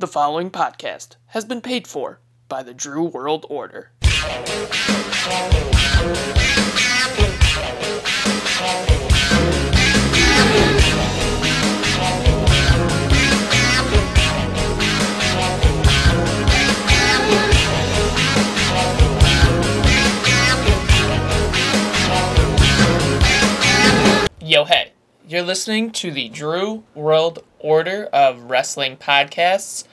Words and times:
The 0.00 0.06
following 0.06 0.52
podcast 0.52 1.16
has 1.34 1.44
been 1.44 1.60
paid 1.60 1.88
for 1.88 2.20
by 2.48 2.62
the 2.62 2.72
Drew 2.72 3.02
World 3.02 3.44
Order. 3.50 3.90
You're 25.28 25.42
listening 25.42 25.90
to 25.90 26.10
the 26.10 26.30
Drew 26.30 26.84
World 26.94 27.44
Order 27.58 28.08
of 28.14 28.44
Wrestling 28.44 28.96
podcasts. 28.96 29.84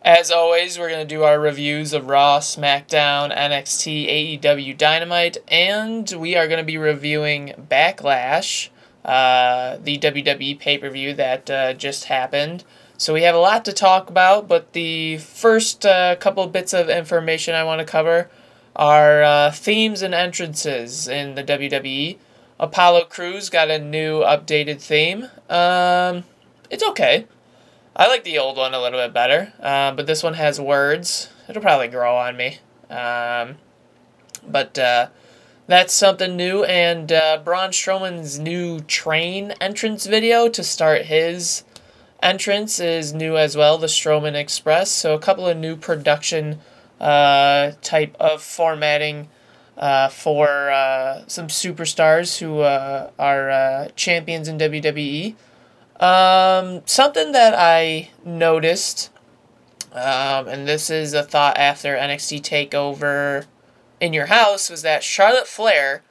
As 0.00 0.30
always, 0.30 0.78
we're 0.78 0.88
going 0.88 1.06
to 1.06 1.14
do 1.14 1.22
our 1.22 1.38
reviews 1.38 1.92
of 1.92 2.08
Raw, 2.08 2.38
SmackDown, 2.38 3.30
NXT, 3.36 4.40
AEW 4.40 4.78
Dynamite, 4.78 5.36
and 5.48 6.10
we 6.12 6.34
are 6.34 6.48
going 6.48 6.60
to 6.60 6.64
be 6.64 6.78
reviewing 6.78 7.52
Backlash, 7.70 8.70
uh, 9.04 9.76
the 9.82 9.98
WWE 9.98 10.58
pay 10.58 10.78
per 10.78 10.88
view 10.88 11.12
that 11.12 11.50
uh, 11.50 11.74
just 11.74 12.06
happened. 12.06 12.64
So 12.96 13.12
we 13.12 13.24
have 13.24 13.34
a 13.34 13.38
lot 13.38 13.66
to 13.66 13.72
talk 13.74 14.08
about, 14.08 14.48
but 14.48 14.72
the 14.72 15.18
first 15.18 15.84
uh, 15.84 16.16
couple 16.16 16.46
bits 16.46 16.72
of 16.72 16.88
information 16.88 17.54
I 17.54 17.64
want 17.64 17.80
to 17.80 17.84
cover 17.84 18.30
are 18.74 19.22
uh, 19.22 19.50
themes 19.50 20.00
and 20.00 20.14
entrances 20.14 21.06
in 21.06 21.34
the 21.34 21.44
WWE. 21.44 22.16
Apollo 22.58 23.06
Crews 23.06 23.50
got 23.50 23.70
a 23.70 23.78
new 23.78 24.20
updated 24.20 24.80
theme. 24.80 25.24
Um, 25.50 26.24
it's 26.70 26.84
okay. 26.84 27.26
I 27.96 28.06
like 28.06 28.24
the 28.24 28.38
old 28.38 28.56
one 28.56 28.74
a 28.74 28.80
little 28.80 28.98
bit 28.98 29.12
better, 29.12 29.52
uh, 29.60 29.92
but 29.92 30.06
this 30.06 30.22
one 30.22 30.34
has 30.34 30.60
words. 30.60 31.28
It'll 31.48 31.62
probably 31.62 31.88
grow 31.88 32.16
on 32.16 32.36
me. 32.36 32.58
Um, 32.90 33.56
but 34.46 34.78
uh, 34.78 35.08
that's 35.66 35.94
something 35.94 36.36
new, 36.36 36.64
and 36.64 37.10
uh, 37.10 37.40
Braun 37.44 37.70
Strowman's 37.70 38.38
new 38.38 38.80
train 38.80 39.54
entrance 39.60 40.06
video 40.06 40.48
to 40.48 40.62
start 40.62 41.02
his 41.02 41.64
entrance 42.22 42.78
is 42.80 43.12
new 43.12 43.36
as 43.36 43.56
well, 43.56 43.78
the 43.78 43.86
Strowman 43.86 44.34
Express. 44.34 44.90
So 44.90 45.14
a 45.14 45.18
couple 45.18 45.46
of 45.46 45.56
new 45.56 45.76
production 45.76 46.60
uh, 47.00 47.72
type 47.82 48.16
of 48.20 48.42
formatting 48.42 49.28
uh, 49.76 50.08
for 50.08 50.70
uh, 50.70 51.24
some 51.26 51.48
superstars 51.48 52.38
who 52.38 52.60
uh, 52.60 53.10
are 53.18 53.50
uh, 53.50 53.88
champions 53.96 54.48
in 54.48 54.58
WWE. 54.58 55.34
Um, 56.00 56.82
something 56.86 57.32
that 57.32 57.54
I 57.56 58.10
noticed, 58.24 59.10
um, 59.92 60.48
and 60.48 60.66
this 60.66 60.90
is 60.90 61.14
a 61.14 61.22
thought 61.22 61.56
after 61.56 61.96
NXT 61.96 62.42
TakeOver 62.42 63.46
in 64.00 64.12
your 64.12 64.26
house, 64.26 64.70
was 64.70 64.82
that 64.82 65.02
Charlotte 65.02 65.46
Flair 65.46 66.02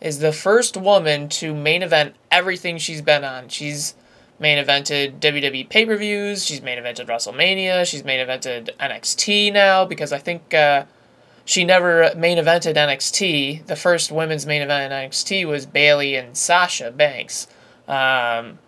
is 0.00 0.18
the 0.18 0.32
first 0.32 0.76
woman 0.76 1.28
to 1.28 1.54
main 1.54 1.82
event 1.82 2.14
everything 2.30 2.76
she's 2.76 3.00
been 3.00 3.24
on. 3.24 3.48
She's 3.48 3.94
main 4.38 4.62
evented 4.62 5.20
WWE 5.20 5.68
pay 5.68 5.86
per 5.86 5.96
views, 5.96 6.44
she's 6.44 6.60
main 6.60 6.78
evented 6.78 7.06
WrestleMania, 7.06 7.86
she's 7.86 8.04
main 8.04 8.26
evented 8.26 8.70
NXT 8.78 9.52
now 9.52 9.84
because 9.84 10.12
I 10.12 10.18
think 10.18 10.52
uh, 10.52 10.84
she 11.44 11.64
never 11.64 12.12
main 12.16 12.38
evented 12.38 12.74
NXT. 12.76 13.66
The 13.66 13.76
first 13.76 14.12
women's 14.12 14.46
main 14.46 14.62
event 14.62 14.92
in 14.92 14.98
NXT 14.98 15.46
was 15.46 15.66
Bayley 15.66 16.16
and 16.16 16.36
Sasha 16.36 16.90
Banks. 16.90 17.46
Um, 17.88 18.58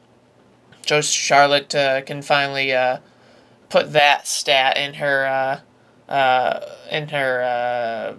so 0.86 1.00
Charlotte 1.00 1.74
uh, 1.74 2.02
can 2.02 2.22
finally 2.22 2.72
uh, 2.72 2.98
put 3.68 3.92
that 3.92 4.26
stat 4.26 4.76
in 4.76 4.94
her 4.94 5.26
uh, 5.26 6.12
uh, 6.12 6.60
in 6.90 7.08
her 7.08 7.42
uh, 7.42 8.14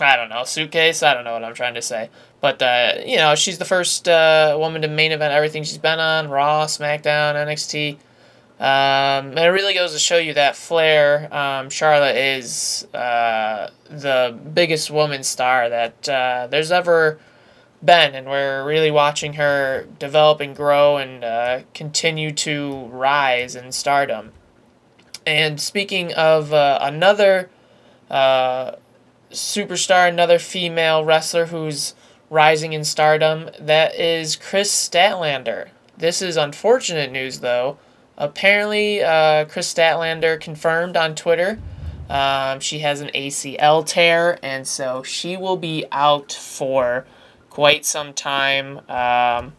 I 0.00 0.16
don't 0.16 0.28
know 0.28 0.44
suitcase. 0.44 1.02
I 1.02 1.14
don't 1.14 1.24
know 1.24 1.32
what 1.32 1.44
I'm 1.44 1.54
trying 1.54 1.74
to 1.74 1.82
say, 1.82 2.10
but 2.40 2.62
uh, 2.62 2.94
you 3.04 3.16
know 3.16 3.34
she's 3.34 3.58
the 3.58 3.64
first 3.64 4.08
uh, 4.08 4.56
woman 4.58 4.82
to 4.82 4.88
main 4.88 5.12
event 5.12 5.32
everything 5.32 5.64
she's 5.64 5.78
been 5.78 6.00
on: 6.00 6.28
Raw, 6.28 6.66
SmackDown, 6.66 7.34
NXT. 7.34 7.98
Um, 8.60 9.36
it 9.36 9.48
really 9.48 9.74
goes 9.74 9.92
to 9.92 9.98
show 9.98 10.16
you 10.16 10.34
that 10.34 10.54
Flair, 10.54 11.28
um, 11.34 11.70
Charlotte 11.70 12.16
is 12.16 12.86
uh, 12.94 13.70
the 13.90 14.38
biggest 14.54 14.90
woman 14.90 15.24
star 15.24 15.68
that 15.68 16.08
uh, 16.08 16.46
there's 16.48 16.70
ever 16.70 17.18
been, 17.84 18.14
and 18.14 18.26
we're 18.28 18.64
really 18.64 18.90
watching 18.90 19.34
her 19.34 19.86
develop 19.98 20.40
and 20.40 20.54
grow 20.54 20.96
and 20.96 21.24
uh, 21.24 21.60
continue 21.74 22.30
to 22.32 22.86
rise 22.86 23.56
in 23.56 23.72
stardom. 23.72 24.32
And 25.26 25.60
speaking 25.60 26.12
of 26.14 26.52
uh, 26.52 26.78
another 26.80 27.50
uh, 28.08 28.72
superstar, 29.30 30.08
another 30.08 30.38
female 30.38 31.04
wrestler 31.04 31.46
who's 31.46 31.94
rising 32.30 32.72
in 32.72 32.84
stardom, 32.84 33.50
that 33.58 33.94
is 33.98 34.36
Kris 34.36 34.70
Statlander. 34.70 35.68
This 35.96 36.22
is 36.22 36.36
unfortunate 36.36 37.10
news, 37.10 37.40
though. 37.40 37.78
Apparently, 38.16 39.02
uh, 39.02 39.44
Kris 39.46 39.72
Statlander 39.72 40.40
confirmed 40.40 40.96
on 40.96 41.14
Twitter 41.14 41.58
um, 42.08 42.60
she 42.60 42.80
has 42.80 43.00
an 43.00 43.10
ACL 43.14 43.84
tear, 43.86 44.38
and 44.42 44.66
so 44.66 45.02
she 45.02 45.36
will 45.36 45.56
be 45.56 45.86
out 45.90 46.32
for 46.32 47.06
quite 47.48 47.86
some 47.86 48.12
time. 48.12 48.80
Um, 48.90 49.54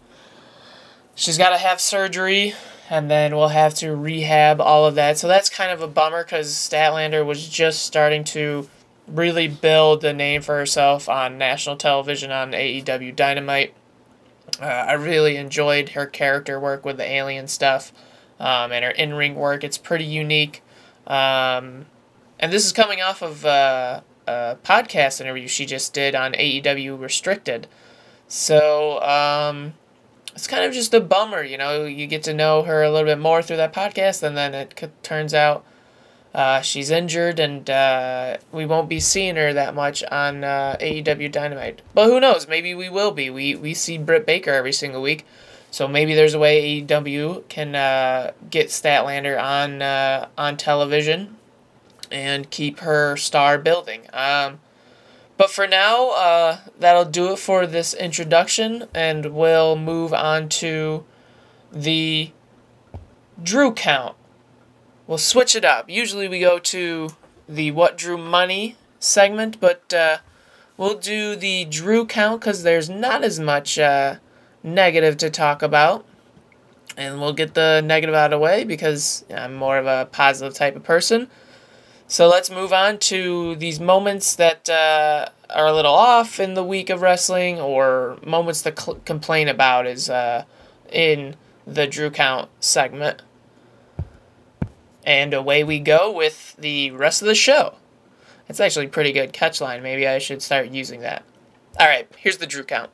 she's 1.16 1.38
got 1.38 1.50
to 1.50 1.58
have 1.58 1.82
surgery, 1.82 2.54
and 2.90 3.10
then 3.10 3.36
we'll 3.36 3.48
have 3.48 3.74
to 3.76 3.96
rehab 3.96 4.62
all 4.62 4.86
of 4.86 4.96
that. 4.96 5.18
So 5.18 5.28
that's 5.28 5.50
kind 5.50 5.72
of 5.72 5.82
a 5.82 5.88
bummer 5.88 6.24
because 6.24 6.54
Statlander 6.54 7.26
was 7.26 7.48
just 7.48 7.84
starting 7.84 8.24
to 8.26 8.70
really 9.08 9.48
build 9.48 10.04
a 10.04 10.14
name 10.14 10.42
for 10.42 10.56
herself 10.56 11.10
on 11.10 11.38
national 11.38 11.78
television 11.78 12.32
on 12.32 12.52
AEW 12.52 13.16
Dynamite. 13.16 13.74
Uh, 14.62 14.66
I 14.66 14.94
really 14.94 15.36
enjoyed 15.36 15.90
her 15.90 16.06
character 16.06 16.60
work 16.60 16.86
with 16.86 16.98
the 16.98 17.06
alien 17.06 17.48
stuff 17.48 17.92
um, 18.40 18.72
and 18.72 18.84
her 18.86 18.92
in 18.92 19.14
ring 19.14 19.36
work. 19.36 19.64
It's 19.64 19.78
pretty 19.78 20.06
unique. 20.06 20.62
Um, 21.08 21.86
and 22.40 22.52
this 22.52 22.66
is 22.66 22.74
coming 22.74 23.02
off 23.02 23.22
of 23.22 23.46
uh, 23.46 24.02
a 24.28 24.58
podcast 24.64 25.22
interview 25.22 25.48
she 25.48 25.66
just 25.66 25.94
did 25.94 26.16
on 26.16 26.34
AEW 26.34 27.00
Restricted. 27.00 27.68
So 28.28 29.02
um, 29.02 29.74
it's 30.34 30.48
kind 30.48 30.66
of 30.66 30.74
just 30.74 30.94
a 30.94 31.00
bummer, 31.00 31.44
you 31.44 31.58
know. 31.58 31.86
You 31.86 32.08
get 32.08 32.24
to 32.24 32.34
know 32.34 32.64
her 32.64 32.84
a 32.84 32.92
little 32.92 33.08
bit 33.08 33.20
more 33.20 33.42
through 33.42 33.58
that 33.58 33.74
podcast, 33.74 34.24
and 34.24 34.36
then 34.36 34.54
it 34.54 34.74
c- 34.78 34.88
turns 35.04 35.34
out 35.34 35.64
uh, 36.34 36.62
she's 36.62 36.90
injured, 36.90 37.40
and 37.40 37.70
uh, 37.70 38.38
we 38.52 38.66
won't 38.66 38.90
be 38.90 39.00
seeing 39.00 39.36
her 39.38 39.54
that 39.54 39.76
much 39.76 40.04
on 40.06 40.44
uh, 40.44 40.76
AEW 40.82 41.32
Dynamite. 41.32 41.82
But 41.94 42.08
who 42.08 42.20
knows? 42.20 42.48
Maybe 42.48 42.76
we 42.76 42.90
will 42.90 43.12
be. 43.12 43.30
We 43.30 43.56
we 43.56 43.74
see 43.74 43.98
Britt 43.98 44.26
Baker 44.26 44.52
every 44.52 44.74
single 44.74 45.02
week. 45.02 45.26
So 45.76 45.90
maybe 45.90 46.16
there's 46.16 46.34
a 46.34 46.40
way 46.40 46.82
AEW 46.84 47.50
can 47.50 47.76
uh, 47.76 48.32
get 48.50 48.70
Statlander 48.70 49.38
on 49.38 49.82
uh, 49.82 50.30
on 50.38 50.56
television 50.56 51.36
and 52.10 52.50
keep 52.50 52.80
her 52.80 53.18
star 53.18 53.58
building. 53.58 54.04
Um, 54.14 54.62
but 55.36 55.52
for 55.52 55.68
now, 55.68 56.12
uh, 56.12 56.60
that'll 56.80 57.04
do 57.04 57.34
it 57.34 57.40
for 57.40 57.68
this 57.68 57.94
introduction, 57.94 58.86
and 58.94 59.36
we'll 59.36 59.76
move 59.76 60.14
on 60.14 60.48
to 60.64 61.04
the 61.74 62.32
Drew 63.44 63.74
count. 63.74 64.16
We'll 65.08 65.18
switch 65.18 65.58
it 65.58 65.66
up. 65.66 65.90
Usually 65.90 66.30
we 66.30 66.40
go 66.40 66.58
to 66.58 67.10
the 67.50 67.72
What 67.72 67.98
Drew 67.98 68.18
Money 68.18 68.78
segment, 69.02 69.60
but 69.60 69.94
uh, 69.94 70.20
we'll 70.78 70.98
do 70.98 71.36
the 71.36 71.66
Drew 71.66 72.06
count 72.06 72.40
because 72.40 72.64
there's 72.64 72.90
not 72.90 73.26
as 73.26 73.42
much 73.42 73.78
uh, 73.78 74.20
negative 74.66 75.16
to 75.18 75.30
talk 75.30 75.62
about. 75.62 76.06
And 76.98 77.22
we'll 77.22 77.34
get 77.34 77.54
the 77.54 77.82
negative 77.86 78.16
out 78.16 78.34
of 78.34 78.40
the 78.40 78.44
way 78.44 78.64
because 78.64 79.26
I'm 79.34 79.54
more 79.54 79.78
of 79.78 79.86
a 79.86 80.08
positive 80.12 80.54
type 80.54 80.76
of 80.76 80.84
person. 80.84 81.30
So 82.08 82.28
let's 82.28 82.50
move 82.50 82.72
on 82.72 83.00
to 83.00 83.56
these 83.56 83.80
moments 83.80 84.36
that 84.36 84.70
uh, 84.70 85.30
are 85.50 85.68
a 85.68 85.74
little 85.74 85.94
off 85.94 86.40
in 86.40 86.54
the 86.54 86.64
week 86.64 86.90
of 86.90 87.02
wrestling 87.02 87.60
or 87.60 88.18
moments 88.26 88.62
to 88.64 88.74
cl- 88.78 89.00
complain 89.06 89.48
about 89.48 89.88
is 89.88 90.10
uh, 90.10 90.46
in 90.92 91.36
the 91.66 91.88
Drew 91.88 92.10
Count 92.10 92.50
segment. 92.60 93.24
And 95.04 95.34
away 95.34 95.64
we 95.64 95.80
go 95.80 96.12
with 96.12 96.56
the 96.58 96.92
rest 96.92 97.22
of 97.22 97.28
the 97.28 97.36
show. 97.36 97.76
It's 98.48 98.60
actually 98.60 98.88
pretty 98.88 99.12
good 99.12 99.34
catch 99.34 99.60
line. 99.60 99.82
Maybe 99.82 100.08
I 100.08 100.20
should 100.20 100.42
start 100.42 100.70
using 100.70 101.02
that. 101.02 101.24
All 101.80 101.88
right, 101.88 102.08
here's 102.18 102.38
the 102.38 102.48
Drew 102.48 102.64
Count. 102.64 102.92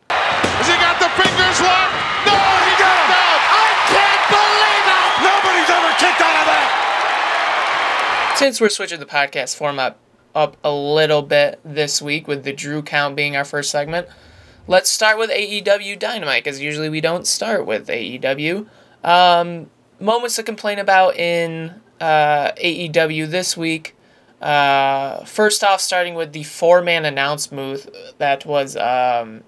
Has 0.60 0.68
he 0.68 0.78
got 0.78 0.98
the 1.02 1.10
fingers 1.18 1.58
locked? 1.62 1.96
No, 2.28 2.36
he 2.38 2.74
got 2.78 2.96
him 3.02 3.12
out. 3.12 3.42
I 3.52 3.68
can't 3.90 4.26
believe 4.30 4.86
it. 4.88 5.10
Nobody's 5.26 5.70
ever 5.72 5.92
kicked 5.98 6.22
out 6.22 6.38
of 6.42 6.46
that. 6.50 8.36
Since 8.38 8.62
we're 8.62 8.70
switching 8.70 9.00
the 9.00 9.06
podcast 9.06 9.56
format 9.56 9.98
up 10.34 10.58
a 10.64 10.72
little 10.72 11.22
bit 11.22 11.60
this 11.64 12.02
week 12.02 12.28
with 12.28 12.44
the 12.44 12.54
Drew 12.54 12.82
Count 12.82 13.16
being 13.16 13.36
our 13.36 13.46
first 13.46 13.70
segment, 13.70 14.08
let's 14.68 14.90
start 14.90 15.18
with 15.18 15.30
AEW 15.30 16.00
Dynamite 16.00 16.44
because 16.44 16.60
usually 16.62 16.90
we 16.90 17.02
don't 17.02 17.28
start 17.28 17.66
with 17.66 17.88
AEW. 17.88 18.68
Um, 19.04 19.70
moments 20.00 20.36
to 20.38 20.44
complain 20.44 20.80
about 20.80 21.16
in 21.18 21.82
uh, 22.00 22.52
AEW 22.54 23.30
this 23.30 23.56
week. 23.58 23.96
Uh, 24.42 25.24
first 25.26 25.64
off, 25.64 25.82
starting 25.82 26.16
with 26.16 26.34
the 26.34 26.44
four 26.44 26.82
man 26.82 27.06
announce 27.06 27.48
booth 27.48 27.90
that 28.18 28.46
was 28.46 28.76
um, 28.76 29.44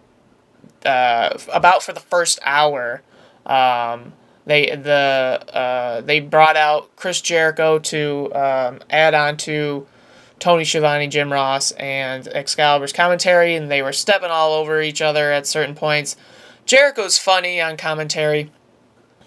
uh, 0.86 1.38
about 1.52 1.84
for 1.84 1.94
the 1.94 2.00
first 2.00 2.40
hour. 2.44 3.02
Um, 3.46 4.14
they 4.46 4.76
the 4.76 5.42
uh, 5.54 6.02
they 6.02 6.20
brought 6.20 6.58
out 6.58 6.96
Chris 6.96 7.22
Jericho 7.22 7.80
to 7.80 8.34
um, 8.36 8.80
add 8.90 9.14
on 9.14 9.38
to 9.38 9.88
Tony 10.40 10.66
Schiavone, 10.66 11.08
Jim 11.08 11.32
Ross, 11.32 11.72
and 11.72 12.28
Excalibur's 12.28 12.92
commentary, 12.92 13.56
and 13.56 13.72
they 13.72 13.82
were 13.82 13.94
stepping 13.94 14.30
all 14.30 14.54
over 14.54 14.82
each 14.82 15.02
other 15.02 15.32
at 15.32 15.48
certain 15.48 15.76
points. 15.76 16.18
Jericho's 16.66 17.18
funny 17.18 17.62
on 17.62 17.78
commentary, 17.78 18.52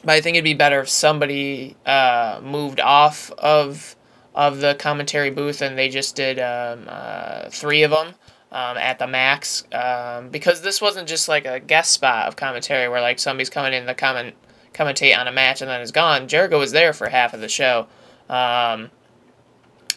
but 0.05 0.13
I 0.13 0.21
think 0.21 0.37
it'd 0.37 0.45
be 0.45 0.55
better 0.55 0.81
if 0.81 0.89
somebody 0.89 1.77
uh, 1.87 2.41
moved 2.43 2.81
off 2.81 3.31
of 3.33 3.97
of 4.35 4.61
the 4.61 4.75
commentary 4.75 5.31
booth 5.31 5.63
and 5.63 5.79
they 5.79 5.89
just 5.89 6.15
did 6.15 6.39
um, 6.39 6.85
uh, 6.89 7.49
three 7.49 7.83
of 7.83 7.91
them 7.91 8.15
um, 8.57 8.79
at 8.79 8.99
the 8.99 9.07
max 9.07 9.65
um, 9.73 10.31
because 10.31 10.63
this 10.63 10.81
wasn't 10.81 11.07
just 11.07 11.29
like 11.29 11.45
a 11.45 11.61
guest 11.61 11.93
spot 11.93 12.27
of 12.27 12.37
commentary 12.37 12.89
where 12.89 13.03
like 13.03 13.19
somebody's 13.19 13.51
coming 13.51 13.75
in 13.75 13.85
to 13.85 13.95
comment 13.95 14.35
commentate 14.73 15.17
on 15.17 15.29
a 15.29 15.33
match 15.33 15.61
and 15.61 15.71
then 15.71 15.83
is 15.83 15.93
gone. 15.93 16.27
Jericho 16.27 16.59
was 16.59 16.73
there 16.73 16.95
for 16.95 17.11
half 17.11 17.35
of 17.35 17.41
the 17.43 17.51
show, 17.51 17.87
um, 18.31 18.91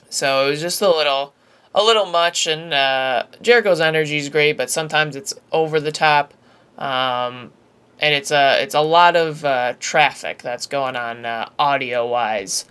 so 0.10 0.46
it 0.46 0.50
was 0.50 0.60
just 0.60 0.82
a 0.82 0.90
little 0.90 1.34
a 1.74 1.82
little 1.82 2.06
much. 2.06 2.48
And 2.48 2.74
uh, 2.74 3.28
Jericho's 3.42 3.80
energy 3.80 4.18
is 4.18 4.28
great, 4.28 4.58
but 4.58 4.70
sometimes 4.70 5.16
it's 5.16 5.34
over 5.54 5.80
the 5.80 5.94
top. 5.94 6.34
Um, 6.78 7.54
and 8.00 8.14
it's 8.14 8.32
a 8.32 8.62
it's 8.62 8.76
a 8.76 8.82
lot 8.82 9.16
of 9.16 9.46
uh, 9.46 9.76
traffic 9.80 10.42
that's 10.42 10.66
going 10.66 10.98
on 10.98 11.26
uh, 11.26 11.50
audio 11.58 12.06
wise. 12.06 12.66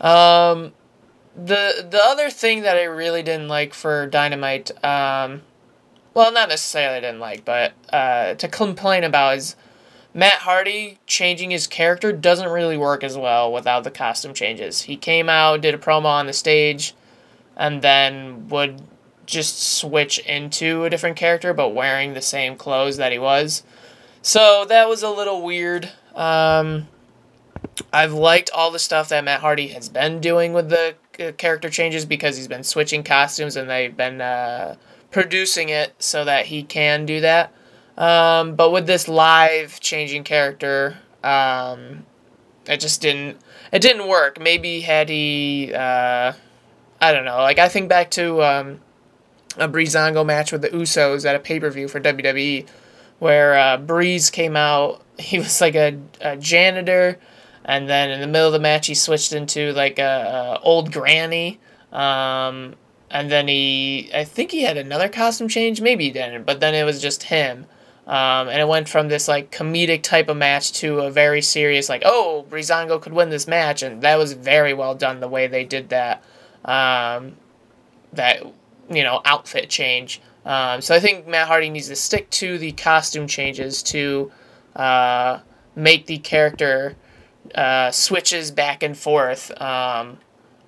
Um, 0.00 0.72
the 1.34 1.86
the 1.88 2.00
other 2.02 2.30
thing 2.30 2.62
that 2.62 2.76
I 2.76 2.84
really 2.84 3.22
didn't 3.22 3.48
like 3.48 3.74
for 3.74 4.06
Dynamite, 4.06 4.70
um, 4.84 5.42
well, 6.14 6.32
not 6.32 6.48
necessarily 6.48 7.00
didn't 7.00 7.20
like, 7.20 7.44
but 7.44 7.72
uh, 7.92 8.34
to 8.34 8.48
complain 8.48 9.04
about 9.04 9.36
is 9.36 9.56
Matt 10.14 10.40
Hardy 10.40 10.98
changing 11.06 11.50
his 11.50 11.66
character 11.66 12.12
doesn't 12.12 12.50
really 12.50 12.76
work 12.76 13.02
as 13.02 13.16
well 13.16 13.50
without 13.52 13.84
the 13.84 13.90
costume 13.90 14.34
changes. 14.34 14.82
He 14.82 14.96
came 14.96 15.28
out, 15.28 15.62
did 15.62 15.74
a 15.74 15.78
promo 15.78 16.06
on 16.06 16.26
the 16.26 16.34
stage, 16.34 16.94
and 17.56 17.80
then 17.80 18.48
would 18.48 18.82
just 19.24 19.78
switch 19.78 20.18
into 20.20 20.84
a 20.84 20.90
different 20.90 21.16
character, 21.16 21.54
but 21.54 21.70
wearing 21.70 22.12
the 22.12 22.20
same 22.20 22.56
clothes 22.56 22.98
that 22.98 23.12
he 23.12 23.18
was. 23.18 23.62
So 24.20 24.66
that 24.68 24.88
was 24.88 25.02
a 25.02 25.10
little 25.10 25.42
weird. 25.42 25.90
Um, 26.14 26.88
I've 27.92 28.12
liked 28.12 28.50
all 28.50 28.70
the 28.70 28.78
stuff 28.78 29.08
that 29.08 29.24
Matt 29.24 29.40
Hardy 29.40 29.68
has 29.68 29.88
been 29.88 30.20
doing 30.20 30.52
with 30.52 30.68
the 30.68 30.94
character 31.36 31.68
changes 31.68 32.04
because 32.04 32.36
he's 32.36 32.48
been 32.48 32.64
switching 32.64 33.02
costumes 33.02 33.56
and 33.56 33.68
they've 33.68 33.96
been 33.96 34.20
uh, 34.20 34.76
producing 35.10 35.68
it 35.68 35.94
so 35.98 36.24
that 36.24 36.46
he 36.46 36.62
can 36.62 37.06
do 37.06 37.20
that. 37.20 37.52
Um, 37.96 38.54
but 38.54 38.70
with 38.70 38.86
this 38.86 39.06
live 39.08 39.78
changing 39.80 40.24
character, 40.24 40.98
um, 41.22 42.06
it 42.66 42.78
just 42.78 43.00
didn't 43.00 43.38
it 43.70 43.80
didn't 43.80 44.08
work. 44.08 44.40
Maybe 44.40 44.80
had 44.80 45.08
he 45.08 45.72
uh, 45.74 46.32
I 47.00 47.12
don't 47.12 47.24
know. 47.24 47.38
Like 47.38 47.58
I 47.58 47.68
think 47.68 47.88
back 47.88 48.10
to 48.12 48.42
um, 48.42 48.80
a 49.56 49.68
Breezango 49.68 50.24
match 50.24 50.52
with 50.52 50.62
the 50.62 50.70
Usos 50.70 51.24
at 51.28 51.36
a 51.36 51.38
pay 51.38 51.60
per 51.60 51.70
view 51.70 51.88
for 51.88 52.00
WWE 52.00 52.66
where 53.18 53.56
uh, 53.56 53.76
Breeze 53.76 54.30
came 54.30 54.56
out. 54.56 55.00
He 55.18 55.38
was 55.38 55.60
like 55.60 55.76
a, 55.76 56.00
a 56.20 56.36
janitor, 56.36 57.18
and 57.64 57.88
then 57.88 58.10
in 58.10 58.20
the 58.20 58.26
middle 58.26 58.48
of 58.48 58.52
the 58.52 58.58
match, 58.58 58.86
he 58.86 58.94
switched 58.94 59.32
into 59.32 59.72
like 59.72 59.98
a, 59.98 60.58
a 60.58 60.60
old 60.62 60.92
granny. 60.92 61.60
Um, 61.92 62.74
and 63.10 63.30
then 63.30 63.46
he, 63.46 64.10
I 64.14 64.24
think 64.24 64.50
he 64.50 64.62
had 64.62 64.76
another 64.76 65.08
costume 65.08 65.48
change. 65.48 65.80
Maybe 65.80 66.04
he 66.04 66.10
didn't, 66.10 66.44
but 66.44 66.60
then 66.60 66.74
it 66.74 66.84
was 66.84 67.00
just 67.00 67.24
him. 67.24 67.66
Um, 68.06 68.48
and 68.48 68.60
it 68.60 68.66
went 68.66 68.88
from 68.88 69.08
this 69.08 69.28
like 69.28 69.52
comedic 69.52 70.02
type 70.02 70.28
of 70.28 70.36
match 70.36 70.72
to 70.74 71.00
a 71.00 71.10
very 71.10 71.40
serious 71.40 71.88
like, 71.88 72.02
oh, 72.04 72.44
Breezango 72.50 73.00
could 73.00 73.12
win 73.12 73.30
this 73.30 73.46
match, 73.46 73.82
and 73.82 74.02
that 74.02 74.18
was 74.18 74.32
very 74.32 74.74
well 74.74 74.94
done 74.94 75.20
the 75.20 75.28
way 75.28 75.46
they 75.46 75.64
did 75.64 75.90
that. 75.90 76.24
Um, 76.64 77.36
that 78.12 78.42
you 78.90 79.02
know 79.02 79.20
outfit 79.24 79.70
change. 79.70 80.20
Um, 80.44 80.80
so 80.80 80.94
I 80.94 81.00
think 81.00 81.26
Matt 81.26 81.46
Hardy 81.46 81.70
needs 81.70 81.88
to 81.88 81.96
stick 81.96 82.28
to 82.30 82.58
the 82.58 82.72
costume 82.72 83.28
changes 83.28 83.82
to 83.84 84.32
uh, 84.74 85.38
make 85.76 86.06
the 86.06 86.18
character 86.18 86.96
uh, 87.54 87.90
switches 87.90 88.50
back 88.50 88.82
and 88.82 88.96
forth 88.96 89.50
um, 89.60 90.18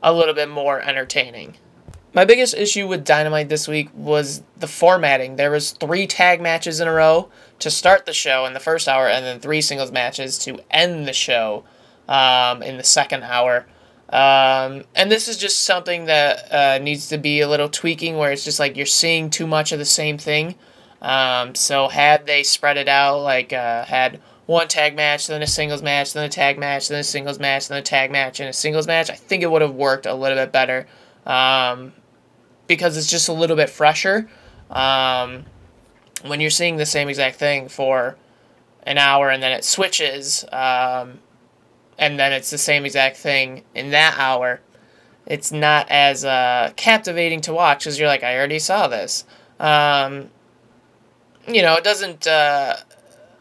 a 0.03 0.13
little 0.13 0.35
bit 0.35 0.49
more 0.49 0.81
entertaining. 0.81 1.57
My 2.13 2.25
biggest 2.25 2.55
issue 2.55 2.87
with 2.87 3.05
Dynamite 3.05 3.49
this 3.49 3.67
week 3.67 3.89
was 3.93 4.43
the 4.57 4.69
formatting. 4.69 5.35
There 5.35 5.51
was 5.51 5.73
three 5.73 6.07
tag 6.07 6.41
matches 6.41 6.79
in 6.79 6.87
a 6.87 6.93
row 6.93 7.29
to 7.59 7.71
start 7.71 8.07
the 8.07 8.13
show 8.13 8.47
in 8.47 8.55
the 8.55 8.61
first 8.61 8.87
hour, 8.87 9.09
and 9.09 9.25
then 9.25 9.41
three 9.41 9.61
singles 9.61 9.91
matches 9.91 10.39
to 10.41 10.61
end 10.71 11.09
the 11.09 11.13
show 11.13 11.65
um, 12.09 12.63
in 12.63 12.77
the 12.77 12.85
second 12.85 13.25
hour. 13.25 13.67
Um, 14.11 14.85
and 14.95 15.11
this 15.11 15.27
is 15.27 15.37
just 15.37 15.63
something 15.63 16.05
that 16.05 16.53
uh, 16.53 16.79
needs 16.79 17.09
to 17.09 17.19
be 17.19 17.41
a 17.41 17.49
little 17.49 17.69
tweaking 17.69 18.17
where 18.17 18.31
it's 18.31 18.45
just 18.45 18.61
like 18.61 18.77
you're 18.77 18.87
seeing 18.87 19.29
too 19.29 19.47
much 19.47 19.73
of 19.73 19.81
the 19.81 19.85
same 19.85 20.17
thing. 20.17 20.55
Um, 21.03 21.57
so 21.57 21.89
had 21.89 22.27
they 22.27 22.45
spread 22.45 22.77
it 22.77 22.87
out, 22.89 23.23
like 23.23 23.53
uh, 23.53 23.85
had 23.85 24.21
one 24.47 24.69
tag 24.69 24.95
match, 24.95 25.27
then 25.27 25.43
a 25.43 25.47
singles 25.47 25.83
match, 25.83 26.13
then 26.13 26.25
a 26.25 26.29
tag 26.29 26.59
match, 26.59 26.89
then 26.89 27.01
a 27.01 27.05
singles 27.05 27.39
match, 27.39 27.69
then 27.69 27.79
a 27.79 27.83
tag 27.83 28.11
match, 28.11 28.41
and 28.41 28.49
a 28.49 28.53
singles 28.53 28.87
match, 28.87 29.11
I 29.11 29.15
think 29.15 29.43
it 29.43 29.51
would 29.51 29.63
have 29.63 29.75
worked 29.75 30.07
a 30.07 30.15
little 30.15 30.37
bit 30.37 30.53
better 30.53 30.87
um, 31.25 31.93
because 32.67 32.97
it's 32.97 33.11
just 33.11 33.29
a 33.29 33.33
little 33.33 33.57
bit 33.57 33.71
fresher. 33.71 34.29
Um, 34.71 35.45
when 36.25 36.41
you're 36.41 36.51
seeing 36.51 36.77
the 36.77 36.87
same 36.87 37.09
exact 37.09 37.37
thing 37.37 37.69
for 37.69 38.17
an 38.83 38.99
hour 38.99 39.31
and 39.31 39.43
then 39.43 39.53
it 39.53 39.65
switches, 39.65 40.45
um, 40.53 41.21
and 41.99 42.19
then 42.19 42.33
it's 42.33 42.51
the 42.51 42.59
same 42.59 42.85
exact 42.85 43.17
thing 43.17 43.63
in 43.75 43.91
that 43.91 44.19
hour, 44.19 44.61
it's 45.27 45.53
not 45.53 45.89
as 45.89 46.25
uh, 46.25 46.73
captivating 46.77 47.41
to 47.43 47.55
watch 47.55 47.81
because 47.81 47.99
you're 47.99 48.09
like, 48.09 48.23
I 48.23 48.37
already 48.37 48.59
saw 48.59 48.89
this. 48.89 49.25
Um, 49.59 50.31
you 51.49 51.63
know, 51.63 51.77
it 51.77 51.85
doesn't 51.85 52.27
uh, 52.27 52.77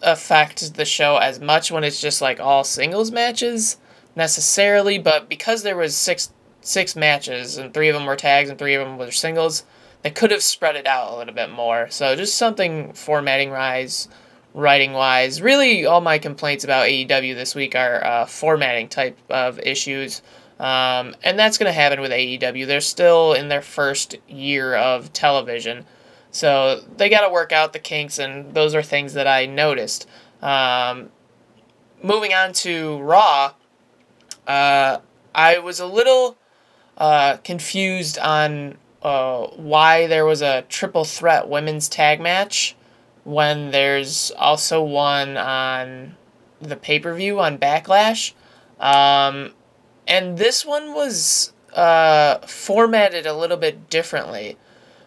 affect 0.03 0.75
the 0.75 0.85
show 0.85 1.17
as 1.17 1.39
much 1.39 1.71
when 1.71 1.83
it's 1.83 2.01
just 2.01 2.21
like 2.21 2.39
all 2.39 2.63
singles 2.63 3.11
matches 3.11 3.77
necessarily, 4.15 4.97
but 4.97 5.29
because 5.29 5.63
there 5.63 5.77
was 5.77 5.95
six 5.95 6.31
six 6.61 6.95
matches 6.95 7.57
and 7.57 7.73
three 7.73 7.89
of 7.89 7.93
them 7.93 8.05
were 8.05 8.15
tags 8.15 8.49
and 8.49 8.57
three 8.57 8.73
of 8.75 8.85
them 8.85 8.97
were 8.97 9.11
singles, 9.11 9.63
they 10.01 10.09
could 10.09 10.31
have 10.31 10.41
spread 10.41 10.77
it 10.77 10.87
out 10.87 11.11
a 11.11 11.17
little 11.17 11.33
bit 11.33 11.49
more. 11.49 11.89
So 11.89 12.15
just 12.15 12.37
something 12.37 12.93
formatting 12.93 13.49
wise 13.49 14.07
writing 14.53 14.93
wise. 14.93 15.41
Really, 15.41 15.85
all 15.85 16.01
my 16.01 16.19
complaints 16.19 16.63
about 16.63 16.87
AEW 16.87 17.35
this 17.35 17.55
week 17.55 17.75
are 17.75 18.03
uh, 18.03 18.25
formatting 18.25 18.87
type 18.87 19.17
of 19.29 19.59
issues. 19.59 20.21
Um, 20.59 21.15
and 21.23 21.37
that's 21.37 21.57
going 21.57 21.67
to 21.67 21.73
happen 21.73 21.99
with 21.99 22.11
AEW. 22.11 22.67
They're 22.67 22.81
still 22.81 23.33
in 23.33 23.49
their 23.49 23.61
first 23.61 24.15
year 24.27 24.75
of 24.75 25.11
television. 25.11 25.85
So 26.33 26.81
they 26.97 27.09
got 27.09 27.21
to 27.21 27.31
work 27.31 27.51
out 27.51 27.73
the 27.73 27.79
kinks, 27.79 28.17
and 28.17 28.53
those 28.55 28.73
are 28.73 28.81
things 28.81 29.13
that 29.13 29.27
I 29.27 29.45
noticed. 29.45 30.09
Um, 30.41 31.09
moving 32.01 32.33
on 32.33 32.53
to 32.53 32.99
Raw, 32.99 33.53
uh, 34.47 34.97
I 35.35 35.59
was 35.59 35.79
a 35.79 35.85
little 35.85 36.35
uh, 36.97 37.37
confused 37.37 38.17
on 38.17 38.79
uh, 39.03 39.47
why 39.55 40.07
there 40.07 40.25
was 40.25 40.41
a 40.41 40.63
triple 40.63 41.05
threat 41.05 41.47
women's 41.47 41.87
tag 41.87 42.19
match 42.19 42.75
when 43.23 43.69
there's 43.69 44.31
also 44.37 44.81
one 44.81 45.37
on 45.37 46.15
the 46.59 46.75
pay 46.75 46.99
per 46.99 47.13
view 47.13 47.39
on 47.39 47.59
Backlash. 47.59 48.33
Um, 48.79 49.53
and 50.07 50.37
this 50.39 50.65
one 50.65 50.95
was 50.95 51.53
uh, 51.73 52.39
formatted 52.39 53.27
a 53.27 53.33
little 53.33 53.57
bit 53.57 53.87
differently. 53.89 54.57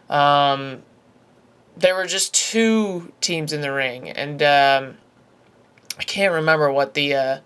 Um, 0.09 0.83
there 1.76 1.95
were 1.95 2.06
just 2.06 2.35
two 2.35 3.12
teams 3.21 3.52
in 3.52 3.61
the 3.61 3.73
ring, 3.73 4.11
and 4.11 4.42
um, 4.42 4.97
I 5.99 6.02
can't 6.02 6.33
remember 6.33 6.73
what 6.73 6.95
the 6.95 7.14
uh, 7.14 7.38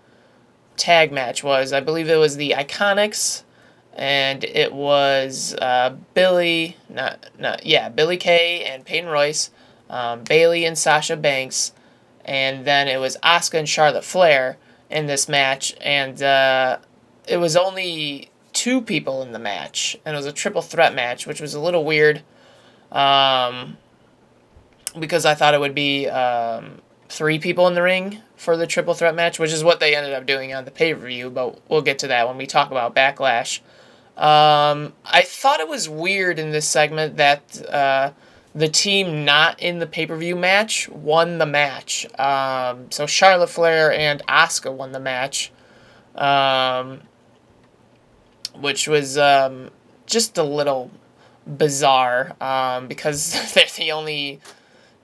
tag 0.77 1.11
match 1.11 1.43
was. 1.43 1.73
I 1.73 1.79
believe 1.79 2.09
it 2.09 2.15
was 2.15 2.37
the 2.37 2.51
Iconics, 2.57 3.43
and 3.93 4.43
it 4.43 4.73
was 4.73 5.55
uh, 5.55 5.95
Billy, 6.13 6.77
not, 6.89 7.29
not, 7.37 7.65
yeah, 7.65 7.89
Billie 7.89 8.17
Kay 8.17 8.63
and 8.63 8.85
Peyton 8.85 9.09
Royce 9.09 9.51
um, 9.91 10.23
Bayley 10.23 10.65
and 10.65 10.77
Sasha 10.77 11.17
Banks, 11.17 11.73
and 12.25 12.65
then 12.65 12.87
it 12.87 12.99
was 12.99 13.17
Asuka 13.17 13.59
and 13.59 13.69
Charlotte 13.69 14.05
Flair 14.05 14.57
in 14.89 15.05
this 15.05 15.29
match, 15.29 15.75
and 15.81 16.23
uh, 16.23 16.77
it 17.27 17.37
was 17.37 17.55
only 17.55 18.31
two 18.53 18.81
people 18.81 19.21
in 19.21 19.33
the 19.33 19.39
match, 19.39 19.97
and 20.05 20.15
it 20.15 20.17
was 20.17 20.25
a 20.25 20.31
triple 20.31 20.61
threat 20.61 20.95
match, 20.95 21.27
which 21.27 21.41
was 21.41 21.53
a 21.53 21.59
little 21.59 21.83
weird, 21.83 22.23
um, 22.91 23.77
because 24.99 25.25
I 25.25 25.35
thought 25.35 25.53
it 25.53 25.59
would 25.59 25.75
be 25.75 26.07
um, 26.07 26.81
three 27.09 27.39
people 27.39 27.67
in 27.67 27.73
the 27.73 27.81
ring 27.81 28.19
for 28.35 28.57
the 28.57 28.67
triple 28.67 28.93
threat 28.93 29.15
match, 29.15 29.39
which 29.39 29.51
is 29.51 29.63
what 29.63 29.79
they 29.79 29.95
ended 29.95 30.13
up 30.13 30.25
doing 30.25 30.53
on 30.53 30.65
the 30.65 30.71
pay 30.71 30.93
per 30.93 31.05
view. 31.05 31.29
But 31.29 31.59
we'll 31.69 31.81
get 31.81 31.99
to 31.99 32.07
that 32.07 32.27
when 32.27 32.37
we 32.37 32.47
talk 32.47 32.71
about 32.71 32.95
Backlash. 32.95 33.59
Um, 34.17 34.93
I 35.05 35.21
thought 35.23 35.59
it 35.59 35.67
was 35.67 35.87
weird 35.87 36.37
in 36.37 36.51
this 36.51 36.67
segment 36.67 37.17
that 37.17 37.61
uh, 37.69 38.11
the 38.53 38.67
team 38.67 39.23
not 39.25 39.59
in 39.61 39.79
the 39.79 39.87
pay 39.87 40.05
per 40.05 40.15
view 40.15 40.35
match 40.35 40.89
won 40.89 41.37
the 41.37 41.45
match. 41.45 42.05
Um, 42.19 42.91
so 42.91 43.05
Charlotte 43.05 43.49
Flair 43.49 43.91
and 43.91 44.21
Asuka 44.27 44.73
won 44.73 44.91
the 44.91 44.99
match, 44.99 45.51
um, 46.15 47.01
which 48.55 48.87
was 48.87 49.17
um, 49.17 49.69
just 50.05 50.37
a 50.37 50.43
little 50.43 50.91
bizarre 51.47 52.35
um, 52.41 52.87
because 52.87 53.53
they're 53.53 53.65
the 53.77 53.91
only 53.91 54.39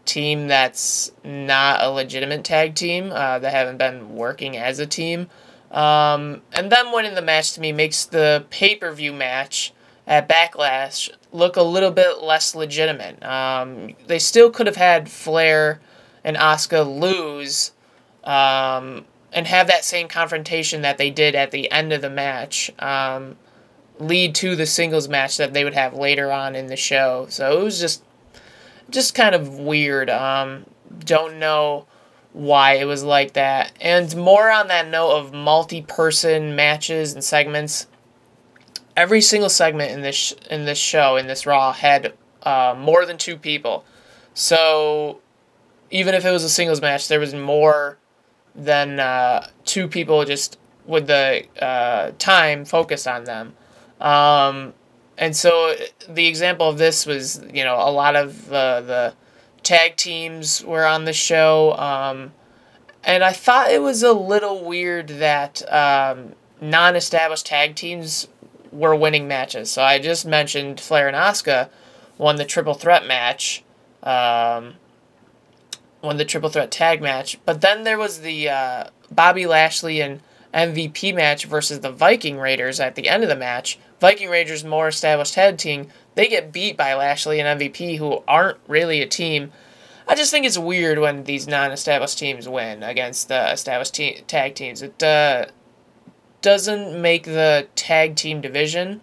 team 0.08 0.48
that's 0.48 1.12
not 1.24 1.84
a 1.84 1.90
legitimate 1.90 2.44
tag 2.44 2.76
team 2.76 3.12
uh, 3.12 3.40
that 3.40 3.54
haven't 3.54 3.78
been 3.78 4.16
working 4.16 4.58
as 4.58 4.80
a 4.80 4.88
team. 4.88 5.30
Um, 5.72 6.42
and 6.54 6.72
them 6.72 6.92
winning 6.94 7.16
the 7.16 7.22
match 7.22 7.54
to 7.54 7.62
me 7.62 7.72
makes 7.72 8.06
the 8.06 8.46
pay 8.50 8.76
per 8.76 8.92
view 8.92 9.14
match 9.14 9.74
at 10.08 10.30
Backlash 10.30 11.10
look 11.32 11.58
a 11.58 11.62
little 11.62 11.92
bit 11.92 12.24
less 12.24 12.56
legitimate. 12.56 13.22
Um, 13.24 13.96
they 14.08 14.20
still 14.20 14.50
could 14.50 14.66
have 14.66 14.78
had 14.78 15.10
Flair 15.10 15.82
and 16.24 16.38
Asuka 16.38 16.86
lose 17.00 17.74
um, 18.24 19.06
and 19.34 19.46
have 19.48 19.68
that 19.68 19.84
same 19.84 20.08
confrontation 20.08 20.82
that 20.82 20.98
they 20.98 21.10
did 21.10 21.36
at 21.36 21.52
the 21.52 21.70
end 21.72 21.92
of 21.92 22.02
the 22.02 22.10
match 22.10 22.72
um, 22.80 23.36
lead 24.00 24.34
to 24.36 24.56
the 24.56 24.66
singles 24.66 25.10
match 25.10 25.38
that 25.38 25.54
they 25.54 25.64
would 25.64 25.74
have 25.74 25.94
later 25.94 26.32
on 26.32 26.56
in 26.56 26.68
the 26.68 26.76
show. 26.76 27.28
So 27.30 27.60
it 27.60 27.64
was 27.64 27.80
just 27.80 28.04
just 28.90 29.16
kind 29.16 29.36
of 29.36 29.60
weird. 29.60 30.10
Um, 30.10 30.66
don't 31.00 31.40
know 31.40 31.86
why 32.34 32.74
it 32.74 32.86
was 32.86 33.04
like 33.04 33.34
that. 33.34 33.72
And 33.82 34.16
more 34.16 34.52
on 34.52 34.68
that 34.68 34.88
note 34.90 35.12
of 35.12 35.34
multi-person 35.34 36.56
matches 36.56 37.14
and 37.14 37.24
segments. 37.24 37.88
Every 38.96 39.22
single 39.22 39.50
segment 39.50 39.92
in 39.92 40.02
this 40.02 40.34
in 40.50 40.66
this 40.66 40.78
show 40.78 41.18
in 41.18 41.28
this 41.28 41.46
Raw 41.46 41.72
had 41.72 42.14
uh, 42.44 42.76
more 42.78 43.06
than 43.06 43.18
two 43.18 43.38
people. 43.38 43.86
So 44.34 45.20
even 45.92 46.16
if 46.16 46.26
it 46.26 46.32
was 46.32 46.44
a 46.44 46.50
singles 46.50 46.82
match, 46.82 47.08
there 47.08 47.20
was 47.20 47.34
more 47.34 47.98
than 48.56 49.00
uh, 49.00 49.48
two 49.66 49.88
people 49.88 50.26
just 50.26 50.58
with 50.86 51.08
the 51.08 51.46
uh, 51.62 52.12
time 52.18 52.66
focused 52.66 53.08
on 53.08 53.26
them. 53.26 53.54
Um, 54.02 54.74
and 55.18 55.36
so 55.36 55.76
the 56.08 56.28
example 56.28 56.70
of 56.70 56.78
this 56.78 57.06
was, 57.06 57.42
you 57.52 57.64
know, 57.64 57.76
a 57.76 57.92
lot 57.92 58.16
of 58.16 58.52
uh, 58.52 58.82
the 58.82 59.14
tag 59.64 59.96
teams 59.96 60.64
were 60.64 60.86
on 60.86 61.06
the 61.06 61.14
show. 61.14 61.74
Um, 61.74 62.34
and 63.04 63.24
I 63.24 63.34
thought 63.34 63.72
it 63.72 63.82
was 63.82 64.04
a 64.04 64.14
little 64.14 64.64
weird 64.64 65.08
that 65.08 65.62
um, 65.74 66.34
non 66.62 66.96
established 66.96 67.48
tag 67.48 67.76
teams 67.76 68.28
were 68.72 68.96
winning 68.96 69.28
matches. 69.28 69.72
So 69.72 69.82
I 69.82 69.98
just 70.00 70.26
mentioned 70.26 70.80
Flair 70.80 71.08
and 71.08 71.18
Asuka 71.18 71.70
won 72.18 72.36
the 72.36 72.46
triple 72.46 72.74
threat 72.74 73.08
match, 73.08 73.64
um, 74.04 74.76
won 76.02 76.18
the 76.18 76.26
triple 76.26 76.50
threat 76.50 76.70
tag 76.70 77.02
match. 77.02 77.40
But 77.46 77.62
then 77.62 77.84
there 77.84 77.98
was 77.98 78.22
the 78.22 78.50
uh, 78.50 78.84
Bobby 79.12 79.48
Lashley 79.48 80.02
and 80.02 80.22
MVP 80.54 81.16
match 81.16 81.46
versus 81.46 81.80
the 81.80 81.92
Viking 81.92 82.38
Raiders 82.38 82.80
at 82.80 82.96
the 82.96 83.10
end 83.10 83.24
of 83.24 83.30
the 83.30 83.36
match. 83.36 83.80
Viking 84.00 84.30
Raiders, 84.30 84.64
more 84.64 84.88
established 84.88 85.36
head 85.36 85.58
team, 85.58 85.90
they 86.16 86.28
get 86.28 86.52
beat 86.52 86.78
by 86.78 86.94
Lashley 86.94 87.40
and 87.40 87.60
MVP, 87.60 87.98
who 87.98 88.24
aren't 88.28 88.58
really 88.68 89.02
a 89.02 89.08
team. 89.08 89.52
I 90.08 90.16
just 90.16 90.32
think 90.32 90.46
it's 90.46 90.58
weird 90.58 91.00
when 91.00 91.24
these 91.24 91.48
non-established 91.48 92.18
teams 92.18 92.48
win 92.48 92.84
against 92.84 93.28
the 93.28 93.52
established 93.52 93.96
te- 93.96 94.22
tag 94.28 94.56
teams. 94.56 94.82
It 94.82 95.02
uh, 95.02 95.46
doesn't 96.42 97.02
make 97.02 97.24
the 97.24 97.68
tag 97.76 98.16
team 98.16 98.40
division, 98.40 99.02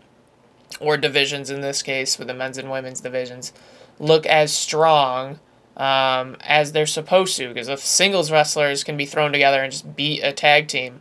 or 0.81 0.97
divisions 0.97 1.51
in 1.51 1.61
this 1.61 1.83
case, 1.83 2.19
with 2.19 2.29
the 2.29 2.35
men's 2.35 2.59
and 2.59 2.71
women's 2.71 3.01
divisions, 3.01 3.53
look 3.99 4.27
as 4.27 4.53
strong 4.53 5.41
um, 5.77 6.37
as 6.41 6.73
they're 6.73 6.87
supposed 6.87 7.37
to. 7.37 7.49
Because 7.49 7.69
if 7.69 7.81
singles 7.81 8.31
wrestlers 8.31 8.85
can 8.85 8.97
be 8.97 9.07
thrown 9.07 9.33
together 9.33 9.63
and 9.63 9.73
just 9.73 9.97
beat 9.97 10.23
a 10.23 10.33
tag 10.33 10.69
team, 10.69 11.01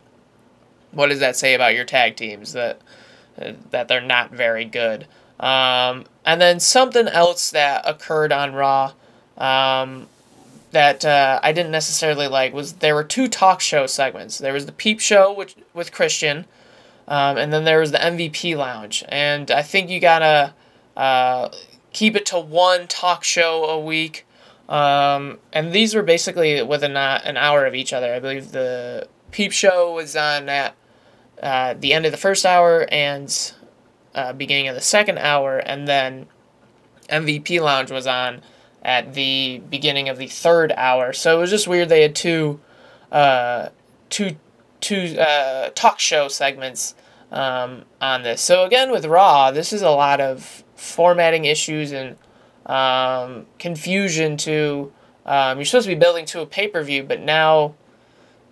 what 0.90 1.08
does 1.08 1.20
that 1.20 1.36
say 1.36 1.54
about 1.54 1.74
your 1.74 1.84
tag 1.84 2.16
teams? 2.16 2.52
That 2.52 2.80
that 3.36 3.88
they're 3.88 4.00
not 4.00 4.30
very 4.30 4.64
good. 4.64 5.06
Um, 5.40 6.04
and 6.24 6.40
then 6.40 6.60
something 6.60 7.08
else 7.08 7.50
that 7.50 7.88
occurred 7.88 8.32
on 8.32 8.54
Raw 8.54 8.92
um, 9.36 10.06
that 10.70 11.04
uh, 11.04 11.40
I 11.42 11.52
didn't 11.52 11.72
necessarily 11.72 12.28
like 12.28 12.52
was 12.52 12.74
there 12.74 12.94
were 12.94 13.04
two 13.04 13.28
talk 13.28 13.60
show 13.60 13.86
segments. 13.86 14.38
There 14.38 14.52
was 14.52 14.66
the 14.66 14.72
Peep 14.72 15.00
Show 15.00 15.32
which, 15.32 15.56
with 15.72 15.92
Christian, 15.92 16.46
um, 17.08 17.36
and 17.36 17.52
then 17.52 17.64
there 17.64 17.80
was 17.80 17.92
the 17.92 17.98
MVP 17.98 18.56
Lounge. 18.56 19.04
And 19.08 19.50
I 19.50 19.62
think 19.62 19.90
you 19.90 20.00
gotta 20.00 20.54
uh, 20.96 21.50
keep 21.92 22.16
it 22.16 22.26
to 22.26 22.38
one 22.38 22.86
talk 22.86 23.24
show 23.24 23.64
a 23.64 23.80
week. 23.80 24.26
Um, 24.68 25.38
and 25.52 25.72
these 25.72 25.94
were 25.94 26.02
basically 26.02 26.62
within 26.62 26.96
an 26.96 27.36
hour 27.36 27.66
of 27.66 27.74
each 27.74 27.92
other. 27.92 28.14
I 28.14 28.18
believe 28.18 28.52
the 28.52 29.08
Peep 29.30 29.52
Show 29.52 29.92
was 29.92 30.16
on 30.16 30.48
at 30.48 30.74
uh, 31.44 31.74
the 31.78 31.92
end 31.92 32.06
of 32.06 32.10
the 32.10 32.18
first 32.18 32.46
hour 32.46 32.86
and 32.90 33.52
uh, 34.14 34.32
beginning 34.32 34.66
of 34.66 34.74
the 34.74 34.80
second 34.80 35.18
hour, 35.18 35.58
and 35.58 35.86
then 35.86 36.26
MVP 37.10 37.60
Lounge 37.60 37.90
was 37.90 38.06
on 38.06 38.40
at 38.82 39.12
the 39.12 39.60
beginning 39.68 40.08
of 40.08 40.16
the 40.16 40.26
third 40.26 40.72
hour. 40.72 41.12
So 41.12 41.36
it 41.36 41.40
was 41.40 41.50
just 41.50 41.68
weird 41.68 41.90
they 41.90 42.00
had 42.00 42.14
two, 42.14 42.60
uh, 43.12 43.68
two, 44.08 44.36
two 44.80 45.18
uh, 45.18 45.68
talk 45.74 46.00
show 46.00 46.28
segments 46.28 46.94
um, 47.30 47.84
on 48.00 48.22
this. 48.22 48.40
So 48.40 48.64
again, 48.64 48.90
with 48.90 49.04
Raw, 49.04 49.50
this 49.50 49.70
is 49.70 49.82
a 49.82 49.90
lot 49.90 50.22
of 50.22 50.64
formatting 50.76 51.44
issues 51.44 51.92
and 51.92 52.16
um, 52.64 53.46
confusion 53.58 54.38
to. 54.38 54.92
Um, 55.26 55.58
you're 55.58 55.66
supposed 55.66 55.86
to 55.86 55.94
be 55.94 55.98
building 55.98 56.24
to 56.26 56.40
a 56.40 56.46
pay 56.46 56.68
per 56.68 56.82
view, 56.82 57.02
but 57.02 57.20
now 57.20 57.74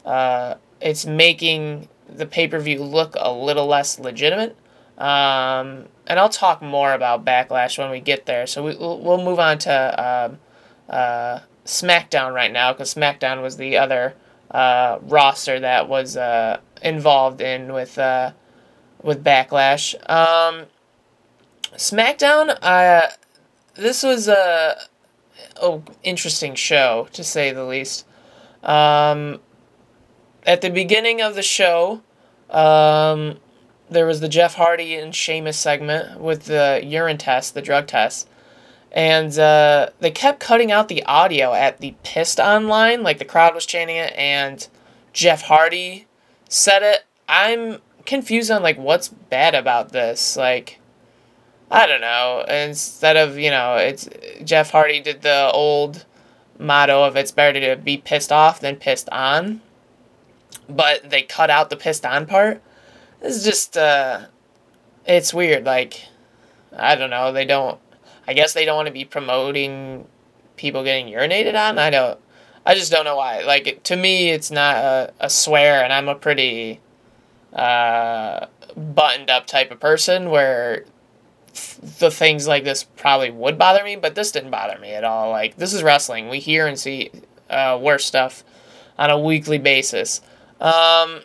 uh, 0.05 0.57
it's 0.81 1.07
making 1.07 1.89
the 2.17 2.27
pay 2.27 2.49
per 2.49 2.59
view 2.59 2.83
look 2.83 3.15
a 3.19 3.33
little 3.33 3.67
less 3.67 3.99
legitimate. 3.99 4.57
Um, 4.99 5.87
and 6.07 6.19
I'll 6.19 6.29
talk 6.29 6.63
more 6.63 6.93
about 6.93 7.25
Backlash 7.25 7.79
when 7.79 7.91
we 7.91 8.01
get 8.01 8.27
there. 8.27 8.47
So 8.47 8.63
we, 8.63 8.77
we'll, 8.77 9.01
we'll 9.01 9.25
move 9.25 9.41
on 9.41 9.59
to 9.59 10.31
um, 10.31 10.39
uh, 10.89 11.41
SmackDown 11.65 12.35
right 12.35 12.53
now 12.53 12.73
because 12.73 12.95
SmackDown 12.95 13.43
was 13.43 13.57
the 13.57 13.77
other 13.77 14.15
uh, 14.51 14.99
roster 15.03 15.59
that 15.61 15.89
was 15.89 16.17
uh, 16.17 16.61
involved 16.83 17.41
in 17.41 17.73
with 17.73 17.99
uh, 17.99 18.33
with 19.03 19.25
Backlash. 19.25 19.95
Um, 20.09 20.67
SmackDown, 21.77 22.57
uh, 22.63 23.09
this 23.75 24.03
was 24.03 24.29
a, 24.29 24.77
a 25.61 25.81
interesting 26.03 26.55
show 26.55 27.09
to 27.13 27.25
say 27.25 27.53
the 27.53 27.65
least. 27.65 28.07
Um, 28.63 29.41
at 30.47 30.61
the 30.61 30.71
beginning 30.71 31.21
of 31.21 31.35
the 31.35 31.43
show, 31.43 32.03
um, 32.51 33.39
there 33.89 34.07
was 34.07 34.21
the 34.21 34.29
Jeff 34.29 34.55
Hardy 34.55 34.95
and 34.95 35.15
Sheamus 35.15 35.57
segment 35.57 36.21
with 36.21 36.45
the 36.45 36.81
urine 36.83 37.19
test, 37.19 37.55
the 37.55 37.63
drug 37.63 37.87
test. 37.87 38.29
And 38.91 39.39
uh, 39.39 39.91
they 40.01 40.11
kept 40.11 40.41
cutting 40.41 40.71
out 40.71 40.89
the 40.89 41.03
audio 41.05 41.55
at 41.55 41.79
the 41.79 41.95
pissed 42.03 42.39
on 42.39 42.69
line, 42.69 43.03
like 43.03 43.19
the 43.19 43.25
crowd 43.25 43.55
was 43.55 43.65
chanting 43.65 43.97
it, 43.97 44.13
and 44.17 44.67
Jeff 45.13 45.43
Hardy 45.43 46.07
said 46.49 46.83
it. 46.83 47.05
I'm 47.27 47.79
confused 48.05 48.51
on 48.51 48.63
like 48.63 48.77
what's 48.77 49.09
bad 49.09 49.55
about 49.55 49.93
this. 49.93 50.37
Like, 50.37 50.79
I 51.71 51.87
don't 51.87 52.03
know. 52.03 52.45
Instead 52.47 53.17
of 53.17 53.39
you 53.39 53.51
know, 53.51 53.77
it's 53.77 54.11
Jeff 54.45 54.71
Hardy 54.71 55.01
did 55.01 55.23
the 55.23 55.51
old 55.53 56.05
motto 56.59 57.03
of 57.05 57.17
it's 57.17 57.33
better 57.33 57.59
to 57.61 57.81
be 57.81 57.97
pissed 57.97 58.31
off 58.31 58.61
than 58.61 58.77
pissed 58.77 59.09
on 59.09 59.63
but 60.69 61.11
they 61.11 61.23
cut 61.23 61.51
out 61.51 61.71
the 61.71 61.77
pissed 61.77 62.05
on 62.05 62.27
part. 62.27 62.63
It's 63.21 63.45
just 63.45 63.77
uh 63.77 64.27
it's 65.07 65.35
weird 65.35 65.65
like 65.65 66.07
I 66.77 66.95
don't 66.95 67.11
know, 67.11 67.33
they 67.33 67.45
don't 67.45 67.79
I 68.27 68.35
guess 68.35 68.53
they 68.53 68.65
don't 68.65 68.77
want 68.77 68.87
to 68.87 68.93
be 68.93 69.05
promoting 69.05 70.07
people 70.57 70.85
getting 70.85 71.13
urinated 71.13 71.55
on. 71.55 71.79
I 71.79 71.91
don't 71.91 72.19
I 72.65 72.75
just 72.75 72.93
don't 72.93 73.05
know 73.05 73.17
why. 73.17 73.43
Like 73.43 73.83
to 73.85 73.97
me 73.97 74.31
it's 74.31 74.51
not 74.51 74.77
a, 74.77 75.13
a 75.21 75.31
swear 75.31 75.83
and 75.83 75.93
I'm 75.93 76.09
a 76.09 76.15
pretty 76.15 76.81
uh 77.53 78.47
buttoned 78.77 79.31
up 79.31 79.47
type 79.47 79.71
of 79.71 79.81
person 79.81 80.31
where 80.31 80.85
the 81.99 82.11
things 82.11 82.47
like 82.47 82.65
this 82.65 82.85
probably 82.85 83.31
would 83.31 83.59
bother 83.59 83.85
me, 83.85 83.97
but 83.97 84.15
this 84.15 84.33
didn't 84.33 84.51
bother 84.51 84.79
me 84.79 84.93
at 84.93 85.05
all. 85.05 85.31
Like 85.31 85.57
this 85.57 85.75
is 85.75 85.83
wrestling. 85.83 86.29
We 86.29 86.39
hear 86.39 86.67
and 86.67 86.79
see 86.79 87.11
uh, 87.51 87.79
worse 87.81 88.07
stuff 88.07 88.45
on 88.99 89.11
a 89.11 89.19
weekly 89.19 89.59
basis. 89.59 90.21
Um, 90.63 91.23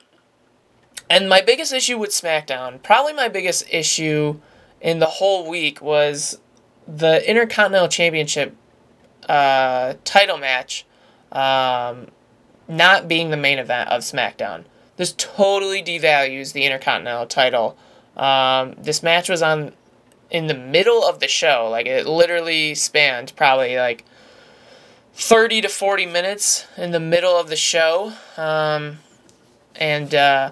and 1.10 1.29
my 1.29 1.41
biggest 1.41 1.72
issue 1.72 1.98
with 1.98 2.10
SmackDown, 2.10 2.82
probably 2.82 3.13
my 3.13 3.29
biggest 3.29 3.65
issue 3.72 4.39
in 4.82 5.00
the 5.00 5.06
whole 5.06 5.48
week, 5.48 5.82
was 5.82 6.39
the 6.88 7.27
Intercontinental 7.29 7.88
Championship 7.88 8.56
uh, 9.29 9.94
title 10.03 10.38
match 10.38 10.86
um, 11.32 12.08
not 12.67 13.08
being 13.08 13.29
the 13.29 13.38
main 13.38 13.60
event 13.60 13.89
of 13.89 14.01
SmackDown. 14.01 14.65
This 14.98 15.13
totally 15.15 15.84
devalues 15.84 16.53
the 16.53 16.63
Intercontinental 16.63 17.27
title. 17.27 17.77
Um, 18.15 18.74
this 18.77 19.03
match 19.03 19.29
was 19.29 19.44
on 19.44 19.74
in 20.32 20.48
the 20.48 20.53
middle 20.53 21.06
of 21.06 21.20
the 21.20 21.27
show. 21.27 21.67
Like 21.70 21.86
it 21.86 22.08
literally 22.08 22.74
spanned 22.74 23.34
probably 23.36 23.77
like 23.77 24.03
30 25.13 25.62
to 25.62 25.70
40 25.70 26.06
minutes 26.08 26.65
in 26.75 26.91
the 26.91 27.00
middle 27.00 27.36
of 27.36 27.50
the 27.50 27.56
show. 27.56 28.13
Um, 28.36 29.00
and 29.77 30.13
uh, 30.13 30.51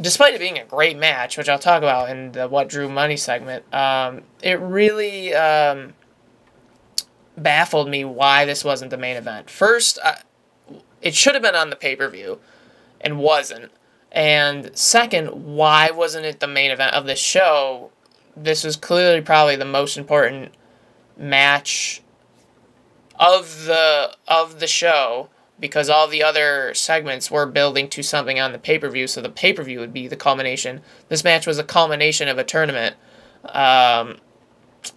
despite 0.00 0.34
it 0.34 0.40
being 0.40 0.58
a 0.58 0.64
great 0.64 0.96
match, 0.96 1.36
which 1.36 1.48
I'll 1.48 1.58
talk 1.58 1.78
about 1.78 2.10
in 2.10 2.32
the 2.32 2.48
What 2.48 2.68
Drew 2.68 2.88
Money 2.88 3.16
segment, 3.16 3.72
um, 3.74 4.22
it 4.42 4.58
really 4.60 5.34
um, 5.34 5.94
baffled 7.36 7.88
me 7.88 8.04
why 8.04 8.44
this 8.44 8.64
wasn't 8.64 8.90
the 8.90 8.98
main 8.98 9.16
event. 9.16 9.50
First, 9.50 9.98
I, 10.02 10.22
it 11.00 11.14
should 11.14 11.34
have 11.34 11.42
been 11.42 11.54
on 11.54 11.70
the 11.70 11.76
pay 11.76 11.96
per 11.96 12.08
view 12.08 12.40
and 13.00 13.18
wasn't. 13.18 13.70
And 14.10 14.76
second, 14.76 15.28
why 15.28 15.90
wasn't 15.90 16.26
it 16.26 16.40
the 16.40 16.46
main 16.46 16.70
event 16.70 16.94
of 16.94 17.06
the 17.06 17.16
show? 17.16 17.90
This 18.36 18.64
was 18.64 18.76
clearly 18.76 19.20
probably 19.20 19.56
the 19.56 19.64
most 19.64 19.96
important 19.96 20.52
match 21.16 22.02
of 23.18 23.64
the 23.66 24.16
of 24.26 24.60
the 24.60 24.66
show 24.66 25.28
because 25.62 25.88
all 25.88 26.08
the 26.08 26.24
other 26.24 26.74
segments 26.74 27.30
were 27.30 27.46
building 27.46 27.88
to 27.88 28.02
something 28.02 28.40
on 28.40 28.50
the 28.50 28.58
pay-per-view 28.58 29.06
so 29.06 29.22
the 29.22 29.30
pay-per-view 29.30 29.78
would 29.78 29.92
be 29.92 30.08
the 30.08 30.16
culmination. 30.16 30.80
This 31.08 31.22
match 31.22 31.46
was 31.46 31.56
a 31.56 31.62
culmination 31.62 32.26
of 32.26 32.36
a 32.36 32.42
tournament. 32.42 32.96
Um, 33.44 34.16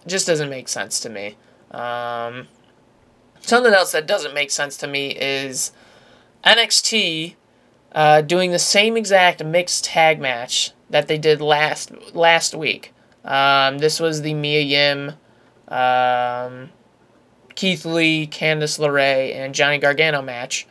just 0.08 0.26
doesn't 0.26 0.50
make 0.50 0.66
sense 0.66 0.98
to 1.00 1.08
me. 1.08 1.36
Um, 1.70 2.48
something 3.40 3.72
else 3.72 3.92
that 3.92 4.08
doesn't 4.08 4.34
make 4.34 4.50
sense 4.50 4.76
to 4.78 4.88
me 4.88 5.16
is 5.16 5.70
nxt 6.44 7.36
uh, 7.92 8.22
doing 8.22 8.50
the 8.50 8.58
same 8.58 8.96
exact 8.96 9.44
mixed 9.44 9.84
tag 9.84 10.20
match 10.20 10.72
that 10.90 11.06
they 11.06 11.16
did 11.16 11.40
last 11.40 11.92
last 12.12 12.56
week. 12.56 12.92
Um, 13.24 13.78
this 13.78 14.00
was 14.00 14.22
the 14.22 14.34
mia 14.34 14.62
yim 14.62 15.12
um, 15.68 16.70
Keith 17.56 17.84
Lee, 17.84 18.26
Candice 18.26 18.78
LeRae, 18.78 19.34
and 19.34 19.54
Johnny 19.54 19.78
Gargano 19.78 20.22
match. 20.22 20.66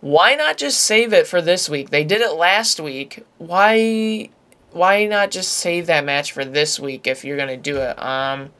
Why 0.00 0.34
not 0.34 0.56
just 0.56 0.80
save 0.80 1.12
it 1.12 1.26
for 1.26 1.42
this 1.42 1.68
week? 1.68 1.90
They 1.90 2.04
did 2.04 2.20
it 2.20 2.34
last 2.34 2.78
week. 2.78 3.24
Why 3.38 4.30
why 4.70 5.06
not 5.06 5.32
just 5.32 5.52
save 5.52 5.86
that 5.86 6.04
match 6.04 6.30
for 6.30 6.44
this 6.44 6.78
week 6.78 7.06
if 7.06 7.24
you're 7.24 7.36
gonna 7.36 7.56
do 7.56 7.78
it? 7.78 8.00
Um, 8.00 8.50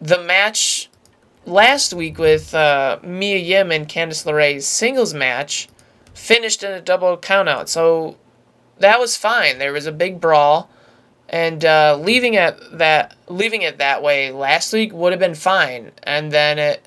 the 0.00 0.22
match 0.22 0.88
last 1.44 1.92
week 1.92 2.18
with 2.18 2.54
uh, 2.54 3.00
Mia 3.02 3.36
Yim 3.36 3.72
and 3.72 3.88
Candice 3.88 4.24
LeRae's 4.24 4.66
singles 4.66 5.12
match 5.12 5.68
finished 6.14 6.62
in 6.62 6.72
a 6.72 6.80
double 6.80 7.16
countout, 7.16 7.68
so 7.68 8.16
that 8.78 9.00
was 9.00 9.16
fine. 9.16 9.58
There 9.58 9.72
was 9.72 9.86
a 9.86 9.92
big 9.92 10.20
brawl 10.20 10.70
and 11.30 11.64
uh, 11.64 11.96
leaving 11.98 12.34
it 12.34 12.58
that 12.72 13.14
leaving 13.28 13.62
it 13.62 13.78
that 13.78 14.02
way 14.02 14.32
last 14.32 14.72
week 14.72 14.92
would 14.92 15.12
have 15.12 15.20
been 15.20 15.36
fine, 15.36 15.92
and 16.02 16.32
then 16.32 16.58
it 16.58 16.86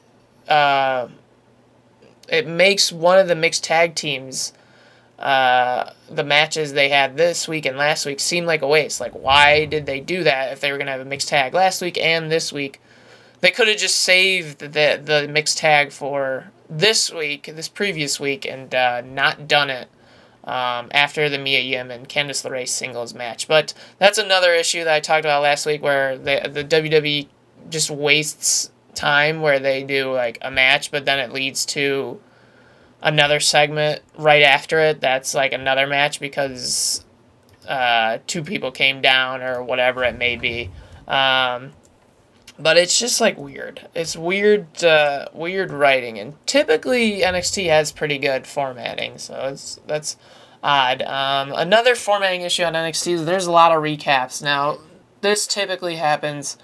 uh, 0.50 1.08
it 2.28 2.46
makes 2.46 2.92
one 2.92 3.18
of 3.18 3.28
the 3.28 3.36
mixed 3.36 3.64
tag 3.64 3.96
teams. 3.96 4.54
Uh, 5.18 5.94
the 6.10 6.24
matches 6.24 6.74
they 6.74 6.90
had 6.90 7.16
this 7.16 7.48
week 7.48 7.66
and 7.66 7.78
last 7.78 8.06
week 8.06 8.20
seem 8.20 8.46
like 8.46 8.62
a 8.62 8.68
waste. 8.68 9.00
Like, 9.00 9.14
why 9.14 9.64
did 9.64 9.86
they 9.86 10.02
do 10.02 10.24
that 10.24 10.52
if 10.52 10.60
they 10.60 10.70
were 10.70 10.78
gonna 10.78 10.92
have 10.92 11.00
a 11.00 11.06
mixed 11.06 11.30
tag 11.30 11.54
last 11.54 11.82
week 11.82 11.98
and 11.98 12.30
this 12.30 12.52
week? 12.52 12.82
They 13.40 13.52
could 13.52 13.70
have 13.70 13.78
just 13.78 14.02
saved 14.02 14.60
the 14.60 15.02
the 15.02 15.30
mixed 15.32 15.58
tag 15.58 15.94
for 15.94 16.52
this 16.70 17.10
week, 17.14 17.50
this 17.56 17.70
previous 17.70 18.20
week, 18.20 18.46
and 18.46 18.76
uh, 18.76 19.00
not 19.02 19.48
done 19.48 19.70
it 19.70 19.88
um, 20.44 20.90
after 20.92 21.30
the 21.30 21.38
Mia 21.38 21.62
Yim 21.62 21.92
and 21.92 22.08
Candice 22.08 22.48
LeRae 22.48 22.68
singles 22.68 23.14
match. 23.14 23.48
But 23.48 23.74
that's 23.98 24.18
another 24.18 24.54
issue 24.54 24.84
that 24.84 24.94
I 24.94 25.00
talked 25.00 25.26
about 25.26 25.42
last 25.42 25.66
week 25.66 25.82
where 25.82 26.18
the, 26.18 26.50
the 26.52 26.64
WWE 26.64 27.28
just 27.70 27.90
wastes 27.90 28.72
time 28.94 29.42
where 29.42 29.60
they 29.60 29.84
do 29.84 30.14
like 30.14 30.38
a 30.42 30.52
match, 30.52 30.92
but 30.92 31.06
then 31.06 31.20
it 31.20 31.32
leads 31.32 31.66
to 31.66 32.20
another 33.02 33.40
segment 33.40 34.02
right 34.18 34.44
after 34.44 34.80
it 34.80 35.02
that's 35.02 35.34
like 35.34 35.52
another 35.52 35.86
match 35.86 36.20
because 36.22 37.04
uh, 37.68 38.18
two 38.28 38.44
people 38.44 38.72
came 38.72 39.02
down 39.02 39.42
or 39.42 39.64
whatever 39.64 40.04
it 40.04 40.18
may 40.18 40.36
be. 40.36 40.70
Um, 41.08 41.72
but 42.60 42.78
it's 42.78 42.98
just 42.98 43.20
like 43.20 43.38
weird. 43.38 43.88
It's 43.96 44.16
weird, 44.16 44.84
uh, 44.84 45.28
weird 45.34 45.72
writing, 45.72 46.20
and 46.20 46.36
typically 46.46 47.22
NXT 47.22 47.68
has 47.68 47.92
pretty 47.92 48.18
good 48.18 48.46
formatting, 48.46 49.18
so 49.18 49.50
it's 49.52 49.80
that's 49.88 50.18
odd. 50.64 51.02
Um, 51.02 51.54
another 51.56 51.96
formatting 51.96 52.42
issue 52.42 52.64
on 52.64 52.74
NXT 52.74 53.14
is 53.14 53.26
there's 53.26 53.48
a 53.48 53.52
lot 53.52 53.72
of 53.72 53.84
recaps. 53.84 54.42
Now, 54.42 54.78
this 55.22 55.48
typically 55.48 55.96
happens 55.96 56.58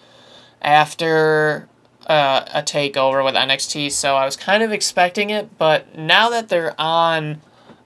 after 0.61 1.67
uh, 2.07 2.45
a 2.53 2.61
takeover 2.61 3.23
with 3.23 3.35
NXT, 3.35 3.91
so 3.91 4.15
I 4.15 4.25
was 4.25 4.35
kind 4.35 4.63
of 4.63 4.71
expecting 4.71 5.29
it, 5.29 5.57
but 5.57 5.97
now 5.97 6.29
that 6.29 6.49
they're 6.49 6.79
on 6.79 7.41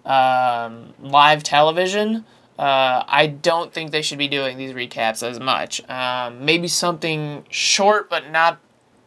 um, 0.05 0.93
live 0.99 1.43
television, 1.43 2.25
uh, 2.59 3.03
I 3.07 3.27
don't 3.27 3.73
think 3.73 3.91
they 3.91 4.01
should 4.01 4.17
be 4.17 4.27
doing 4.27 4.57
these 4.57 4.73
recaps 4.73 5.27
as 5.27 5.39
much. 5.39 5.87
Um, 5.89 6.45
maybe 6.45 6.67
something 6.67 7.45
short, 7.49 8.09
but 8.09 8.29
not 8.31 8.59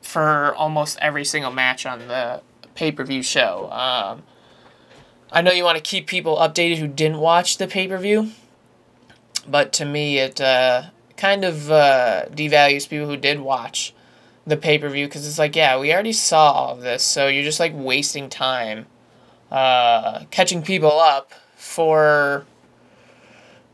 for 0.02 0.54
almost 0.54 0.98
every 1.00 1.24
single 1.24 1.52
match 1.52 1.86
on 1.86 2.08
the 2.08 2.42
pay 2.74 2.92
per 2.92 3.04
view 3.04 3.22
show. 3.22 3.70
Um, 3.70 4.22
I 5.30 5.42
know 5.42 5.52
you 5.52 5.64
want 5.64 5.76
to 5.76 5.82
keep 5.82 6.06
people 6.06 6.36
updated 6.36 6.78
who 6.78 6.88
didn't 6.88 7.18
watch 7.18 7.58
the 7.58 7.66
pay 7.66 7.88
per 7.88 7.98
view, 7.98 8.30
but 9.48 9.72
to 9.74 9.84
me, 9.84 10.18
it 10.18 10.40
uh, 10.40 10.84
kind 11.16 11.44
of 11.44 11.70
uh, 11.70 12.26
devalues 12.30 12.88
people 12.88 13.06
who 13.06 13.16
did 13.16 13.40
watch 13.40 13.94
the 14.46 14.56
pay 14.56 14.78
per 14.78 14.88
view 14.88 15.06
because 15.06 15.26
it's 15.26 15.38
like, 15.38 15.56
yeah, 15.56 15.78
we 15.78 15.92
already 15.92 16.12
saw 16.12 16.52
all 16.52 16.74
of 16.74 16.80
this, 16.80 17.02
so 17.02 17.26
you're 17.28 17.44
just 17.44 17.60
like 17.60 17.72
wasting 17.74 18.28
time 18.28 18.86
uh, 19.50 20.24
catching 20.30 20.62
people 20.62 20.98
up 20.98 21.32
for 21.56 22.46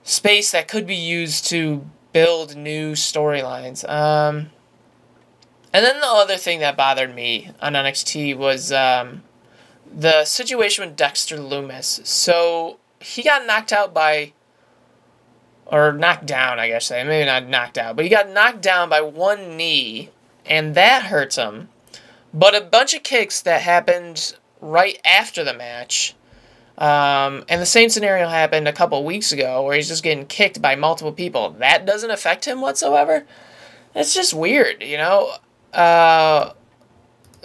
space 0.03 0.51
that 0.51 0.69
could 0.69 0.87
be 0.87 0.97
used 0.97 1.47
to 1.47 1.85
build 2.13 2.57
new 2.57 2.93
storylines. 2.93 3.89
Um, 3.89 4.51
and 5.73 5.85
then 5.85 6.01
the 6.01 6.07
other 6.07 6.37
thing 6.37 6.61
that 6.61 6.77
bothered 6.77 7.15
me 7.15 7.51
on 7.61 7.73
NXT 7.73 8.37
was 8.37 8.73
um, 8.73 9.23
the 9.91 10.25
situation 10.25 10.85
with 10.85 10.97
Dexter 10.97 11.39
Lumis. 11.39 12.07
So 12.07 12.79
he 13.01 13.23
got 13.23 13.47
knocked 13.47 13.73
out 13.73 13.95
by, 13.95 14.33
or 15.67 15.93
knocked 15.93 16.27
down, 16.27 16.59
I 16.59 16.69
guess, 16.69 16.91
maybe 16.91 17.25
not 17.25 17.49
knocked 17.49 17.79
out, 17.79 17.97
but 17.97 18.05
he 18.05 18.11
got 18.11 18.29
knocked 18.29 18.61
down 18.61 18.91
by 18.91 19.01
one 19.01 19.57
knee, 19.57 20.11
and 20.45 20.75
that 20.75 21.05
hurts 21.05 21.37
him. 21.37 21.71
But 22.35 22.55
a 22.55 22.61
bunch 22.61 22.95
of 22.95 23.03
kicks 23.03 23.41
that 23.43 23.63
happened 23.63 24.37
right 24.61 24.99
after 25.05 25.43
the 25.43 25.55
match 25.55 26.15
um, 26.79 27.45
and 27.49 27.61
the 27.61 27.67
same 27.67 27.91
scenario 27.91 28.29
happened 28.29 28.67
a 28.67 28.73
couple 28.73 29.05
weeks 29.05 29.33
ago 29.33 29.63
where 29.63 29.77
he's 29.77 29.89
just 29.89 30.03
getting 30.03 30.27
kicked 30.27 30.63
by 30.63 30.75
multiple 30.75 31.13
people. 31.13 31.51
That 31.59 31.85
doesn't 31.85 32.11
affect 32.11 32.47
him 32.47 32.61
whatsoever. 32.61 33.25
It's 33.95 34.15
just 34.15 34.33
weird, 34.33 34.83
you 34.83 34.97
know? 34.97 35.35
Uh, 35.73 36.53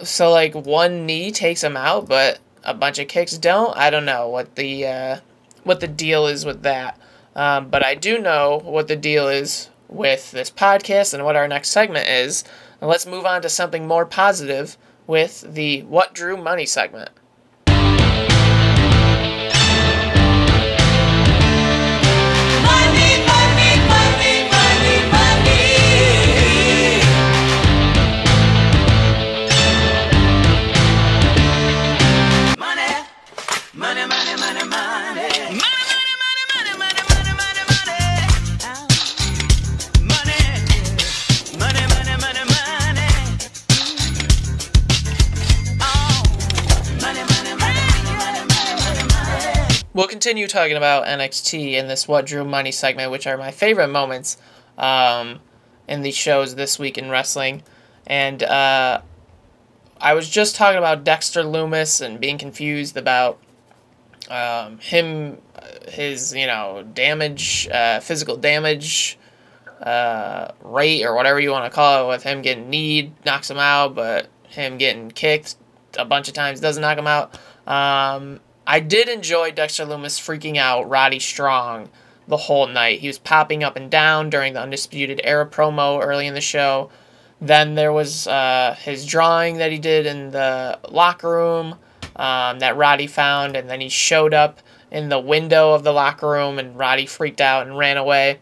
so, 0.02 0.30
like, 0.30 0.54
one 0.54 1.04
knee 1.04 1.30
takes 1.30 1.62
him 1.62 1.76
out, 1.76 2.08
but 2.08 2.38
a 2.64 2.72
bunch 2.72 2.98
of 2.98 3.08
kicks 3.08 3.36
don't? 3.36 3.76
I 3.76 3.90
don't 3.90 4.06
know 4.06 4.28
what 4.28 4.54
the, 4.54 4.86
uh, 4.86 5.20
what 5.64 5.80
the 5.80 5.88
deal 5.88 6.26
is 6.26 6.44
with 6.44 6.62
that. 6.62 6.98
Um, 7.36 7.68
but 7.68 7.84
I 7.84 7.94
do 7.94 8.18
know 8.18 8.60
what 8.64 8.88
the 8.88 8.96
deal 8.96 9.28
is 9.28 9.70
with 9.88 10.32
this 10.32 10.50
podcast 10.50 11.14
and 11.14 11.24
what 11.24 11.36
our 11.36 11.46
next 11.46 11.70
segment 11.70 12.08
is. 12.08 12.44
And 12.80 12.88
let's 12.88 13.06
move 13.06 13.26
on 13.26 13.42
to 13.42 13.48
something 13.48 13.86
more 13.86 14.06
positive 14.06 14.76
with 15.06 15.44
the 15.54 15.82
What 15.82 16.14
Drew 16.14 16.36
Money 16.36 16.66
segment. 16.66 17.10
Continue 50.18 50.48
talking 50.48 50.76
about 50.76 51.06
NXT 51.06 51.74
in 51.74 51.86
this 51.86 52.08
What 52.08 52.26
Drew 52.26 52.44
Money 52.44 52.72
segment, 52.72 53.12
which 53.12 53.24
are 53.28 53.36
my 53.36 53.52
favorite 53.52 53.86
moments 53.86 54.36
um, 54.76 55.38
in 55.86 56.02
these 56.02 56.16
shows 56.16 56.56
this 56.56 56.76
week 56.76 56.98
in 56.98 57.08
wrestling. 57.08 57.62
And 58.04 58.42
uh, 58.42 59.00
I 60.00 60.14
was 60.14 60.28
just 60.28 60.56
talking 60.56 60.76
about 60.76 61.04
Dexter 61.04 61.44
Lumis 61.44 62.04
and 62.04 62.18
being 62.18 62.36
confused 62.36 62.96
about 62.96 63.38
um, 64.28 64.80
him, 64.80 65.38
his 65.86 66.34
you 66.34 66.48
know 66.48 66.84
damage, 66.94 67.68
uh, 67.68 68.00
physical 68.00 68.36
damage 68.36 69.20
uh, 69.80 70.50
rate 70.62 71.04
or 71.04 71.14
whatever 71.14 71.38
you 71.38 71.52
want 71.52 71.64
to 71.64 71.70
call 71.70 72.06
it, 72.06 72.12
with 72.12 72.24
him 72.24 72.42
getting 72.42 72.68
kneed 72.68 73.12
knocks 73.24 73.48
him 73.48 73.58
out, 73.58 73.94
but 73.94 74.26
him 74.48 74.78
getting 74.78 75.12
kicked 75.12 75.54
a 75.96 76.04
bunch 76.04 76.26
of 76.26 76.34
times 76.34 76.58
doesn't 76.58 76.80
knock 76.80 76.98
him 76.98 77.06
out. 77.06 77.38
Um, 77.68 78.40
I 78.70 78.80
did 78.80 79.08
enjoy 79.08 79.50
Dexter 79.50 79.86
Lumis 79.86 80.20
freaking 80.20 80.58
out 80.58 80.90
Roddy 80.90 81.20
Strong 81.20 81.88
the 82.28 82.36
whole 82.36 82.66
night. 82.66 83.00
He 83.00 83.06
was 83.06 83.18
popping 83.18 83.64
up 83.64 83.76
and 83.76 83.90
down 83.90 84.28
during 84.28 84.52
the 84.52 84.60
Undisputed 84.60 85.22
Era 85.24 85.46
promo 85.46 86.04
early 86.04 86.26
in 86.26 86.34
the 86.34 86.42
show. 86.42 86.90
Then 87.40 87.76
there 87.76 87.94
was 87.94 88.26
uh, 88.26 88.76
his 88.78 89.06
drawing 89.06 89.56
that 89.56 89.72
he 89.72 89.78
did 89.78 90.04
in 90.04 90.32
the 90.32 90.78
locker 90.90 91.30
room 91.30 91.76
um, 92.14 92.58
that 92.58 92.76
Roddy 92.76 93.06
found, 93.06 93.56
and 93.56 93.70
then 93.70 93.80
he 93.80 93.88
showed 93.88 94.34
up 94.34 94.60
in 94.90 95.08
the 95.08 95.18
window 95.18 95.72
of 95.72 95.82
the 95.82 95.92
locker 95.92 96.28
room, 96.28 96.58
and 96.58 96.76
Roddy 96.76 97.06
freaked 97.06 97.40
out 97.40 97.66
and 97.66 97.78
ran 97.78 97.96
away. 97.96 98.38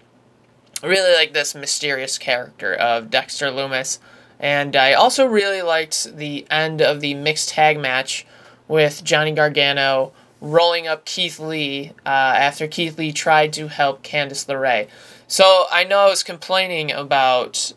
I 0.83 0.89
really 0.89 1.15
like 1.15 1.35
this 1.35 1.55
mysterious 1.55 2.19
character 2.19 2.75
of 2.75 3.11
Dexter 3.11 3.47
Lumis. 3.47 4.01
And 4.41 4.75
I 4.75 4.93
also 4.93 5.25
really 5.25 5.63
liked 5.63 6.17
the 6.17 6.47
end 6.51 6.83
of 6.83 7.01
the 7.01 7.15
mixed 7.15 7.51
tag 7.51 7.79
match 7.79 8.27
with 8.69 9.05
Johnny 9.05 9.33
Gargano 9.33 10.13
rolling 10.41 10.87
up 10.87 11.05
Keith 11.05 11.39
Lee 11.39 11.93
uh, 12.05 12.09
after 12.09 12.67
Keith 12.67 12.99
Lee 12.99 13.13
tried 13.13 13.53
to 13.55 13.69
help 13.69 14.03
Candice 14.03 14.47
LeRae. 14.47 14.89
So 15.29 15.67
I 15.71 15.85
know 15.85 16.01
I 16.01 16.09
was 16.09 16.23
complaining 16.23 16.93
about 16.93 17.73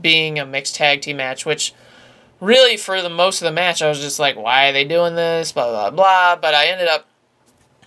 being 0.00 0.38
a 0.38 0.46
mixed 0.46 0.74
tag 0.74 1.02
team 1.02 1.18
match, 1.18 1.46
which 1.46 1.72
really 2.40 2.76
for 2.76 3.00
the 3.00 3.08
most 3.08 3.40
of 3.40 3.46
the 3.46 3.52
match 3.52 3.82
I 3.82 3.88
was 3.88 4.00
just 4.00 4.18
like, 4.18 4.36
why 4.36 4.68
are 4.68 4.72
they 4.72 4.84
doing 4.84 5.14
this? 5.14 5.52
Blah 5.52 5.70
blah 5.70 5.90
blah. 5.90 6.36
But 6.36 6.54
I 6.54 6.66
ended 6.66 6.88
up 6.88 7.06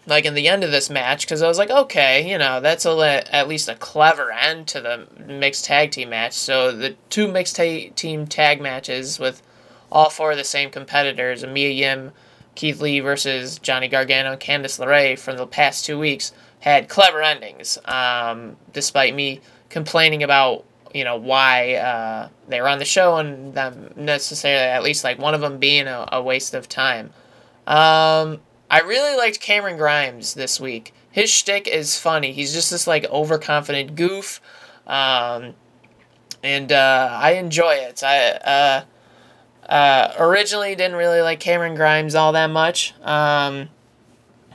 like 0.06 0.26
in 0.26 0.36
the 0.36 0.48
end 0.48 0.64
of 0.64 0.72
this 0.72 0.90
match 0.90 1.26
because 1.26 1.42
I 1.42 1.48
was 1.48 1.58
like, 1.58 1.70
okay, 1.70 2.30
you 2.30 2.38
know, 2.38 2.62
that's 2.62 2.86
a 2.86 3.36
at 3.36 3.48
least 3.48 3.68
a 3.68 3.76
clever 3.76 4.32
end 4.32 4.68
to 4.70 4.82
the 4.82 5.08
mixed 5.26 5.66
tag 5.66 5.92
team 5.92 6.10
match. 6.10 6.34
So 6.34 6.72
the 6.72 6.96
two 7.10 7.28
mixed 7.28 7.58
ta- 7.58 7.92
team 7.96 8.26
tag 8.26 8.62
matches 8.62 9.20
with 9.20 9.42
all 9.92 10.10
four 10.10 10.32
of 10.32 10.38
the 10.38 10.44
same 10.44 10.70
competitors, 10.70 11.46
Mia 11.46 11.70
Yim, 11.70 12.12
Keith 12.56 12.82
Lee 12.82 13.00
versus 13.00 13.60
Johnny 13.60 13.88
Gargano 13.88 14.32
and 14.32 14.42
Candice 14.42 14.80
LeRae 14.80 15.18
from 15.18 15.38
the 15.38 15.48
past 15.48 15.86
two 15.86 16.00
weeks, 16.00 16.32
had 16.60 16.90
clever 16.90 17.22
endings. 17.22 17.78
Um, 17.86 18.58
despite 18.74 19.14
me 19.14 19.42
complaining 19.70 20.24
about 20.24 20.66
you 20.94 21.04
know 21.04 21.18
why 21.18 21.76
uh, 21.76 22.30
they 22.48 22.62
were 22.62 22.68
on 22.68 22.80
the 22.80 22.86
show 22.86 23.18
and 23.18 23.54
them 23.54 23.94
necessarily 23.96 24.66
at 24.66 24.84
least 24.84 25.04
like 25.04 25.20
one 25.20 25.34
of 25.34 25.42
them 25.42 25.58
being 25.58 25.88
a, 25.88 26.08
a 26.12 26.22
waste 26.22 26.54
of 26.54 26.68
time. 26.68 27.12
Um, 27.68 28.40
I 28.70 28.82
really 28.82 29.18
liked 29.18 29.40
Cameron 29.40 29.78
Grimes 29.78 30.34
this 30.34 30.60
week. 30.60 30.94
His 31.12 31.30
shtick 31.30 31.68
is 31.68 31.98
funny. 31.98 32.32
He's 32.32 32.54
just 32.54 32.72
this 32.72 32.88
like 32.88 33.06
overconfident 33.06 33.96
goof, 33.96 34.42
um, 34.86 35.54
and 36.44 36.72
uh, 36.72 37.10
I 37.22 37.32
enjoy 37.32 37.76
it. 37.76 38.04
I 38.04 38.30
uh, 38.32 38.84
uh, 39.68 40.14
originally 40.18 40.76
didn't 40.76 40.98
really 40.98 41.22
like 41.22 41.40
Cameron 41.40 41.76
Grimes 41.76 42.16
all 42.16 42.32
that 42.34 42.48
much, 42.48 42.94
um, 43.02 43.70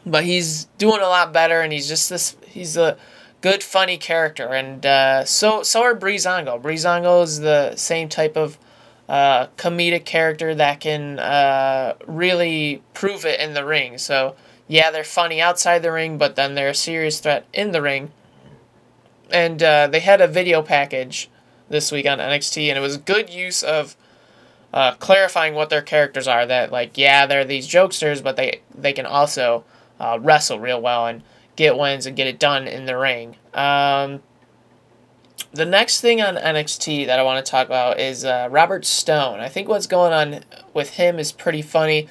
but 0.06 0.24
he's 0.24 0.64
doing 0.78 1.00
a 1.00 1.08
lot 1.08 1.32
better, 1.32 1.60
and 1.60 1.72
he's 1.72 1.88
just 1.88 2.08
this. 2.08 2.36
He's 2.46 2.76
a 2.76 2.96
good, 3.40 3.62
funny 3.62 3.98
character, 3.98 4.48
and 4.48 4.84
uh, 4.86 5.24
so 5.24 5.62
so 5.62 5.82
are 5.82 5.94
Breezango. 5.94 6.60
Breezango 6.60 7.22
is 7.22 7.40
the 7.40 7.76
same 7.76 8.08
type 8.08 8.36
of 8.36 8.58
uh, 9.08 9.48
comedic 9.58 10.06
character 10.06 10.54
that 10.54 10.80
can 10.80 11.18
uh, 11.18 11.94
really 12.06 12.82
prove 12.94 13.26
it 13.26 13.40
in 13.40 13.52
the 13.52 13.64
ring. 13.64 13.98
So, 13.98 14.36
yeah, 14.68 14.90
they're 14.90 15.04
funny 15.04 15.40
outside 15.40 15.80
the 15.80 15.92
ring, 15.92 16.16
but 16.16 16.34
then 16.34 16.54
they're 16.54 16.70
a 16.70 16.74
serious 16.74 17.20
threat 17.20 17.44
in 17.52 17.72
the 17.72 17.82
ring. 17.82 18.10
And 19.30 19.62
uh, 19.62 19.88
they 19.88 20.00
had 20.00 20.22
a 20.22 20.26
video 20.26 20.62
package 20.62 21.30
this 21.68 21.92
week 21.92 22.06
on 22.06 22.18
NXT, 22.18 22.68
and 22.68 22.78
it 22.78 22.80
was 22.80 22.96
good 22.96 23.28
use 23.28 23.62
of 23.62 23.96
uh, 24.72 24.92
clarifying 24.94 25.54
what 25.54 25.70
their 25.70 25.82
characters 25.82 26.26
are. 26.26 26.46
That 26.46 26.72
like, 26.72 26.96
yeah, 26.96 27.26
they're 27.26 27.44
these 27.44 27.68
jokesters, 27.68 28.22
but 28.22 28.36
they 28.36 28.60
they 28.74 28.92
can 28.92 29.06
also 29.06 29.64
uh, 30.00 30.18
wrestle 30.20 30.58
real 30.58 30.80
well 30.80 31.06
and 31.06 31.22
get 31.56 31.76
wins 31.76 32.06
and 32.06 32.16
get 32.16 32.26
it 32.26 32.38
done 32.38 32.66
in 32.66 32.86
the 32.86 32.96
ring. 32.96 33.36
Um, 33.54 34.22
the 35.52 35.66
next 35.66 36.00
thing 36.00 36.20
on 36.22 36.36
NXT 36.36 37.06
that 37.06 37.18
I 37.18 37.22
want 37.22 37.44
to 37.44 37.50
talk 37.50 37.66
about 37.66 38.00
is 38.00 38.24
uh, 38.24 38.48
Robert 38.50 38.86
Stone. 38.86 39.40
I 39.40 39.48
think 39.48 39.68
what's 39.68 39.86
going 39.86 40.12
on 40.12 40.44
with 40.72 40.90
him 40.90 41.18
is 41.18 41.30
pretty 41.30 41.62
funny. 41.62 42.08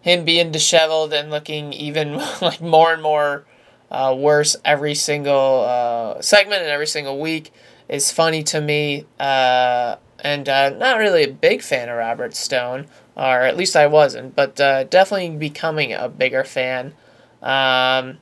Him 0.00 0.24
being 0.24 0.52
disheveled 0.52 1.12
and 1.12 1.30
looking 1.30 1.72
even 1.72 2.16
like 2.42 2.60
more 2.60 2.92
and 2.92 3.02
more 3.02 3.44
uh, 3.90 4.14
worse 4.18 4.56
every 4.64 4.94
single 4.94 5.64
uh, 5.66 6.20
segment 6.20 6.62
and 6.62 6.70
every 6.70 6.86
single 6.86 7.18
week 7.18 7.52
is 7.88 8.10
funny 8.12 8.42
to 8.44 8.60
me. 8.60 9.06
Uh, 10.22 10.26
and 10.26 10.48
uh, 10.48 10.70
not 10.70 10.98
really 10.98 11.24
a 11.24 11.32
big 11.32 11.62
fan 11.62 11.88
of 11.88 11.96
Robert 11.96 12.34
Stone, 12.34 12.86
or 13.16 13.42
at 13.42 13.56
least 13.56 13.76
I 13.76 13.86
wasn't, 13.86 14.34
but 14.34 14.60
uh, 14.60 14.84
definitely 14.84 15.36
becoming 15.36 15.92
a 15.92 16.08
bigger 16.08 16.44
fan. 16.44 16.94
Um, 17.42 18.18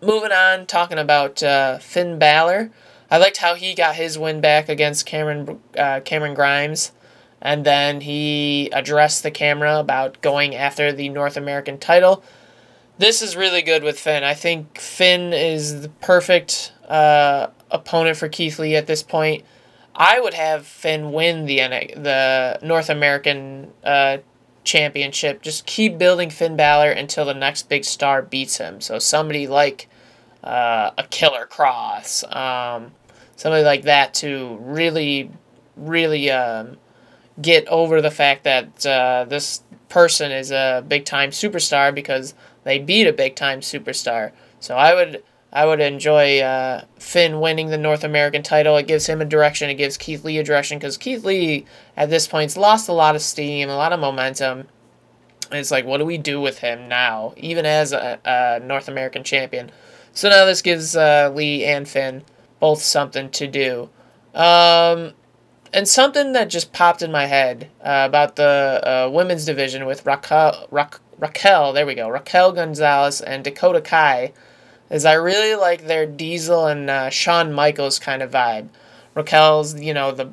moving 0.00 0.32
on, 0.32 0.66
talking 0.66 0.98
about 0.98 1.38
Finn 1.82 2.18
Balor. 2.18 2.70
I 3.10 3.18
liked 3.18 3.38
how 3.38 3.54
he 3.54 3.74
got 3.74 3.96
his 3.96 4.18
win 4.18 4.40
back 4.40 4.68
against 4.68 5.04
Cameron 5.04 5.60
uh, 5.76 6.00
Cameron 6.00 6.34
Grimes, 6.34 6.92
and 7.40 7.64
then 7.64 8.00
he 8.00 8.70
addressed 8.72 9.22
the 9.22 9.30
camera 9.30 9.78
about 9.78 10.20
going 10.22 10.54
after 10.54 10.92
the 10.92 11.10
North 11.10 11.36
American 11.36 11.78
title. 11.78 12.24
This 12.98 13.20
is 13.20 13.36
really 13.36 13.62
good 13.62 13.82
with 13.82 13.98
Finn. 13.98 14.24
I 14.24 14.34
think 14.34 14.78
Finn 14.78 15.32
is 15.32 15.82
the 15.82 15.88
perfect 15.88 16.72
uh, 16.88 17.48
opponent 17.70 18.16
for 18.16 18.28
Keith 18.28 18.58
Lee 18.58 18.76
at 18.76 18.86
this 18.86 19.02
point. 19.02 19.44
I 19.94 20.20
would 20.20 20.34
have 20.34 20.66
Finn 20.66 21.12
win 21.12 21.46
the 21.46 21.58
the 21.96 22.58
North 22.62 22.88
American 22.88 23.72
uh, 23.84 24.18
championship. 24.64 25.42
Just 25.42 25.66
keep 25.66 25.98
building 25.98 26.30
Finn 26.30 26.56
Balor 26.56 26.90
until 26.90 27.24
the 27.24 27.34
next 27.34 27.68
big 27.68 27.84
star 27.84 28.22
beats 28.22 28.56
him. 28.56 28.80
So 28.80 28.98
somebody 28.98 29.46
like 29.46 29.88
uh, 30.42 30.90
a 30.96 31.04
Karrion 31.04 31.48
Kross, 31.48 32.24
um, 32.34 32.92
somebody 33.36 33.64
like 33.64 33.82
that 33.82 34.14
to 34.14 34.56
really, 34.60 35.30
really 35.76 36.30
um, 36.30 36.78
get 37.40 37.66
over 37.68 38.00
the 38.00 38.10
fact 38.10 38.44
that 38.44 38.86
uh, 38.86 39.24
this 39.28 39.62
person 39.88 40.32
is 40.32 40.50
a 40.50 40.84
big 40.86 41.04
time 41.04 41.30
superstar 41.30 41.94
because 41.94 42.34
they 42.64 42.78
beat 42.78 43.06
a 43.06 43.12
big 43.12 43.36
time 43.36 43.60
superstar. 43.60 44.32
So 44.58 44.76
I 44.76 44.94
would 44.94 45.22
I 45.52 45.66
would 45.66 45.80
enjoy 45.80 46.40
uh, 46.40 46.84
Finn 46.98 47.40
winning 47.40 47.68
the 47.68 47.78
North 47.78 48.04
American 48.04 48.42
title. 48.42 48.76
It 48.78 48.86
gives 48.86 49.06
him 49.06 49.20
a 49.20 49.26
direction. 49.26 49.68
It 49.68 49.74
gives 49.74 49.98
Keith 49.98 50.24
Lee 50.24 50.38
a 50.38 50.42
direction 50.42 50.78
because 50.78 50.96
Keith 50.96 51.24
Lee 51.24 51.66
at 51.96 52.08
this 52.08 52.26
point's 52.26 52.56
lost 52.56 52.88
a 52.88 52.92
lot 52.92 53.14
of 53.14 53.22
steam, 53.22 53.68
a 53.68 53.76
lot 53.76 53.92
of 53.92 54.00
momentum. 54.00 54.68
It's 55.50 55.70
like, 55.70 55.84
what 55.84 55.98
do 55.98 56.06
we 56.06 56.16
do 56.16 56.40
with 56.40 56.60
him 56.60 56.88
now, 56.88 57.34
even 57.36 57.66
as 57.66 57.92
a, 57.92 58.18
a 58.24 58.60
North 58.64 58.88
American 58.88 59.24
champion? 59.24 59.70
So 60.14 60.30
now 60.30 60.46
this 60.46 60.62
gives 60.62 60.96
uh, 60.96 61.30
Lee 61.34 61.64
and 61.64 61.86
Finn 61.86 62.22
both 62.58 62.80
something 62.80 63.28
to 63.30 63.46
do. 63.46 63.90
Um, 64.34 65.12
and 65.74 65.86
something 65.86 66.32
that 66.32 66.48
just 66.48 66.72
popped 66.72 67.02
in 67.02 67.12
my 67.12 67.26
head 67.26 67.70
uh, 67.82 68.04
about 68.08 68.36
the 68.36 68.80
uh, 68.82 69.10
women's 69.10 69.44
division 69.44 69.84
with 69.84 70.06
Raquel, 70.06 70.68
Ra- 70.70 70.88
Raquel, 71.18 71.72
there 71.72 71.86
we 71.86 71.94
go, 71.94 72.08
Raquel 72.08 72.52
Gonzalez 72.52 73.20
and 73.20 73.44
Dakota 73.44 73.80
Kai, 73.80 74.32
is 74.92 75.04
I 75.04 75.14
really 75.14 75.56
like 75.56 75.86
their 75.86 76.06
Diesel 76.06 76.66
and 76.66 76.88
uh, 76.88 77.10
Shawn 77.10 77.52
Michaels 77.52 77.98
kind 77.98 78.22
of 78.22 78.30
vibe. 78.30 78.68
Raquel's, 79.16 79.80
you 79.80 79.92
know, 79.92 80.12
the 80.12 80.32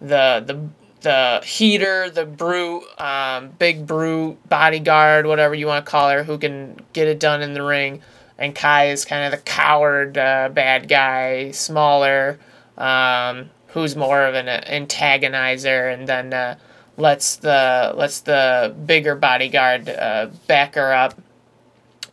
the 0.00 0.44
the 0.44 0.68
the 1.00 1.40
heater, 1.46 2.10
the 2.10 2.26
brute, 2.26 2.84
um, 3.00 3.48
big 3.58 3.86
brute, 3.86 4.36
bodyguard, 4.50 5.26
whatever 5.26 5.54
you 5.54 5.66
want 5.66 5.86
to 5.86 5.90
call 5.90 6.10
her, 6.10 6.24
who 6.24 6.36
can 6.36 6.78
get 6.92 7.08
it 7.08 7.18
done 7.18 7.40
in 7.40 7.54
the 7.54 7.62
ring 7.62 8.02
and 8.40 8.54
Kai 8.54 8.86
is 8.86 9.04
kind 9.04 9.24
of 9.26 9.38
the 9.38 9.44
coward 9.44 10.18
uh, 10.18 10.48
bad 10.48 10.88
guy, 10.88 11.50
smaller, 11.50 12.38
um, 12.78 13.50
who's 13.68 13.94
more 13.94 14.24
of 14.24 14.34
an 14.34 14.46
antagonizer, 14.46 15.92
and 15.92 16.08
then 16.08 16.32
uh, 16.32 16.56
lets 16.96 17.36
the 17.36 17.92
lets 17.94 18.20
the 18.20 18.74
bigger 18.86 19.14
bodyguard 19.14 19.90
uh, 19.90 20.28
back 20.46 20.74
her 20.74 20.92
up. 20.92 21.20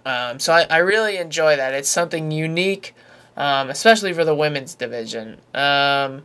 Um, 0.08 0.40
so 0.40 0.54
I, 0.54 0.66
I 0.70 0.78
really 0.78 1.18
enjoy 1.18 1.58
that. 1.58 1.74
It's 1.74 1.90
something 1.90 2.32
unique, 2.32 2.96
um, 3.36 3.70
especially 3.70 4.14
for 4.14 4.24
the 4.24 4.34
women's 4.34 4.74
division. 4.74 5.42
Um, 5.54 6.24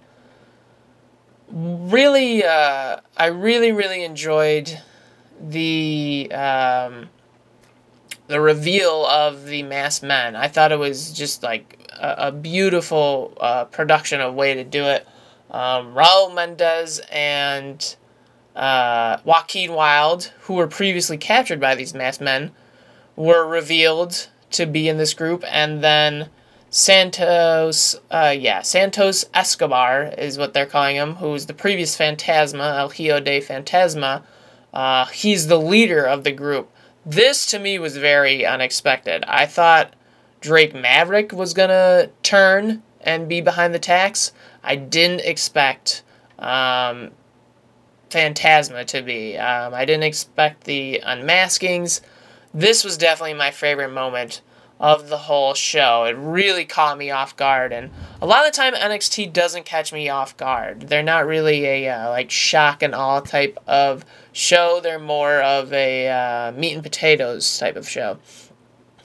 really, 1.50 2.44
uh, 2.44 2.98
I 3.16 3.26
really 3.26 3.72
really 3.72 4.04
enjoyed 4.04 4.80
the 5.40 6.30
um, 6.32 7.08
the 8.28 8.40
reveal 8.40 9.04
of 9.06 9.46
the 9.46 9.64
masked 9.64 10.04
men. 10.04 10.36
I 10.36 10.46
thought 10.46 10.70
it 10.70 10.78
was 10.78 11.12
just 11.12 11.42
like 11.42 11.90
a, 11.98 12.28
a 12.28 12.32
beautiful 12.32 13.36
uh, 13.40 13.64
production 13.64 14.20
of 14.20 14.34
way 14.34 14.54
to 14.54 14.62
do 14.62 14.84
it. 14.84 15.08
Um, 15.50 15.92
Raul 15.92 16.32
Mendez 16.32 17.00
and 17.10 17.96
uh, 18.54 19.18
Joaquin 19.24 19.72
Wilde, 19.72 20.32
who 20.42 20.54
were 20.54 20.68
previously 20.68 21.18
captured 21.18 21.58
by 21.58 21.74
these 21.74 21.94
masked 21.94 22.22
men, 22.22 22.52
were 23.16 23.46
revealed 23.46 24.28
to 24.52 24.66
be 24.66 24.88
in 24.88 24.98
this 24.98 25.14
group, 25.14 25.44
and 25.48 25.82
then 25.82 26.28
Santos, 26.70 28.00
uh, 28.10 28.34
yeah, 28.36 28.62
Santos 28.62 29.26
Escobar 29.34 30.04
is 30.16 30.38
what 30.38 30.54
they're 30.54 30.66
calling 30.66 30.96
him, 30.96 31.16
who's 31.16 31.46
the 31.46 31.54
previous 31.54 31.96
Fantasma, 31.96 32.78
El 32.78 32.88
Hijo 32.88 33.20
de 33.20 33.40
Fantasma. 33.40 34.22
Uh, 34.72 35.04
he's 35.06 35.48
the 35.48 35.60
leader 35.60 36.04
of 36.04 36.24
the 36.24 36.32
group. 36.32 36.70
This 37.04 37.44
to 37.46 37.58
me 37.58 37.78
was 37.78 37.96
very 37.96 38.46
unexpected. 38.46 39.22
I 39.26 39.44
thought 39.44 39.94
Drake 40.40 40.74
Maverick 40.74 41.32
was 41.32 41.52
gonna 41.52 42.08
turn 42.22 42.82
and 43.02 43.28
be 43.28 43.40
behind 43.40 43.74
the 43.74 43.78
tax. 43.78 44.32
I 44.62 44.76
didn't 44.76 45.20
expect 45.20 46.02
um, 46.38 47.10
Fantasma 48.08 48.86
to 48.86 49.02
be. 49.02 49.36
Um, 49.36 49.74
I 49.74 49.84
didn't 49.84 50.04
expect 50.04 50.64
the 50.64 51.02
unmaskings. 51.04 52.00
This 52.54 52.84
was 52.84 52.98
definitely 52.98 53.34
my 53.34 53.50
favorite 53.50 53.92
moment 53.92 54.42
of 54.78 55.08
the 55.08 55.16
whole 55.16 55.54
show. 55.54 56.04
It 56.04 56.16
really 56.16 56.64
caught 56.64 56.98
me 56.98 57.10
off 57.10 57.36
guard, 57.36 57.72
and 57.72 57.90
a 58.20 58.26
lot 58.26 58.44
of 58.44 58.52
the 58.52 58.56
time 58.56 58.74
NXT 58.74 59.32
doesn't 59.32 59.64
catch 59.64 59.92
me 59.92 60.08
off 60.08 60.36
guard. 60.36 60.88
They're 60.88 61.04
not 61.04 61.24
really 61.24 61.64
a 61.64 61.88
uh, 61.88 62.10
like 62.10 62.30
shock 62.30 62.82
and 62.82 62.94
awe 62.94 63.20
type 63.20 63.58
of 63.66 64.04
show. 64.32 64.80
They're 64.82 64.98
more 64.98 65.40
of 65.40 65.72
a 65.72 66.08
uh, 66.08 66.52
meat 66.52 66.74
and 66.74 66.82
potatoes 66.82 67.58
type 67.58 67.76
of 67.76 67.88
show. 67.88 68.18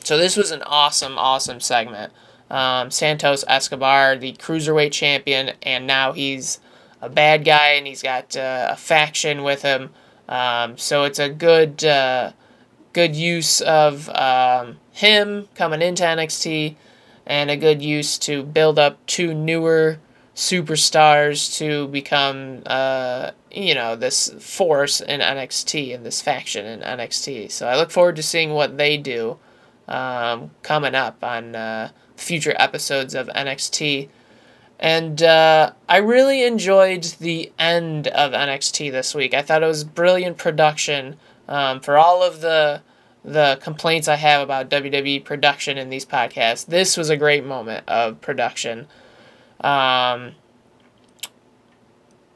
So 0.04 0.18
this 0.18 0.36
was 0.36 0.52
an 0.52 0.64
awesome, 0.64 1.18
awesome 1.18 1.60
segment. 1.60 2.12
Um, 2.50 2.90
Santos 2.90 3.44
Escobar, 3.48 4.16
the 4.16 4.34
cruiserweight 4.34 4.94
champion, 4.94 5.52
and 5.62 5.86
now 5.86 6.14
he's 6.14 6.60
a 7.02 7.10
bad 7.10 7.46
guy, 7.46 7.74
and 7.74 7.86
he's 7.86 8.02
got 8.02 8.36
uh, 8.36 8.70
a 8.72 8.76
faction 8.76 9.44
with 9.44 9.62
him. 9.62 9.92
Um, 10.28 10.78
so 10.78 11.04
it's 11.04 11.20
a 11.20 11.30
good, 11.30 11.84
uh, 11.84 12.32
good 12.98 13.16
use 13.16 13.62
of 13.62 14.10
um, 14.10 14.80
him 14.92 15.48
coming 15.54 15.84
into 15.84 16.02
NXT, 16.02 16.76
and 17.28 17.52
a 17.52 17.56
good 17.56 17.80
use 17.80 18.18
to 18.18 18.42
build 18.42 18.80
up 18.80 19.06
two 19.06 19.36
newer 19.36 20.00
superstars 20.34 21.56
to 21.60 21.88
become, 21.90 22.64
uh, 22.66 23.30
you 23.52 23.76
know, 23.76 23.96
this 23.96 24.34
force 24.40 25.00
in 25.00 25.20
NXT 25.20 25.94
and 25.94 26.04
this 26.04 26.24
faction 26.24 26.66
in 26.66 26.80
NXT. 26.80 27.52
So 27.52 27.68
I 27.68 27.76
look 27.76 27.92
forward 27.92 28.16
to 28.16 28.24
seeing 28.24 28.56
what 28.56 28.80
they 28.80 28.98
do 28.98 29.38
um, 29.88 30.50
coming 30.64 30.96
up 30.96 31.24
on 31.24 31.56
uh, 31.56 31.92
future 32.16 32.56
episodes 32.58 33.14
of 33.14 33.28
NXT. 33.28 34.10
And 34.80 35.22
uh, 35.22 35.74
I 35.88 35.98
really 35.98 36.44
enjoyed 36.44 37.04
the 37.20 37.52
end 37.60 38.08
of 38.08 38.32
NXT 38.32 38.92
this 38.92 39.14
week. 39.14 39.36
I 39.36 39.44
thought 39.44 39.62
it 39.62 39.68
was 39.68 39.84
brilliant 39.84 40.40
production 40.40 41.18
um, 41.48 41.80
for 41.80 41.96
all 41.96 42.24
of 42.24 42.42
the 42.42 42.82
the 43.28 43.60
complaints 43.62 44.08
I 44.08 44.16
have 44.16 44.42
about 44.42 44.70
WWE 44.70 45.24
production 45.26 45.78
in 45.78 45.90
these 45.90 46.06
podcasts. 46.06 46.66
This 46.66 46.96
was 46.96 47.10
a 47.10 47.18
great 47.18 47.46
moment 47.46 47.84
of 47.88 48.22
production. 48.22 48.88
Um, 49.60 50.32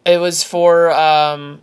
it 0.04 0.18
was 0.18 0.44
for 0.44 0.92
um, 0.92 1.62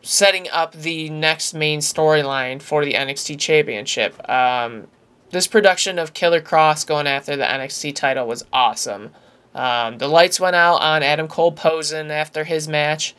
setting 0.00 0.48
up 0.52 0.72
the 0.72 1.10
next 1.10 1.54
main 1.54 1.80
storyline 1.80 2.62
for 2.62 2.84
the 2.84 2.92
NXT 2.92 3.40
Championship. 3.40 4.14
Um, 4.30 4.86
this 5.30 5.48
production 5.48 5.98
of 5.98 6.14
Karrion 6.14 6.42
Kross 6.42 6.86
going 6.86 7.08
after 7.08 7.36
the 7.36 7.44
NXT 7.44 7.96
title 7.96 8.28
was 8.28 8.44
awesome. 8.52 9.10
Um, 9.56 9.98
the 9.98 10.06
lights 10.06 10.38
went 10.38 10.54
out 10.54 10.76
on 10.76 11.02
Adam 11.02 11.26
Cole 11.26 11.50
posing 11.50 12.12
after 12.12 12.44
his 12.44 12.68
match. 12.68 13.16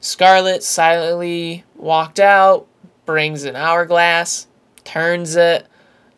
Scarlett 0.00 0.64
silently 0.64 1.64
walked 1.76 2.18
out, 2.18 2.66
brings 3.06 3.44
an 3.44 3.54
hourglass, 3.54 4.47
turns 4.88 5.36
it, 5.36 5.66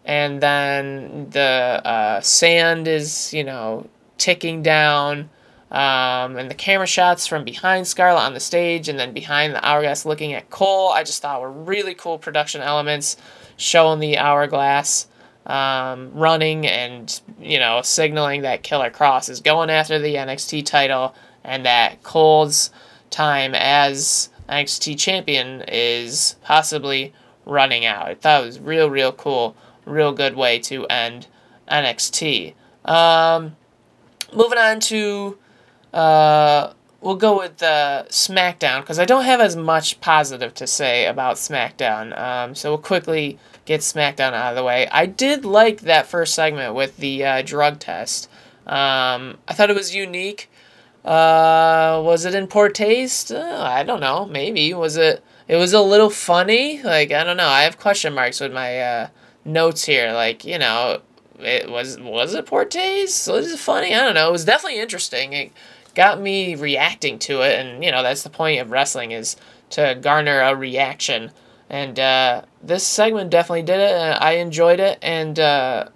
and 0.04 0.40
then 0.40 1.28
the 1.30 1.82
uh, 1.84 2.20
sand 2.20 2.86
is, 2.86 3.34
you 3.34 3.42
know, 3.42 3.88
ticking 4.16 4.62
down. 4.62 5.28
Um, 5.72 6.36
and 6.36 6.50
the 6.50 6.54
camera 6.54 6.86
shots 6.86 7.26
from 7.26 7.44
behind 7.44 7.86
Scarlett 7.86 8.24
on 8.24 8.34
the 8.34 8.40
stage 8.40 8.88
and 8.88 8.98
then 8.98 9.12
behind 9.12 9.54
the 9.54 9.64
hourglass 9.64 10.04
looking 10.04 10.32
at 10.32 10.50
Cole, 10.50 10.90
I 10.90 11.04
just 11.04 11.22
thought 11.22 11.40
were 11.40 11.50
really 11.50 11.94
cool 11.94 12.18
production 12.18 12.60
elements 12.60 13.16
showing 13.56 14.00
the 14.00 14.18
hourglass 14.18 15.06
um, 15.46 16.10
running 16.12 16.66
and 16.66 17.20
you 17.40 17.58
know 17.58 17.82
signaling 17.82 18.42
that 18.42 18.62
Karrion 18.62 18.92
Kross 18.92 19.30
is 19.30 19.40
going 19.40 19.70
after 19.70 19.98
the 19.98 20.16
NXT 20.16 20.64
title 20.66 21.14
and 21.44 21.64
that 21.64 22.02
Cole's 22.02 22.70
time 23.10 23.54
as 23.54 24.28
NXT 24.48 24.98
champion 24.98 25.62
is 25.68 26.36
possibly 26.42 27.12
running 27.50 27.84
out. 27.84 28.06
I 28.06 28.14
thought 28.14 28.42
it 28.42 28.46
was 28.46 28.60
real, 28.60 28.88
real 28.88 29.12
cool, 29.12 29.56
real 29.84 30.12
good 30.12 30.36
way 30.36 30.58
to 30.60 30.86
end 30.86 31.26
NXT. 31.70 32.54
Um, 32.84 33.56
moving 34.32 34.58
on 34.58 34.80
to, 34.80 35.36
uh, 35.92 36.72
we'll 37.00 37.16
go 37.16 37.38
with 37.38 37.62
uh, 37.62 38.04
SmackDown 38.08 38.80
because 38.80 38.98
I 38.98 39.04
don't 39.04 39.24
have 39.24 39.40
as 39.40 39.56
much 39.56 40.00
positive 40.00 40.54
to 40.54 40.66
say 40.66 41.06
about 41.06 41.36
SmackDown. 41.36 42.18
Um, 42.18 42.54
so 42.54 42.70
we'll 42.70 42.78
quickly 42.78 43.38
get 43.64 43.80
SmackDown 43.80 44.32
out 44.32 44.52
of 44.52 44.56
the 44.56 44.64
way. 44.64 44.88
I 44.88 45.06
did 45.06 45.44
like 45.44 45.80
that 45.82 46.06
first 46.06 46.34
segment 46.34 46.74
with 46.74 46.96
the 46.96 47.24
uh, 47.24 47.42
drug 47.42 47.80
test. 47.80 48.30
Um, 48.66 49.38
I 49.48 49.54
thought 49.54 49.70
it 49.70 49.76
was 49.76 49.94
unique. 49.94 50.48
Uh, 51.04 52.00
was 52.04 52.24
it 52.24 52.34
in 52.34 52.46
poor 52.46 52.68
taste? 52.68 53.32
Uh, 53.32 53.58
I 53.60 53.82
don't 53.82 54.00
know. 54.00 54.26
Maybe 54.26 54.72
was 54.74 54.96
it? 54.96 55.24
It 55.50 55.56
was 55.56 55.72
a 55.72 55.80
little 55.80 56.10
funny. 56.10 56.80
Like 56.80 57.10
I 57.10 57.24
don't 57.24 57.36
know. 57.36 57.48
I 57.48 57.62
have 57.62 57.76
question 57.76 58.14
marks 58.14 58.38
with 58.38 58.52
my 58.52 58.78
uh, 58.78 59.08
notes 59.44 59.84
here. 59.84 60.12
Like 60.12 60.44
you 60.44 60.60
know, 60.60 61.00
it 61.40 61.68
was 61.68 61.98
was 61.98 62.34
it 62.34 62.46
poor 62.46 62.64
taste? 62.64 63.26
Was 63.26 63.50
it 63.50 63.58
funny? 63.58 63.92
I 63.92 63.98
don't 63.98 64.14
know. 64.14 64.28
It 64.28 64.32
was 64.32 64.44
definitely 64.44 64.78
interesting. 64.78 65.32
It 65.32 65.52
got 65.96 66.20
me 66.20 66.54
reacting 66.54 67.18
to 67.18 67.40
it, 67.40 67.58
and 67.58 67.82
you 67.82 67.90
know 67.90 68.00
that's 68.00 68.22
the 68.22 68.30
point 68.30 68.60
of 68.60 68.70
wrestling 68.70 69.10
is 69.10 69.34
to 69.70 69.98
garner 70.00 70.40
a 70.40 70.54
reaction. 70.54 71.32
And 71.68 71.98
uh, 71.98 72.42
this 72.62 72.86
segment 72.86 73.30
definitely 73.30 73.62
did 73.62 73.80
it. 73.80 73.92
I 73.92 74.34
enjoyed 74.34 74.78
it. 74.78 75.00
And 75.02 75.36
uh, 75.40 75.88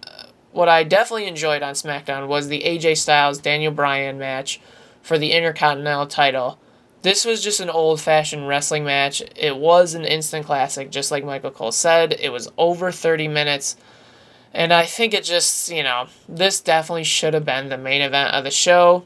what 0.51 0.69
I 0.69 0.83
definitely 0.83 1.29
enjoyed 1.29 1.63
on 1.63 1.75
SmackDown 1.75 2.27
was 2.27 2.49
the 2.49 2.63
AJ 2.63 2.97
Styles 2.97 3.39
Daniel 3.39 3.73
Bryan 3.73 4.19
match 4.19 4.61
for 5.01 5.17
the 5.17 5.31
Intercontinental 5.31 6.09
title. 6.09 6.59
This 7.05 7.25
was 7.25 7.43
just 7.43 7.61
an 7.61 7.71
old 7.71 8.01
fashioned 8.01 8.49
wrestling 8.49 8.85
match. 8.85 9.23
It 9.37 9.57
was 9.57 9.95
an 9.95 10.05
instant 10.05 10.47
classic, 10.47 10.91
just 10.91 11.11
like 11.11 11.25
Michael 11.25 11.51
Cole 11.51 11.71
said. 11.71 12.17
It 12.19 12.33
was 12.33 12.51
over 12.59 12.91
30 12.91 13.29
minutes. 13.29 13.77
And 14.53 14.73
I 14.73 14.87
think 14.87 15.15
it 15.15 15.23
just, 15.25 15.71
you 15.71 15.83
know, 15.83 16.07
this 16.29 16.61
definitely 16.61 17.05
should 17.05 17.35
have 17.35 17.45
been 17.45 17.69
the 17.69 17.79
main 17.79 18.03
event 18.03 18.35
of 18.35 18.45
the 18.45 18.51
show 18.51 19.05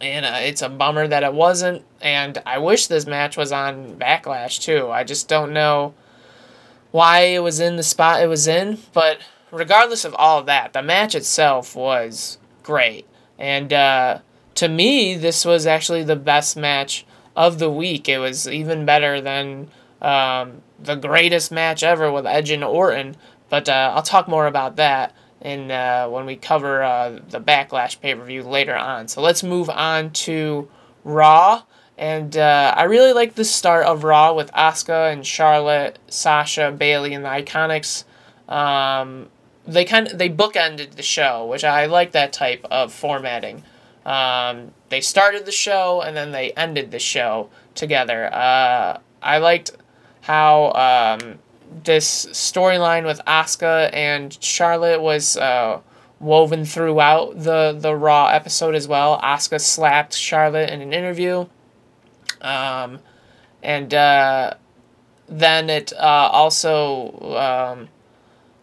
and 0.00 0.26
uh, 0.26 0.38
it's 0.40 0.62
a 0.62 0.68
bummer 0.68 1.06
that 1.06 1.22
it 1.22 1.32
wasn't. 1.32 1.84
And 2.00 2.42
I 2.44 2.58
wish 2.58 2.86
this 2.86 3.06
match 3.06 3.36
was 3.36 3.52
on 3.52 3.96
Backlash 3.96 4.60
too. 4.60 4.90
I 4.90 5.04
just 5.04 5.28
don't 5.28 5.52
know 5.52 5.94
why 6.90 7.20
it 7.20 7.42
was 7.42 7.60
in 7.60 7.76
the 7.76 7.82
spot 7.82 8.22
it 8.22 8.26
was 8.26 8.46
in. 8.46 8.78
But 8.92 9.18
regardless 9.50 10.04
of 10.04 10.14
all 10.14 10.38
of 10.40 10.46
that, 10.46 10.72
the 10.72 10.82
match 10.82 11.14
itself 11.14 11.74
was 11.74 12.38
great. 12.62 13.06
And 13.38 13.72
uh, 13.72 14.18
to 14.56 14.68
me, 14.68 15.14
this 15.14 15.44
was 15.44 15.66
actually 15.66 16.02
the 16.02 16.16
best 16.16 16.56
match 16.56 17.06
of 17.36 17.58
the 17.58 17.70
week. 17.70 18.08
It 18.08 18.18
was 18.18 18.48
even 18.48 18.84
better 18.84 19.20
than 19.20 19.68
um, 20.02 20.62
the 20.78 20.96
greatest 20.96 21.52
match 21.52 21.82
ever 21.82 22.10
with 22.10 22.26
Edge 22.26 22.50
and 22.50 22.64
Orton. 22.64 23.16
But 23.48 23.68
uh, 23.68 23.92
I'll 23.94 24.02
talk 24.02 24.28
more 24.28 24.46
about 24.46 24.76
that 24.76 25.14
in 25.40 25.70
uh, 25.70 26.08
when 26.08 26.26
we 26.26 26.36
cover 26.36 26.82
uh, 26.82 27.20
the 27.28 27.40
Backlash 27.40 28.00
pay 28.00 28.14
per 28.14 28.24
view 28.24 28.42
later 28.42 28.74
on. 28.74 29.08
So 29.08 29.20
let's 29.20 29.42
move 29.42 29.70
on 29.70 30.10
to 30.10 30.68
Raw. 31.04 31.62
And 31.98 32.36
uh, 32.36 32.74
I 32.76 32.84
really 32.84 33.12
like 33.12 33.34
the 33.34 33.44
start 33.44 33.86
of 33.86 34.04
Raw 34.04 34.34
with 34.34 34.50
Asuka 34.52 35.12
and 35.12 35.26
Charlotte, 35.26 35.98
Sasha, 36.08 36.70
Bayley, 36.70 37.14
and 37.14 37.24
the 37.24 37.28
Iconics. 37.28 38.04
Um, 38.48 39.28
they 39.66 39.84
kind 39.84 40.08
of 40.08 40.18
they 40.18 40.28
bookended 40.28 40.92
the 40.92 41.02
show, 41.02 41.46
which 41.46 41.64
I 41.64 41.86
like 41.86 42.12
that 42.12 42.32
type 42.32 42.64
of 42.70 42.92
formatting. 42.92 43.62
Um, 44.06 44.70
they 44.88 45.00
started 45.00 45.46
the 45.46 45.52
show 45.52 46.00
and 46.00 46.16
then 46.16 46.30
they 46.30 46.52
ended 46.52 46.92
the 46.92 47.00
show 47.00 47.50
together. 47.74 48.32
Uh, 48.32 49.00
I 49.20 49.38
liked 49.38 49.72
how 50.20 50.72
um, 50.72 51.40
this 51.84 52.26
storyline 52.26 53.04
with 53.04 53.20
Asuka 53.26 53.90
and 53.92 54.38
Charlotte 54.40 55.02
was 55.02 55.36
uh, 55.36 55.80
woven 56.20 56.64
throughout 56.64 57.42
the 57.42 57.76
the 57.78 57.96
Raw 57.96 58.28
episode 58.28 58.76
as 58.76 58.86
well. 58.86 59.20
Asuka 59.20 59.60
slapped 59.60 60.14
Charlotte 60.14 60.70
in 60.70 60.80
an 60.80 60.92
interview, 60.92 61.46
um, 62.40 63.00
and 63.60 63.92
uh, 63.92 64.54
then 65.28 65.68
it 65.68 65.92
uh, 65.92 66.28
also 66.32 67.10
um, 67.36 67.88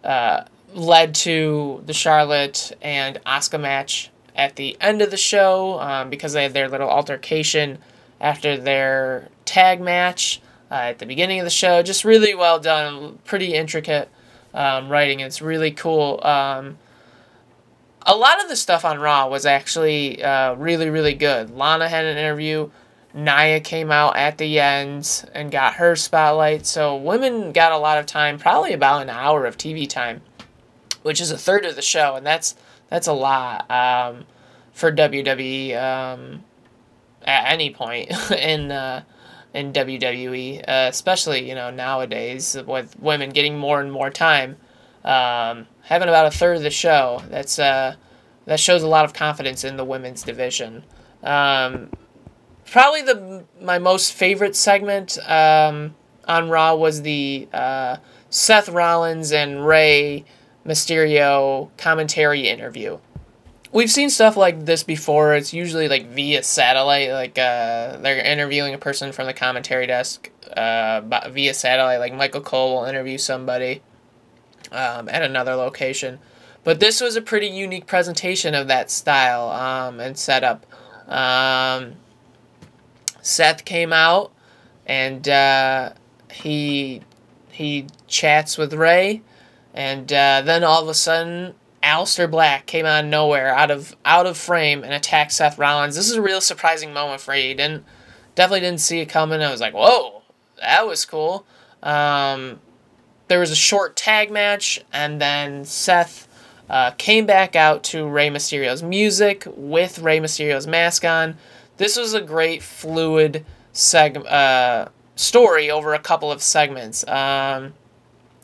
uh, 0.05 0.45
led 0.73 1.13
to 1.15 1.83
the 1.85 1.93
Charlotte 1.93 2.71
and 2.81 3.19
Asuka 3.25 3.59
match 3.59 4.09
at 4.35 4.55
the 4.55 4.77
end 4.81 5.01
of 5.01 5.11
the 5.11 5.17
show 5.17 5.79
um, 5.79 6.09
because 6.09 6.33
they 6.33 6.43
had 6.43 6.53
their 6.53 6.67
little 6.67 6.89
altercation 6.89 7.77
after 8.19 8.57
their 8.57 9.29
tag 9.45 9.81
match 9.81 10.41
uh, 10.71 10.75
at 10.75 10.99
the 10.99 11.05
beginning 11.05 11.39
of 11.39 11.45
the 11.45 11.51
show. 11.51 11.83
Just 11.83 12.03
really 12.03 12.33
well 12.33 12.59
done, 12.59 13.19
pretty 13.25 13.53
intricate 13.53 14.09
um, 14.53 14.89
writing. 14.89 15.19
It's 15.19 15.41
really 15.41 15.71
cool. 15.71 16.19
Um, 16.23 16.77
a 18.05 18.15
lot 18.15 18.41
of 18.41 18.49
the 18.49 18.55
stuff 18.55 18.83
on 18.85 18.99
Raw 18.99 19.27
was 19.27 19.45
actually 19.45 20.23
uh, 20.23 20.55
really, 20.55 20.89
really 20.89 21.13
good. 21.13 21.51
Lana 21.51 21.87
had 21.87 22.05
an 22.05 22.17
interview. 22.17 22.69
Nia 23.13 23.59
came 23.59 23.91
out 23.91 24.17
at 24.17 24.37
the 24.37 24.59
end 24.59 25.29
and 25.33 25.51
got 25.51 25.75
her 25.75 25.95
spotlight. 25.95 26.65
So 26.65 26.95
women 26.95 27.51
got 27.51 27.71
a 27.71 27.77
lot 27.77 27.99
of 27.99 28.05
time, 28.05 28.39
probably 28.39 28.73
about 28.73 29.03
an 29.03 29.09
hour 29.09 29.45
of 29.45 29.57
TV 29.57 29.87
time, 29.87 30.21
which 31.03 31.21
is 31.21 31.29
a 31.29 31.37
third 31.37 31.65
of 31.65 31.75
the 31.75 31.81
show, 31.81 32.15
and 32.15 32.25
that's 32.25 32.55
that's 32.93 33.07
a 33.07 33.13
lot 33.13 33.71
um, 33.71 34.23
for 34.71 34.91
WWE 34.91 35.75
um, 35.75 36.43
at 37.23 37.51
any 37.51 37.71
point 37.71 38.11
in 38.31 38.71
uh, 38.71 39.03
in 39.51 39.73
WWE, 39.73 40.59
uh, 40.59 40.89
especially 40.89 41.49
you 41.49 41.55
know 41.55 41.71
nowadays 41.71 42.55
with 42.67 42.95
women 42.99 43.31
getting 43.31 43.57
more 43.57 43.81
and 43.81 43.91
more 43.91 44.11
time. 44.11 44.57
Um, 45.03 45.65
having 45.81 46.07
about 46.07 46.27
a 46.27 46.31
third 46.37 46.57
of 46.57 46.61
the 46.61 46.69
show, 46.69 47.23
that's 47.29 47.57
uh, 47.57 47.95
that 48.45 48.59
shows 48.59 48.83
a 48.83 48.87
lot 48.87 49.05
of 49.05 49.13
confidence 49.13 49.63
in 49.63 49.75
the 49.75 49.85
women's 49.85 50.21
division. 50.21 50.83
Um, 51.23 51.89
probably 52.67 53.01
the 53.01 53.43
my 53.59 53.79
most 53.79 54.13
favorite 54.13 54.55
segment 54.55 55.17
um, 55.27 55.95
on 56.27 56.47
Raw 56.47 56.75
was 56.75 57.01
the 57.01 57.47
uh, 57.51 57.97
Seth 58.29 58.69
Rollins 58.69 59.31
and 59.31 59.65
Rey 59.65 60.25
Mysterio 60.65 61.69
commentary 61.77 62.47
interview. 62.47 62.99
We've 63.71 63.91
seen 63.91 64.09
stuff 64.09 64.37
like 64.37 64.65
this 64.65 64.83
before. 64.83 65.33
It's 65.33 65.53
usually 65.53 65.87
like 65.87 66.07
via 66.07 66.43
satellite, 66.43 67.11
like 67.11 67.37
uh, 67.39 67.97
they're 67.97 68.23
interviewing 68.23 68.73
a 68.73 68.77
person 68.77 69.11
from 69.11 69.25
the 69.25 69.33
commentary 69.33 69.87
desk 69.87 70.29
uh, 70.55 71.01
via 71.31 71.53
satellite. 71.53 71.99
Like 71.99 72.13
Michael 72.13 72.41
Cole 72.41 72.75
will 72.75 72.85
interview 72.85 73.17
somebody 73.17 73.81
um, 74.71 75.09
at 75.09 75.23
another 75.23 75.55
location. 75.55 76.19
But 76.63 76.79
this 76.79 77.01
was 77.01 77.15
a 77.15 77.21
pretty 77.21 77.47
unique 77.47 77.87
presentation 77.87 78.55
of 78.55 78.67
that 78.67 78.89
style 78.89 79.49
um, 79.49 79.99
and 79.99 80.17
setup. 80.17 80.65
Um, 81.07 81.95
Seth 83.21 83.65
came 83.65 83.91
out 83.91 84.31
and 84.85 85.27
uh, 85.27 85.93
he 86.31 87.01
he 87.49 87.87
chats 88.07 88.57
with 88.57 88.73
Rey, 88.73 89.21
and 89.73 90.11
uh, 90.11 90.41
then 90.43 90.63
all 90.63 90.81
of 90.81 90.87
a 90.87 90.93
sudden, 90.93 91.55
Aleister 91.81 92.29
Black 92.29 92.65
came 92.65 92.85
out 92.85 93.03
of 93.03 93.09
nowhere, 93.09 93.53
out 93.53 93.71
of 93.71 93.95
out 94.05 94.25
of 94.25 94.37
frame, 94.37 94.83
and 94.83 94.93
attacked 94.93 95.33
Seth 95.33 95.57
Rollins. 95.57 95.95
This 95.95 96.09
is 96.09 96.15
a 96.15 96.21
real 96.21 96.41
surprising 96.41 96.93
moment 96.93 97.21
for 97.21 97.31
me. 97.31 97.53
Didn't 97.53 97.83
definitely 98.35 98.61
didn't 98.61 98.81
see 98.81 98.99
it 98.99 99.09
coming. 99.09 99.41
I 99.41 99.51
was 99.51 99.61
like, 99.61 99.73
whoa, 99.73 100.23
that 100.59 100.87
was 100.87 101.05
cool. 101.05 101.45
Um, 101.81 102.59
there 103.27 103.39
was 103.39 103.51
a 103.51 103.55
short 103.55 103.95
tag 103.95 104.31
match, 104.31 104.83
and 104.93 105.19
then 105.19 105.65
Seth 105.65 106.27
uh, 106.69 106.91
came 106.91 107.25
back 107.25 107.55
out 107.55 107.83
to 107.85 108.07
Rey 108.07 108.29
Mysterio's 108.29 108.83
music 108.83 109.45
with 109.55 109.99
Rey 109.99 110.19
Mysterio's 110.19 110.67
mask 110.67 111.03
on. 111.03 111.37
This 111.77 111.97
was 111.97 112.13
a 112.13 112.21
great 112.21 112.63
fluid 112.63 113.45
seg- 113.73 114.25
uh, 114.31 114.89
story 115.15 115.69
over 115.69 115.93
a 115.93 115.99
couple 115.99 116.31
of 116.31 116.41
segments 116.41 117.05
um, 117.07 117.73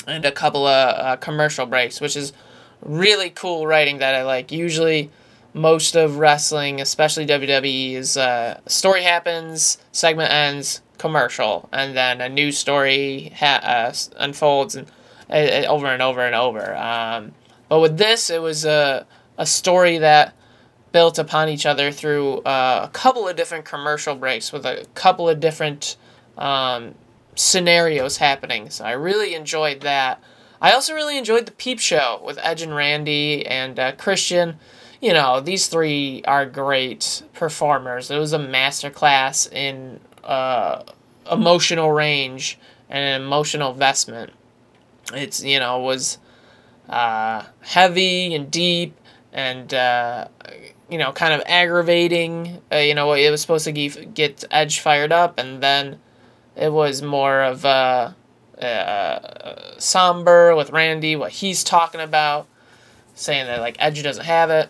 and 0.08 0.26
a 0.26 0.32
couple 0.32 0.66
of 0.66 0.96
uh, 0.98 1.16
commercial 1.18 1.66
breaks, 1.66 2.02
which 2.02 2.16
is 2.16 2.34
really 2.82 3.30
cool 3.30 3.68
writing 3.68 4.00
that 4.00 4.16
I 4.16 4.24
like. 4.24 4.52
Usually, 4.52 5.10
most 5.54 5.96
of 5.96 6.18
wrestling, 6.18 6.80
especially 6.82 7.26
WWE, 7.26 7.94
is 7.94 8.18
uh, 8.18 8.60
story 8.68 9.04
happens, 9.04 9.78
segment 9.92 10.32
ends, 10.32 10.82
commercial, 10.98 11.70
and 11.72 11.96
then 11.96 12.22
a 12.22 12.30
new 12.30 12.52
story 12.52 13.32
ha- 13.36 13.62
uh, 13.64 13.94
unfolds 14.18 14.76
and 14.76 14.88
uh, 15.30 15.66
over 15.68 15.88
and 15.88 16.02
over 16.02 16.22
and 16.22 16.36
over. 16.36 16.76
Um, 16.76 17.34
but 17.68 17.80
with 17.80 17.98
this, 17.98 18.30
it 18.30 18.42
was 18.42 18.66
a 18.66 19.06
a 19.38 19.46
story 19.46 19.98
that 20.00 20.36
built 20.92 21.18
upon 21.18 21.50
each 21.50 21.66
other 21.66 21.92
through 21.92 22.40
uh, 22.40 22.82
a 22.84 22.90
couple 22.90 23.28
of 23.28 23.36
different 23.36 23.64
commercial 23.66 24.16
breaks 24.16 24.52
with 24.52 24.66
a 24.66 24.86
couple 24.96 25.30
of 25.30 25.40
different 25.40 25.96
um, 26.38 26.94
scenarios 27.36 28.18
happening. 28.18 28.70
So 28.70 28.86
I 28.86 28.92
really 28.92 29.36
enjoyed 29.36 29.82
that. 29.82 30.22
I 30.62 30.72
also 30.72 30.94
really 30.94 31.18
enjoyed 31.18 31.46
the 31.46 31.52
Peep 31.54 31.80
Show 31.80 32.22
with 32.24 32.38
Edge 32.42 32.62
and 32.62 32.76
Randy 32.76 33.46
and 33.46 33.80
uh, 33.80 33.92
Christian. 33.94 34.58
You 35.02 35.14
know, 35.14 35.40
these 35.40 35.68
three 35.68 36.22
are 36.26 36.46
great 36.46 37.24
performers. 37.34 38.12
It 38.12 38.18
was 38.18 38.34
a 38.34 38.40
masterclass 38.40 39.52
in 39.52 40.02
uh, 40.24 40.84
emotional 41.32 41.92
range 41.92 42.60
and 42.90 43.24
emotional 43.24 43.72
investment. 43.72 44.34
It's, 45.14 45.42
you 45.42 45.60
know, 45.60 45.80
was 45.80 46.18
uh, 46.90 47.44
heavy 47.62 48.34
and 48.34 48.52
deep 48.52 48.96
and 49.32 49.74
uh, 49.74 50.28
you 50.90 50.98
know 50.98 51.12
kind 51.12 51.34
of 51.34 51.42
aggravating. 51.46 52.62
Uh, 52.72 52.78
you 52.78 52.96
know 52.96 53.14
it 53.14 53.30
was 53.30 53.42
supposed 53.42 53.66
to 53.66 53.72
get, 53.72 54.14
get 54.14 54.44
Edge 54.52 54.80
fired 54.80 55.12
up, 55.12 55.38
and 55.38 55.62
then 55.62 56.00
it 56.60 56.72
was 56.72 57.02
more 57.02 57.42
of 57.42 57.66
a, 57.66 58.16
uh, 58.62 59.80
somber 59.80 60.56
with 60.56 60.72
Randy 60.72 61.16
what 61.16 61.32
he's 61.32 61.64
talking 61.64 62.02
about, 62.02 62.48
saying 63.16 63.48
that 63.48 63.60
like 63.62 63.78
Edge 63.80 64.04
doesn't 64.04 64.26
have 64.26 64.50
it, 64.50 64.70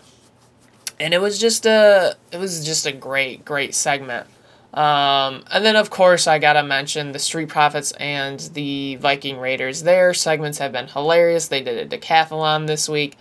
and 0.98 1.12
it 1.12 1.20
was 1.20 1.38
just 1.38 1.66
a 1.66 2.16
it 2.32 2.38
was 2.38 2.64
just 2.64 2.86
a 2.86 2.92
great 2.92 3.44
great 3.44 3.74
segment. 3.74 4.26
Um, 4.72 5.42
and 5.50 5.64
then, 5.64 5.74
of 5.74 5.90
course, 5.90 6.28
I 6.28 6.38
gotta 6.38 6.62
mention 6.62 7.10
the 7.10 7.18
Street 7.18 7.48
Profits 7.48 7.90
and 7.92 8.38
the 8.54 8.94
Viking 8.96 9.38
Raiders. 9.38 9.82
Their 9.82 10.14
segments 10.14 10.58
have 10.58 10.70
been 10.70 10.86
hilarious. 10.86 11.48
They 11.48 11.60
did 11.60 11.92
a 11.92 11.98
decathlon 11.98 12.68
this 12.68 12.88
week 12.88 13.16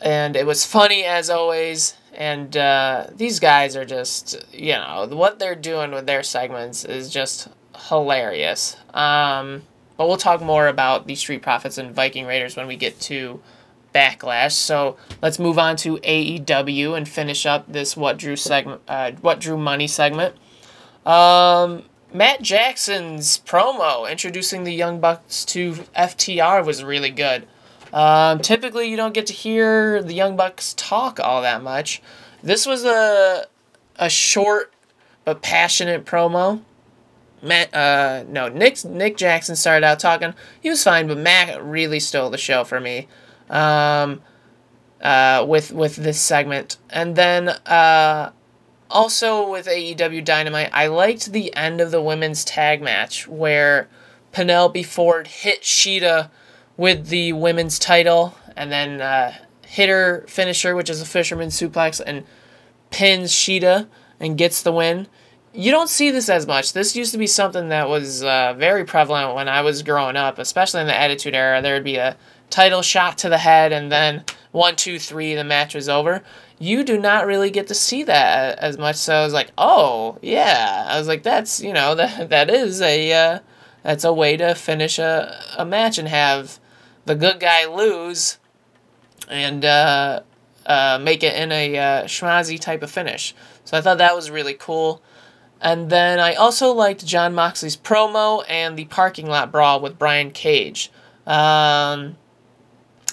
and 0.00 0.36
it 0.36 0.46
was 0.46 0.64
funny 0.64 1.04
as 1.04 1.30
always. 1.30 1.94
And 2.18 2.56
uh, 2.56 3.06
these 3.14 3.38
guys 3.38 3.76
are 3.76 3.84
just, 3.84 4.44
you 4.52 4.72
know, 4.72 5.06
what 5.08 5.38
they're 5.38 5.54
doing 5.54 5.92
with 5.92 6.06
their 6.06 6.24
segments 6.24 6.84
is 6.84 7.10
just 7.10 7.46
hilarious. 7.88 8.76
Um, 8.92 9.62
but 9.96 10.08
we'll 10.08 10.16
talk 10.16 10.42
more 10.42 10.66
about 10.66 11.06
the 11.06 11.14
Street 11.14 11.42
Profits 11.42 11.78
and 11.78 11.94
Viking 11.94 12.26
Raiders 12.26 12.56
when 12.56 12.66
we 12.66 12.74
get 12.74 12.98
to 13.02 13.40
Backlash. 13.94 14.52
So 14.52 14.96
let's 15.22 15.38
move 15.38 15.60
on 15.60 15.76
to 15.76 15.98
AEW 15.98 16.96
and 16.96 17.08
finish 17.08 17.46
up 17.46 17.72
this 17.72 17.96
What 17.96 18.16
Drew 18.18 18.34
segment, 18.34 18.80
uh, 18.88 19.12
What 19.20 19.38
Drew 19.38 19.56
Money 19.56 19.86
segment. 19.86 20.34
Um, 21.06 21.84
Matt 22.12 22.42
Jackson's 22.42 23.38
promo 23.38 24.10
introducing 24.10 24.64
the 24.64 24.74
Young 24.74 24.98
Bucks 24.98 25.44
to 25.46 25.74
FTR 25.96 26.66
was 26.66 26.82
really 26.82 27.10
good. 27.10 27.46
Um, 27.92 28.40
typically, 28.40 28.88
you 28.88 28.96
don't 28.96 29.14
get 29.14 29.26
to 29.26 29.32
hear 29.32 30.02
the 30.02 30.14
Young 30.14 30.36
Bucks 30.36 30.74
talk 30.76 31.18
all 31.20 31.42
that 31.42 31.62
much. 31.62 32.02
This 32.42 32.66
was 32.66 32.84
a 32.84 33.46
a 33.96 34.08
short 34.08 34.72
but 35.24 35.42
passionate 35.42 36.04
promo. 36.04 36.62
Matt, 37.42 37.72
uh, 37.74 38.24
no, 38.28 38.48
Nick 38.48 38.84
Nick 38.84 39.16
Jackson 39.16 39.56
started 39.56 39.86
out 39.86 40.00
talking. 40.00 40.34
He 40.60 40.68
was 40.68 40.82
fine, 40.82 41.06
but 41.06 41.18
Matt 41.18 41.62
really 41.62 42.00
stole 42.00 42.30
the 42.30 42.38
show 42.38 42.64
for 42.64 42.80
me. 42.80 43.08
Um, 43.48 44.22
uh, 45.02 45.44
with 45.48 45.72
with 45.72 45.96
this 45.96 46.20
segment, 46.20 46.76
and 46.90 47.14
then 47.14 47.48
uh, 47.48 48.32
also 48.90 49.48
with 49.48 49.66
AEW 49.66 50.24
Dynamite, 50.24 50.70
I 50.72 50.88
liked 50.88 51.32
the 51.32 51.54
end 51.54 51.80
of 51.80 51.90
the 51.90 52.02
women's 52.02 52.44
tag 52.44 52.82
match 52.82 53.28
where 53.28 53.88
Penelope 54.32 54.82
Ford 54.82 55.28
hit 55.28 55.62
Shida 55.62 56.30
with 56.78 57.08
the 57.08 57.34
women's 57.34 57.78
title, 57.78 58.34
and 58.56 58.72
then 58.72 59.02
uh, 59.02 59.34
hit 59.66 59.90
her 59.90 60.24
finisher, 60.28 60.74
which 60.74 60.88
is 60.88 61.02
a 61.02 61.04
fisherman 61.04 61.48
suplex, 61.48 62.00
and 62.04 62.24
pins 62.90 63.32
Shida 63.32 63.86
and 64.18 64.38
gets 64.38 64.62
the 64.62 64.72
win. 64.72 65.06
You 65.52 65.70
don't 65.70 65.90
see 65.90 66.10
this 66.10 66.28
as 66.28 66.46
much. 66.46 66.72
This 66.72 66.96
used 66.96 67.12
to 67.12 67.18
be 67.18 67.26
something 67.26 67.68
that 67.68 67.88
was 67.88 68.22
uh, 68.22 68.54
very 68.56 68.84
prevalent 68.84 69.34
when 69.34 69.48
I 69.48 69.60
was 69.62 69.82
growing 69.82 70.16
up, 70.16 70.38
especially 70.38 70.80
in 70.80 70.86
the 70.86 70.98
Attitude 70.98 71.34
Era. 71.34 71.60
There 71.60 71.74
would 71.74 71.84
be 71.84 71.96
a 71.96 72.16
title 72.48 72.80
shot 72.80 73.18
to 73.18 73.28
the 73.28 73.38
head, 73.38 73.72
and 73.72 73.90
then 73.90 74.24
one, 74.52 74.76
two, 74.76 74.98
three, 74.98 75.34
the 75.34 75.44
match 75.44 75.74
was 75.74 75.88
over. 75.88 76.22
You 76.58 76.84
do 76.84 76.98
not 76.98 77.26
really 77.26 77.50
get 77.50 77.66
to 77.68 77.74
see 77.74 78.04
that 78.04 78.58
as 78.58 78.78
much. 78.78 78.96
So 78.96 79.14
I 79.14 79.24
was 79.24 79.32
like, 79.32 79.50
oh 79.58 80.18
yeah. 80.22 80.86
I 80.88 80.98
was 80.98 81.08
like, 81.08 81.22
that's 81.22 81.60
you 81.60 81.72
know 81.72 81.94
that 81.96 82.30
that 82.30 82.50
is 82.50 82.80
a 82.80 83.12
uh, 83.12 83.38
that's 83.82 84.04
a 84.04 84.12
way 84.12 84.36
to 84.36 84.54
finish 84.54 84.98
a, 84.98 85.42
a 85.56 85.64
match 85.64 85.98
and 85.98 86.08
have 86.08 86.60
the 87.08 87.16
good 87.16 87.40
guy 87.40 87.64
lose 87.66 88.38
and 89.28 89.64
uh, 89.64 90.20
uh, 90.66 90.98
make 91.02 91.22
it 91.22 91.34
in 91.34 91.50
a 91.50 91.76
uh, 91.76 92.04
schmazzy 92.04 92.60
type 92.60 92.82
of 92.82 92.90
finish. 92.90 93.34
So 93.64 93.76
I 93.76 93.80
thought 93.80 93.98
that 93.98 94.14
was 94.14 94.30
really 94.30 94.54
cool. 94.54 95.02
And 95.60 95.90
then 95.90 96.20
I 96.20 96.34
also 96.34 96.72
liked 96.72 97.04
Jon 97.04 97.34
Moxley's 97.34 97.76
promo 97.76 98.44
and 98.48 98.78
the 98.78 98.84
parking 98.84 99.26
lot 99.26 99.50
brawl 99.50 99.80
with 99.80 99.98
Brian 99.98 100.30
Cage. 100.30 100.92
Um, 101.26 102.16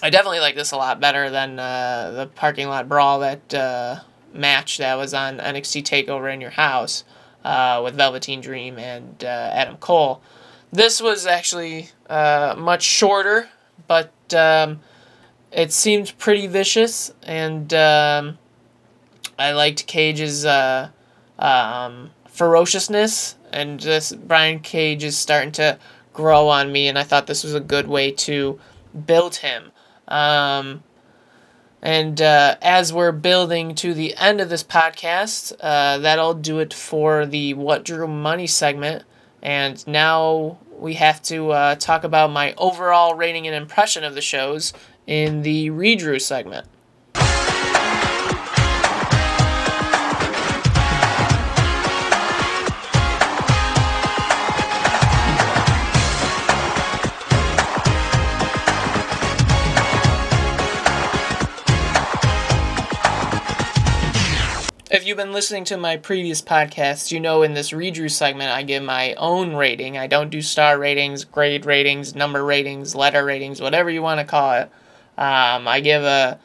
I 0.02 0.10
definitely 0.10 0.40
like 0.40 0.54
this 0.54 0.72
a 0.72 0.76
lot 0.76 1.00
better 1.00 1.30
than 1.30 1.58
uh, 1.58 2.12
the 2.12 2.26
parking 2.26 2.68
lot 2.68 2.88
brawl 2.88 3.20
that 3.20 3.52
uh, 3.54 4.00
match 4.32 4.78
that 4.78 4.96
was 4.96 5.14
on 5.14 5.38
NXT 5.38 5.82
Takeover 5.82 6.32
in 6.32 6.40
Your 6.40 6.50
House 6.50 7.02
uh, 7.44 7.80
with 7.82 7.94
Velveteen 7.94 8.42
Dream 8.42 8.78
and 8.78 9.24
uh, 9.24 9.50
Adam 9.52 9.78
Cole. 9.78 10.20
This 10.70 11.00
was 11.00 11.26
actually 11.26 11.88
uh, 12.10 12.54
much 12.58 12.82
shorter 12.82 13.48
but 13.86 14.12
um, 14.34 14.80
it 15.52 15.72
seemed 15.72 16.16
pretty 16.18 16.46
vicious, 16.46 17.12
and 17.22 17.72
um, 17.74 18.38
I 19.38 19.52
liked 19.52 19.86
Cage's 19.86 20.44
uh, 20.44 20.90
um, 21.38 22.10
ferociousness, 22.28 23.36
and 23.52 23.80
this 23.80 24.12
Brian 24.12 24.60
Cage 24.60 25.04
is 25.04 25.16
starting 25.16 25.52
to 25.52 25.78
grow 26.12 26.48
on 26.48 26.72
me, 26.72 26.88
and 26.88 26.98
I 26.98 27.02
thought 27.02 27.26
this 27.26 27.44
was 27.44 27.54
a 27.54 27.60
good 27.60 27.88
way 27.88 28.10
to 28.10 28.58
build 29.06 29.36
him. 29.36 29.72
Um, 30.08 30.82
and 31.82 32.20
uh, 32.20 32.56
as 32.62 32.92
we're 32.92 33.12
building 33.12 33.74
to 33.76 33.94
the 33.94 34.16
end 34.16 34.40
of 34.40 34.48
this 34.48 34.64
podcast, 34.64 35.52
uh, 35.60 35.98
that'll 35.98 36.34
do 36.34 36.58
it 36.58 36.74
for 36.74 37.26
the 37.26 37.54
What 37.54 37.84
Drew 37.84 38.08
Money 38.08 38.46
segment. 38.46 39.04
And 39.42 39.86
now 39.86 40.58
we 40.78 40.94
have 40.94 41.22
to 41.22 41.50
uh, 41.50 41.74
talk 41.76 42.04
about 42.04 42.30
my 42.30 42.54
overall 42.56 43.14
rating 43.14 43.46
and 43.46 43.56
impression 43.56 44.04
of 44.04 44.14
the 44.14 44.20
shows 44.20 44.72
in 45.06 45.42
the 45.42 45.70
Redrew 45.70 46.20
segment. 46.20 46.66
If 64.96 65.06
you've 65.06 65.18
been 65.18 65.34
listening 65.34 65.64
to 65.64 65.76
my 65.76 65.98
previous 65.98 66.40
podcasts, 66.40 67.12
you 67.12 67.20
know 67.20 67.42
in 67.42 67.52
this 67.52 67.70
Redrew 67.70 68.10
segment 68.10 68.50
I 68.50 68.62
give 68.62 68.82
my 68.82 69.12
own 69.16 69.54
rating. 69.54 69.98
I 69.98 70.06
don't 70.06 70.30
do 70.30 70.40
star 70.40 70.78
ratings, 70.78 71.22
grade 71.22 71.66
ratings, 71.66 72.14
number 72.14 72.42
ratings, 72.42 72.94
letter 72.94 73.22
ratings, 73.22 73.60
whatever 73.60 73.90
you 73.90 74.00
want 74.00 74.20
to 74.20 74.26
call 74.26 74.54
it. 74.54 74.70
Um, 75.18 75.68
I 75.68 75.80
give 75.80 76.02
a 76.02 76.40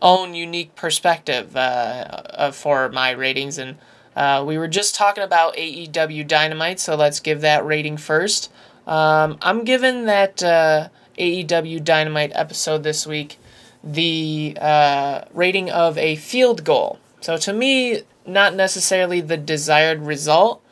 own 0.00 0.32
unique 0.32 0.74
perspective 0.76 1.54
uh, 1.54 2.50
for 2.52 2.88
my 2.88 3.10
ratings, 3.10 3.58
and 3.58 3.76
uh, 4.16 4.44
we 4.46 4.56
were 4.56 4.66
just 4.66 4.94
talking 4.94 5.22
about 5.22 5.56
AEW 5.56 6.26
Dynamite, 6.26 6.80
so 6.80 6.96
let's 6.96 7.20
give 7.20 7.42
that 7.42 7.66
rating 7.66 7.98
first. 7.98 8.50
Um, 8.86 9.36
I'm 9.42 9.62
giving 9.62 10.06
that 10.06 10.42
uh, 10.42 10.88
AEW 11.18 11.84
Dynamite 11.84 12.32
episode 12.34 12.82
this 12.82 13.06
week 13.06 13.36
the 13.84 14.56
uh, 14.58 15.24
rating 15.34 15.70
of 15.70 15.98
a 15.98 16.16
field 16.16 16.64
goal. 16.64 16.98
So 17.20 17.36
to 17.36 17.52
me, 17.52 18.02
not 18.26 18.54
necessarily 18.54 19.20
the 19.20 19.36
desired 19.36 20.02
result. 20.02 20.62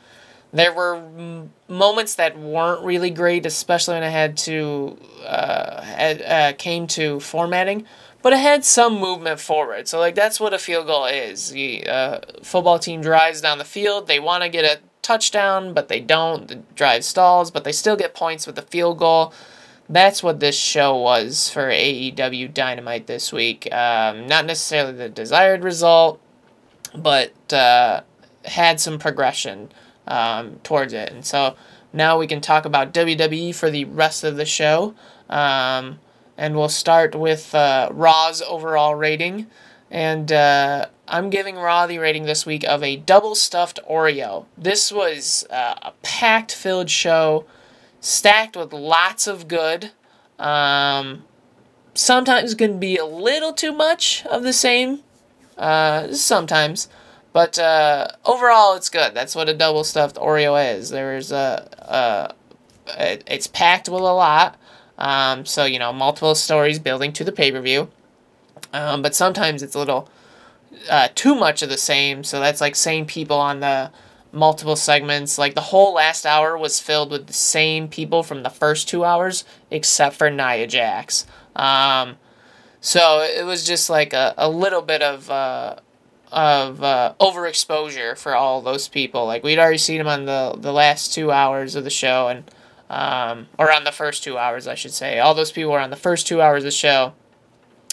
There 0.51 0.73
were 0.73 0.95
m- 0.95 1.53
moments 1.67 2.15
that 2.15 2.37
weren't 2.37 2.83
really 2.83 3.11
great, 3.11 3.45
especially 3.45 3.95
when 3.95 4.03
I 4.03 4.09
had 4.09 4.35
to 4.37 4.97
uh, 5.25 5.81
had, 5.81 6.21
uh, 6.21 6.53
came 6.57 6.87
to 6.87 7.19
formatting, 7.19 7.85
but 8.23 8.33
it 8.33 8.39
had 8.39 8.65
some 8.65 8.99
movement 8.99 9.39
forward. 9.39 9.87
So 9.87 9.99
like 9.99 10.15
that's 10.15 10.39
what 10.39 10.53
a 10.53 10.59
field 10.59 10.87
goal 10.87 11.05
is. 11.05 11.51
The 11.51 11.87
uh, 11.87 12.19
football 12.41 12.79
team 12.79 13.01
drives 13.01 13.41
down 13.41 13.59
the 13.59 13.65
field. 13.65 14.07
They 14.07 14.19
want 14.19 14.43
to 14.43 14.49
get 14.49 14.65
a 14.65 14.81
touchdown, 15.03 15.73
but 15.73 15.87
they 15.87 15.99
don't. 15.99 16.47
The 16.47 16.55
drive 16.75 17.03
stalls, 17.05 17.51
but 17.51 17.63
they 17.63 17.71
still 17.71 17.95
get 17.95 18.15
points 18.15 18.47
with 18.47 18.55
the 18.55 18.63
field 18.63 18.97
goal. 18.97 19.33
That's 19.87 20.21
what 20.21 20.39
this 20.39 20.57
show 20.57 20.95
was 20.95 21.49
for 21.49 21.69
AEW 21.69 22.53
Dynamite 22.53 23.07
this 23.07 23.33
week. 23.33 23.71
Um, 23.73 24.27
not 24.27 24.45
necessarily 24.45 24.93
the 24.93 25.09
desired 25.09 25.63
result 25.63 26.21
but 26.95 27.53
uh, 27.53 28.01
had 28.45 28.79
some 28.79 28.99
progression 28.99 29.71
um, 30.07 30.59
towards 30.63 30.93
it. 30.93 31.11
And 31.11 31.25
so 31.25 31.55
now 31.93 32.17
we 32.17 32.27
can 32.27 32.41
talk 32.41 32.65
about 32.65 32.93
WWE 32.93 33.53
for 33.55 33.69
the 33.69 33.85
rest 33.85 34.23
of 34.23 34.35
the 34.35 34.45
show. 34.45 34.93
Um, 35.29 35.99
and 36.37 36.55
we'll 36.55 36.69
start 36.69 37.15
with 37.15 37.53
uh, 37.53 37.89
Raw's 37.91 38.41
overall 38.41 38.95
rating. 38.95 39.47
And 39.91 40.31
uh, 40.31 40.87
I'm 41.07 41.29
giving 41.29 41.55
Raw 41.55 41.87
the 41.87 41.97
rating 41.97 42.23
this 42.23 42.45
week 42.45 42.63
of 42.63 42.83
a 42.83 42.95
double 42.95 43.35
stuffed 43.35 43.79
Oreo. 43.89 44.45
This 44.57 44.91
was 44.91 45.45
uh, 45.49 45.75
a 45.81 45.93
packed 46.03 46.53
filled 46.53 46.89
show, 46.89 47.45
stacked 47.99 48.55
with 48.55 48.71
lots 48.71 49.27
of 49.27 49.47
good. 49.47 49.91
Um, 50.37 51.23
sometimes 51.93 52.53
can 52.55 52.79
be 52.79 52.97
a 52.97 53.05
little 53.05 53.51
too 53.51 53.73
much 53.73 54.25
of 54.27 54.43
the 54.43 54.53
same 54.53 55.01
uh, 55.59 56.13
sometimes. 56.13 56.89
But 57.31 57.59
uh, 57.59 58.07
overall, 58.25 58.75
it's 58.75 58.89
good. 58.89 59.13
That's 59.13 59.35
what 59.35 59.49
a 59.49 59.53
double 59.53 59.83
stuffed 59.83 60.15
Oreo 60.15 60.75
is. 60.75 60.89
There's 60.89 61.31
a, 61.31 62.33
a 62.87 62.99
it, 62.99 63.23
it's 63.27 63.45
packed 63.45 63.87
with 63.87 64.01
a 64.01 64.13
lot. 64.13 64.57
Um, 64.97 65.45
so 65.45 65.65
you 65.65 65.77
know, 65.77 65.93
multiple 65.93 66.33
stories 66.33 66.79
building 66.79 67.13
to 67.13 67.23
the 67.23 67.31
pay 67.31 67.51
per 67.51 67.61
view. 67.61 67.89
Um, 68.73 69.01
but 69.01 69.15
sometimes 69.15 69.61
it's 69.61 69.75
a 69.75 69.79
little 69.79 70.09
uh, 70.89 71.09
too 71.13 71.35
much 71.35 71.61
of 71.61 71.69
the 71.69 71.77
same. 71.77 72.23
So 72.23 72.39
that's 72.39 72.61
like 72.61 72.75
same 72.75 73.05
people 73.05 73.37
on 73.37 73.59
the 73.59 73.91
multiple 74.31 74.75
segments. 74.75 75.37
Like 75.37 75.55
the 75.55 75.61
whole 75.61 75.93
last 75.93 76.25
hour 76.25 76.57
was 76.57 76.79
filled 76.79 77.11
with 77.11 77.27
the 77.27 77.33
same 77.33 77.87
people 77.87 78.23
from 78.23 78.43
the 78.43 78.49
first 78.49 78.87
two 78.87 79.03
hours, 79.03 79.43
except 79.71 80.15
for 80.15 80.29
Nia 80.29 80.67
Jax. 80.67 81.25
Um, 81.55 82.17
so 82.81 83.21
it 83.21 83.45
was 83.45 83.65
just 83.65 83.89
like 83.89 84.13
a, 84.13 84.33
a 84.37 84.49
little 84.49 84.81
bit 84.81 85.01
of 85.01 85.29
uh, 85.29 85.77
of 86.31 86.83
uh, 86.83 87.13
overexposure 87.19 88.17
for 88.17 88.35
all 88.35 88.61
those 88.61 88.87
people. 88.87 89.25
Like 89.25 89.43
we'd 89.43 89.59
already 89.59 89.77
seen 89.77 89.97
them 89.97 90.07
on 90.07 90.25
the 90.25 90.55
the 90.57 90.73
last 90.73 91.13
two 91.13 91.31
hours 91.31 91.75
of 91.75 91.83
the 91.83 91.89
show, 91.89 92.27
and 92.27 92.51
um, 92.89 93.47
or 93.57 93.71
on 93.71 93.83
the 93.83 93.91
first 93.91 94.23
two 94.23 94.37
hours, 94.37 94.67
I 94.67 94.75
should 94.75 94.93
say. 94.93 95.19
All 95.19 95.33
those 95.33 95.51
people 95.51 95.71
were 95.71 95.79
on 95.79 95.89
the 95.89 95.95
first 95.95 96.27
two 96.27 96.41
hours 96.41 96.63
of 96.63 96.65
the 96.65 96.71
show, 96.71 97.13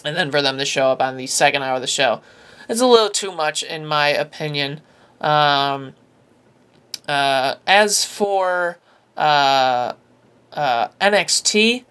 and 0.04 0.16
then 0.16 0.30
for 0.30 0.42
them 0.42 0.58
to 0.58 0.64
show 0.64 0.90
up 0.90 1.00
on 1.00 1.16
the 1.16 1.26
second 1.26 1.62
hour 1.62 1.76
of 1.76 1.80
the 1.82 1.86
show, 1.86 2.20
it's 2.68 2.80
a 2.80 2.86
little 2.86 3.10
too 3.10 3.32
much 3.32 3.62
in 3.62 3.86
my 3.86 4.08
opinion. 4.08 4.80
Um, 5.20 5.94
uh, 7.08 7.54
as 7.66 8.04
for 8.04 8.78
uh, 9.16 9.92
uh, 10.52 10.88
NXT. 11.00 11.84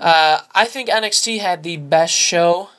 Uh, 0.00 0.40
I 0.54 0.64
think 0.64 0.88
NXT 0.88 1.40
had 1.40 1.62
the 1.62 1.76
best 1.76 2.14
show 2.14 2.70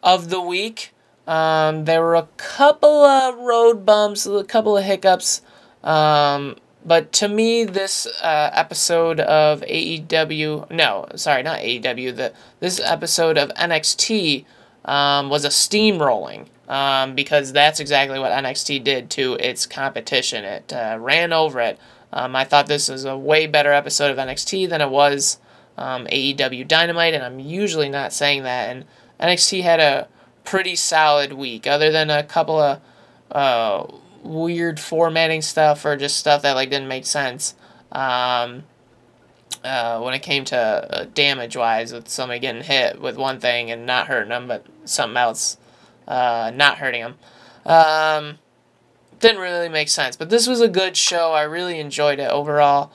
of 0.00 0.30
the 0.30 0.40
week. 0.40 0.94
Um, 1.26 1.84
there 1.86 2.00
were 2.00 2.14
a 2.14 2.28
couple 2.36 3.04
of 3.04 3.36
road 3.40 3.84
bumps, 3.84 4.26
a 4.26 4.44
couple 4.44 4.78
of 4.78 4.84
hiccups. 4.84 5.42
Um, 5.82 6.56
but 6.86 7.12
to 7.14 7.28
me, 7.28 7.64
this 7.64 8.06
uh, 8.22 8.50
episode 8.52 9.18
of 9.20 9.60
AEW, 9.62 10.70
no, 10.70 11.06
sorry, 11.16 11.42
not 11.42 11.58
AEW, 11.58 12.14
the, 12.14 12.32
this 12.60 12.80
episode 12.80 13.36
of 13.36 13.50
NXT 13.54 14.44
um, 14.84 15.28
was 15.28 15.44
a 15.44 15.48
steamrolling 15.48 16.46
um, 16.68 17.16
because 17.16 17.52
that's 17.52 17.80
exactly 17.80 18.20
what 18.20 18.30
NXT 18.30 18.84
did 18.84 19.10
to 19.10 19.34
its 19.34 19.66
competition. 19.66 20.44
It 20.44 20.72
uh, 20.72 20.96
ran 21.00 21.32
over 21.32 21.60
it. 21.60 21.78
Um, 22.12 22.36
I 22.36 22.44
thought 22.44 22.68
this 22.68 22.88
was 22.88 23.04
a 23.04 23.18
way 23.18 23.48
better 23.48 23.72
episode 23.72 24.12
of 24.12 24.16
NXT 24.16 24.68
than 24.68 24.80
it 24.80 24.90
was 24.90 25.38
um, 25.78 26.06
AEW 26.06 26.66
Dynamite, 26.66 27.14
and 27.14 27.22
I'm 27.24 27.38
usually 27.38 27.88
not 27.88 28.12
saying 28.12 28.42
that. 28.42 28.70
And 28.70 28.84
NXT 29.20 29.62
had 29.62 29.80
a 29.80 30.08
pretty 30.44 30.76
solid 30.76 31.32
week, 31.32 31.66
other 31.66 31.90
than 31.90 32.10
a 32.10 32.22
couple 32.22 32.58
of 32.58 32.80
uh, 33.30 33.86
weird 34.22 34.80
formatting 34.80 35.42
stuff 35.42 35.84
or 35.84 35.96
just 35.96 36.16
stuff 36.16 36.42
that 36.42 36.52
like 36.54 36.70
didn't 36.70 36.88
make 36.88 37.06
sense. 37.06 37.54
Um, 37.92 38.64
uh, 39.64 40.00
when 40.00 40.14
it 40.14 40.20
came 40.20 40.44
to 40.44 40.56
uh, 40.56 41.06
damage 41.14 41.56
wise, 41.56 41.92
with 41.92 42.08
somebody 42.08 42.38
getting 42.38 42.62
hit 42.62 43.00
with 43.00 43.16
one 43.16 43.40
thing 43.40 43.70
and 43.70 43.86
not 43.86 44.06
hurting 44.06 44.28
them, 44.28 44.46
but 44.46 44.64
something 44.84 45.16
else 45.16 45.56
uh, 46.06 46.52
not 46.54 46.78
hurting 46.78 47.02
them. 47.02 47.14
Um, 47.66 48.38
didn't 49.20 49.40
really 49.40 49.68
make 49.68 49.88
sense, 49.88 50.16
but 50.16 50.30
this 50.30 50.46
was 50.46 50.60
a 50.60 50.68
good 50.68 50.96
show. 50.96 51.32
I 51.32 51.42
really 51.42 51.80
enjoyed 51.80 52.18
it 52.18 52.30
overall. 52.30 52.92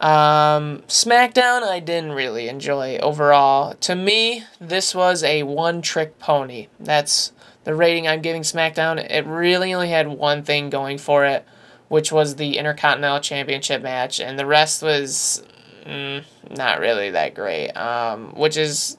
Um, 0.00 0.82
SmackDown, 0.88 1.62
I 1.62 1.80
didn't 1.80 2.12
really 2.12 2.48
enjoy 2.48 2.98
overall. 2.98 3.74
To 3.74 3.94
me, 3.94 4.44
this 4.60 4.94
was 4.94 5.22
a 5.22 5.44
one 5.44 5.82
trick 5.82 6.18
pony. 6.18 6.68
That's 6.78 7.32
the 7.64 7.74
rating 7.74 8.06
I'm 8.06 8.20
giving 8.20 8.42
SmackDown. 8.42 8.98
It 9.10 9.26
really 9.26 9.72
only 9.72 9.88
had 9.88 10.08
one 10.08 10.42
thing 10.42 10.68
going 10.68 10.98
for 10.98 11.24
it, 11.24 11.46
which 11.88 12.12
was 12.12 12.36
the 12.36 12.58
Intercontinental 12.58 13.20
Championship 13.20 13.82
match, 13.82 14.20
and 14.20 14.38
the 14.38 14.46
rest 14.46 14.82
was 14.82 15.42
mm, 15.86 16.24
not 16.50 16.80
really 16.80 17.10
that 17.10 17.34
great. 17.34 17.70
Um, 17.70 18.34
which 18.34 18.56
is 18.56 18.98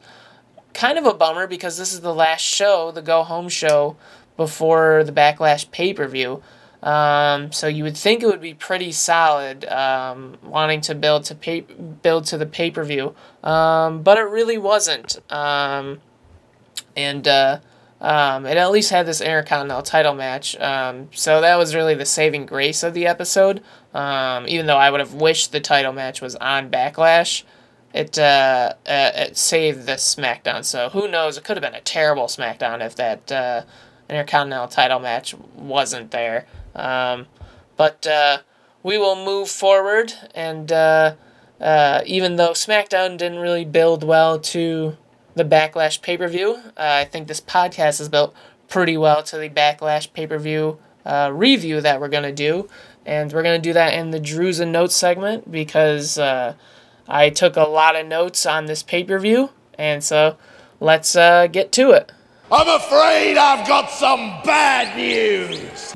kind 0.73 0.97
of 0.97 1.05
a 1.05 1.13
bummer 1.13 1.45
because 1.45 1.77
this 1.77 1.93
is 1.93 2.01
the 2.01 2.13
last 2.13 2.41
show, 2.41 2.91
the 2.91 3.01
go 3.01 3.23
home 3.23 3.49
show, 3.49 3.95
before 4.37 5.03
the 5.03 5.11
Backlash 5.11 5.69
pay 5.71 5.93
per 5.93 6.07
view. 6.07 6.41
Um, 6.85 7.51
so 7.51 7.67
you 7.67 7.83
would 7.83 7.97
think 7.97 8.21
it 8.21 8.27
would 8.27 8.41
be 8.41 8.53
pretty 8.53 8.91
solid, 8.91 9.65
um, 9.65 10.37
wanting 10.43 10.81
to 10.81 10.93
build 10.93 11.23
to 11.25 11.35
pay, 11.35 11.61
build 11.61 12.25
to 12.25 12.37
the 12.37 12.45
pay 12.45 12.69
per 12.69 12.83
view, 12.83 13.15
um, 13.43 14.03
but 14.03 14.19
it 14.19 14.21
really 14.21 14.59
wasn't. 14.59 15.19
Um, 15.31 15.99
and 16.95 17.27
uh, 17.27 17.59
um, 17.99 18.45
it 18.45 18.55
at 18.57 18.69
least 18.69 18.91
had 18.91 19.07
this 19.07 19.19
Intercontinental 19.19 19.81
title 19.81 20.13
match, 20.13 20.55
um, 20.57 21.09
so 21.11 21.41
that 21.41 21.55
was 21.55 21.73
really 21.73 21.95
the 21.95 22.05
saving 22.05 22.45
grace 22.45 22.83
of 22.83 22.93
the 22.93 23.07
episode. 23.07 23.63
even 23.95 24.67
though 24.67 24.77
I 24.77 24.91
would 24.91 24.99
have 24.99 25.15
wished 25.15 25.51
the 25.51 25.59
title 25.59 25.91
match 25.91 26.21
was 26.21 26.35
on 26.35 26.69
Backlash, 26.69 27.43
it 27.95 28.19
uh, 28.19 28.73
uh, 28.85 29.11
it 29.15 29.37
saved 29.37 29.85
the 29.87 29.93
SmackDown. 29.93 30.63
So 30.65 30.89
who 30.89 31.07
knows? 31.07 31.37
It 31.37 31.45
could 31.45 31.57
have 31.57 31.63
been 31.63 31.73
a 31.73 31.81
terrible 31.81 32.25
SmackDown 32.25 32.85
if 32.85 32.95
that 32.97 33.31
uh, 33.31 33.61
Intercontinental 34.07 34.67
title 34.67 34.99
match 34.99 35.33
wasn't 35.55 36.11
there. 36.11 36.45
Um, 36.75 37.27
but 37.77 38.05
uh, 38.05 38.39
we 38.83 38.97
will 38.97 39.15
move 39.15 39.49
forward, 39.49 40.13
and 40.33 40.71
uh, 40.71 41.15
uh, 41.59 42.01
even 42.05 42.35
though 42.35 42.51
SmackDown 42.51 43.17
didn't 43.17 43.39
really 43.39 43.65
build 43.65 44.03
well 44.03 44.39
to 44.39 44.97
the 45.35 45.43
Backlash 45.45 46.01
pay 46.01 46.17
per 46.17 46.27
view, 46.27 46.55
uh, 46.55 46.71
I 46.77 47.05
think 47.05 47.27
this 47.27 47.41
podcast 47.41 47.99
is 47.99 48.09
built 48.09 48.35
pretty 48.67 48.97
well 48.97 49.23
to 49.23 49.37
the 49.37 49.49
Backlash 49.49 50.11
pay 50.13 50.27
per 50.27 50.37
view 50.37 50.77
uh, 51.05 51.31
review 51.33 51.81
that 51.81 51.99
we're 51.99 52.09
gonna 52.09 52.31
do, 52.31 52.69
and 53.05 53.31
we're 53.31 53.43
gonna 53.43 53.59
do 53.59 53.73
that 53.73 53.93
in 53.93 54.11
the 54.11 54.19
Drews 54.19 54.59
and 54.59 54.71
Notes 54.71 54.95
segment 54.95 55.51
because 55.51 56.17
uh, 56.17 56.55
I 57.07 57.29
took 57.29 57.55
a 57.55 57.63
lot 57.63 57.95
of 57.95 58.07
notes 58.07 58.45
on 58.45 58.65
this 58.65 58.83
pay 58.83 59.03
per 59.03 59.19
view, 59.19 59.49
and 59.77 60.03
so 60.03 60.37
let's 60.79 61.13
get 61.15 61.71
to 61.73 61.91
it. 61.91 62.11
I'm 62.51 62.67
afraid 62.67 63.37
I've 63.37 63.67
got 63.67 63.89
some 63.89 64.19
bad 64.43 64.95
news. 64.95 65.93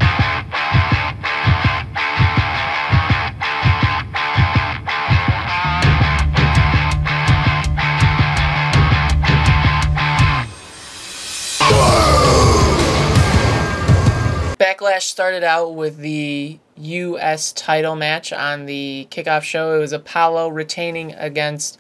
Backlash 14.60 15.03
started 15.03 15.41
out 15.41 15.74
with 15.74 15.99
the 15.99 16.60
U.S. 16.76 17.53
title 17.53 17.95
match 17.95 18.34
on 18.34 18.66
the 18.66 19.07
kickoff 19.10 19.41
show. 19.41 19.78
It 19.78 19.80
was 19.80 19.93
Apollo 19.93 20.49
retaining 20.49 21.14
against 21.14 21.80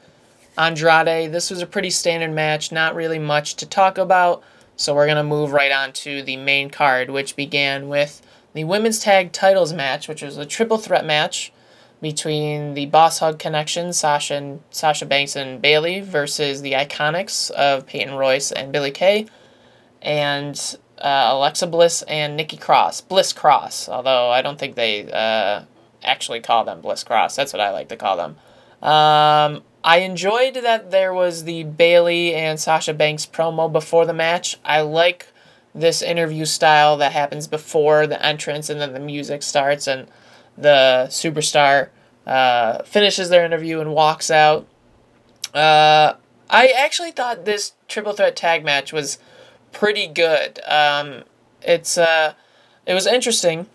Andrade. 0.57 1.33
This 1.33 1.49
was 1.49 1.61
a 1.61 1.67
pretty 1.67 1.89
standard 1.89 2.31
match, 2.31 2.71
not 2.71 2.95
really 2.95 3.19
much 3.19 3.55
to 3.55 3.65
talk 3.65 3.97
about. 3.97 4.41
So 4.77 4.95
we're 4.95 5.07
going 5.07 5.17
to 5.17 5.23
move 5.23 5.51
right 5.51 5.73
on 5.73 5.91
to 5.91 6.23
the 6.23 6.37
main 6.37 6.69
card, 6.69 7.09
which 7.09 7.35
began 7.35 7.89
with 7.89 8.21
the 8.53 8.63
women's 8.63 8.99
tag 8.99 9.33
titles 9.33 9.73
match, 9.73 10.07
which 10.07 10.21
was 10.21 10.37
a 10.37 10.45
triple 10.45 10.77
threat 10.77 11.05
match 11.05 11.51
between 12.01 12.75
the 12.75 12.85
Boss 12.85 13.19
Hug 13.19 13.39
Connection, 13.39 13.91
Sasha 13.91 14.35
and 14.35 14.61
Sasha 14.71 15.05
Banks 15.05 15.35
and 15.35 15.61
Bayley, 15.61 15.99
versus 15.99 16.61
the 16.61 16.71
Iconics 16.71 17.51
of 17.51 17.85
Peyton 17.85 18.15
Royce 18.15 18.53
and 18.53 18.71
Billie 18.71 18.91
Kay, 18.91 19.27
and 20.01 20.77
uh, 20.99 21.29
Alexa 21.31 21.67
Bliss 21.67 22.01
and 22.03 22.35
Nikki 22.35 22.57
Cross, 22.57 23.01
Bliss 23.01 23.33
Cross. 23.33 23.89
Although 23.89 24.29
I 24.29 24.41
don't 24.41 24.59
think 24.59 24.75
they 24.75 25.11
uh, 25.11 25.63
actually 26.03 26.39
call 26.39 26.63
them 26.65 26.81
Bliss 26.81 27.03
Cross. 27.03 27.35
That's 27.35 27.53
what 27.53 27.61
I 27.61 27.71
like 27.71 27.89
to 27.89 27.97
call 27.97 28.17
them. 28.17 28.37
Um, 28.81 29.63
I 29.83 29.99
enjoyed 29.99 30.55
that 30.55 30.91
there 30.91 31.13
was 31.13 31.43
the 31.43 31.63
Bayley 31.63 32.33
and 32.33 32.59
Sasha 32.59 32.93
Banks 32.93 33.25
promo 33.25 33.71
before 33.71 34.05
the 34.05 34.13
match. 34.13 34.57
I 34.63 34.81
like 34.81 35.27
this 35.73 36.01
interview 36.01 36.45
style 36.45 36.97
that 36.97 37.11
happens 37.11 37.47
before 37.47 38.07
the 38.07 38.23
entrance 38.25 38.69
and 38.69 38.81
then 38.81 38.93
the 38.93 38.99
music 38.99 39.43
starts 39.43 39.87
and 39.87 40.07
the 40.57 41.07
superstar 41.09 41.89
uh, 42.25 42.83
finishes 42.83 43.29
their 43.29 43.45
interview 43.45 43.79
and 43.79 43.93
walks 43.93 44.29
out. 44.29 44.67
Uh, 45.53 46.13
I 46.49 46.67
actually 46.67 47.11
thought 47.11 47.45
this 47.45 47.73
triple 47.87 48.13
threat 48.13 48.35
tag 48.35 48.63
match 48.63 48.91
was 48.91 49.19
pretty 49.71 50.07
good. 50.07 50.59
Um, 50.67 51.23
it's 51.61 51.97
uh, 51.97 52.33
it 52.85 52.93
was 52.93 53.07
interesting 53.07 53.67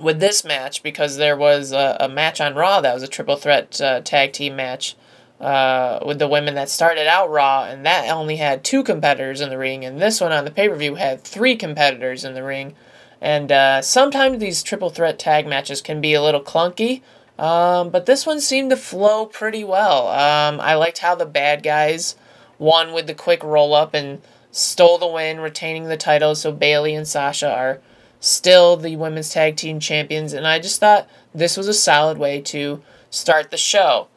with 0.00 0.20
this 0.20 0.44
match 0.44 0.82
because 0.82 1.16
there 1.16 1.36
was 1.36 1.72
a, 1.72 1.96
a 2.00 2.08
match 2.08 2.40
on 2.40 2.54
Raw 2.54 2.80
that 2.80 2.94
was 2.94 3.02
a 3.02 3.08
triple 3.08 3.36
threat 3.36 3.80
uh, 3.80 4.00
tag 4.00 4.32
team 4.32 4.56
match 4.56 4.96
uh, 5.40 6.00
with 6.04 6.18
the 6.18 6.28
women 6.28 6.54
that 6.54 6.68
started 6.68 7.06
out 7.06 7.30
Raw, 7.30 7.64
and 7.64 7.84
that 7.84 8.08
only 8.10 8.36
had 8.36 8.64
two 8.64 8.82
competitors 8.82 9.40
in 9.40 9.50
the 9.50 9.58
ring, 9.58 9.84
and 9.84 10.00
this 10.00 10.20
one 10.20 10.32
on 10.32 10.44
the 10.44 10.50
pay 10.50 10.68
per 10.68 10.76
view 10.76 10.94
had 10.94 11.22
three 11.22 11.56
competitors 11.56 12.24
in 12.24 12.34
the 12.34 12.42
ring. 12.42 12.74
And 13.20 13.50
uh, 13.50 13.80
sometimes 13.80 14.38
these 14.38 14.62
triple 14.62 14.90
threat 14.90 15.18
tag 15.18 15.46
matches 15.46 15.80
can 15.80 16.00
be 16.00 16.12
a 16.12 16.22
little 16.22 16.42
clunky, 16.42 17.00
um, 17.38 17.90
but 17.90 18.06
this 18.06 18.26
one 18.26 18.40
seemed 18.40 18.70
to 18.70 18.76
flow 18.76 19.26
pretty 19.26 19.64
well. 19.64 20.08
Um, 20.08 20.60
I 20.60 20.74
liked 20.74 20.98
how 20.98 21.14
the 21.14 21.26
bad 21.26 21.62
guys 21.62 22.16
won 22.58 22.92
with 22.92 23.06
the 23.06 23.14
quick 23.14 23.42
roll 23.42 23.74
up 23.74 23.94
and 23.94 24.20
stole 24.54 24.98
the 24.98 25.06
win, 25.06 25.40
retaining 25.40 25.84
the 25.84 25.96
title. 25.96 26.34
So 26.34 26.52
Bayley 26.52 26.94
and 26.94 27.06
Sasha 27.06 27.52
are 27.52 27.80
still 28.20 28.76
the 28.76 28.96
women's 28.96 29.30
tag 29.30 29.56
team 29.56 29.80
champions, 29.80 30.32
and 30.32 30.46
I 30.46 30.58
just 30.58 30.80
thought 30.80 31.08
this 31.34 31.56
was 31.56 31.68
a 31.68 31.74
solid 31.74 32.16
way 32.16 32.40
to 32.42 32.82
start 33.10 33.50
the 33.50 33.58
show. 33.58 34.08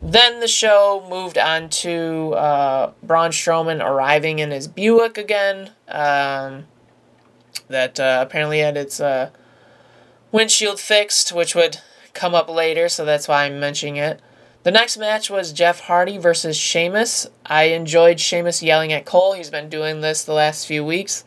Then 0.00 0.38
the 0.38 0.46
show 0.46 1.04
moved 1.10 1.38
on 1.38 1.70
to 1.70 2.34
uh, 2.34 2.92
Braun 3.02 3.30
Strowman 3.30 3.84
arriving 3.84 4.38
in 4.38 4.52
his 4.52 4.68
Buick 4.68 5.18
again. 5.18 5.70
Um, 5.88 6.66
that 7.68 7.98
uh, 7.98 8.24
apparently 8.26 8.60
had 8.60 8.76
its 8.76 9.00
uh, 9.00 9.30
windshield 10.30 10.78
fixed, 10.78 11.32
which 11.32 11.54
would 11.54 11.78
come 12.14 12.34
up 12.34 12.48
later, 12.48 12.88
so 12.88 13.04
that's 13.04 13.26
why 13.26 13.44
I'm 13.44 13.58
mentioning 13.58 13.96
it. 13.96 14.20
The 14.68 14.72
next 14.72 14.98
match 14.98 15.30
was 15.30 15.54
Jeff 15.54 15.80
Hardy 15.80 16.18
versus 16.18 16.54
Sheamus. 16.54 17.26
I 17.46 17.68
enjoyed 17.68 18.20
Sheamus 18.20 18.62
yelling 18.62 18.92
at 18.92 19.06
Cole. 19.06 19.32
He's 19.32 19.48
been 19.48 19.70
doing 19.70 20.02
this 20.02 20.22
the 20.22 20.34
last 20.34 20.66
few 20.66 20.84
weeks. 20.84 21.24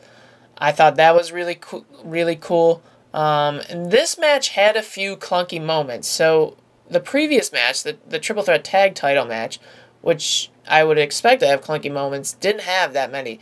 I 0.60 0.72
thought 0.72 0.96
that 0.98 1.16
was 1.16 1.32
really 1.32 1.56
cool. 1.56 1.84
Really 2.04 2.36
cool. 2.36 2.84
Um, 3.16 3.62
this 3.72 4.20
match 4.20 4.50
had 4.50 4.76
a 4.76 4.84
few 4.84 5.18
clunky 5.18 5.60
moments. 5.60 6.08
So 6.08 6.56
the 6.88 7.00
previous 7.00 7.52
match, 7.52 7.82
the 7.82 7.98
the 8.08 8.20
triple 8.20 8.44
threat 8.44 8.64
tag 8.64 8.94
title 8.94 9.26
match, 9.26 9.60
which 10.02 10.52
I 10.68 10.84
would 10.84 11.00
expect 11.00 11.42
to 11.42 11.48
have 11.48 11.64
clunky 11.64 11.92
moments, 11.92 12.34
didn't 12.34 12.62
have 12.62 12.94
that 12.94 13.12
many. 13.12 13.40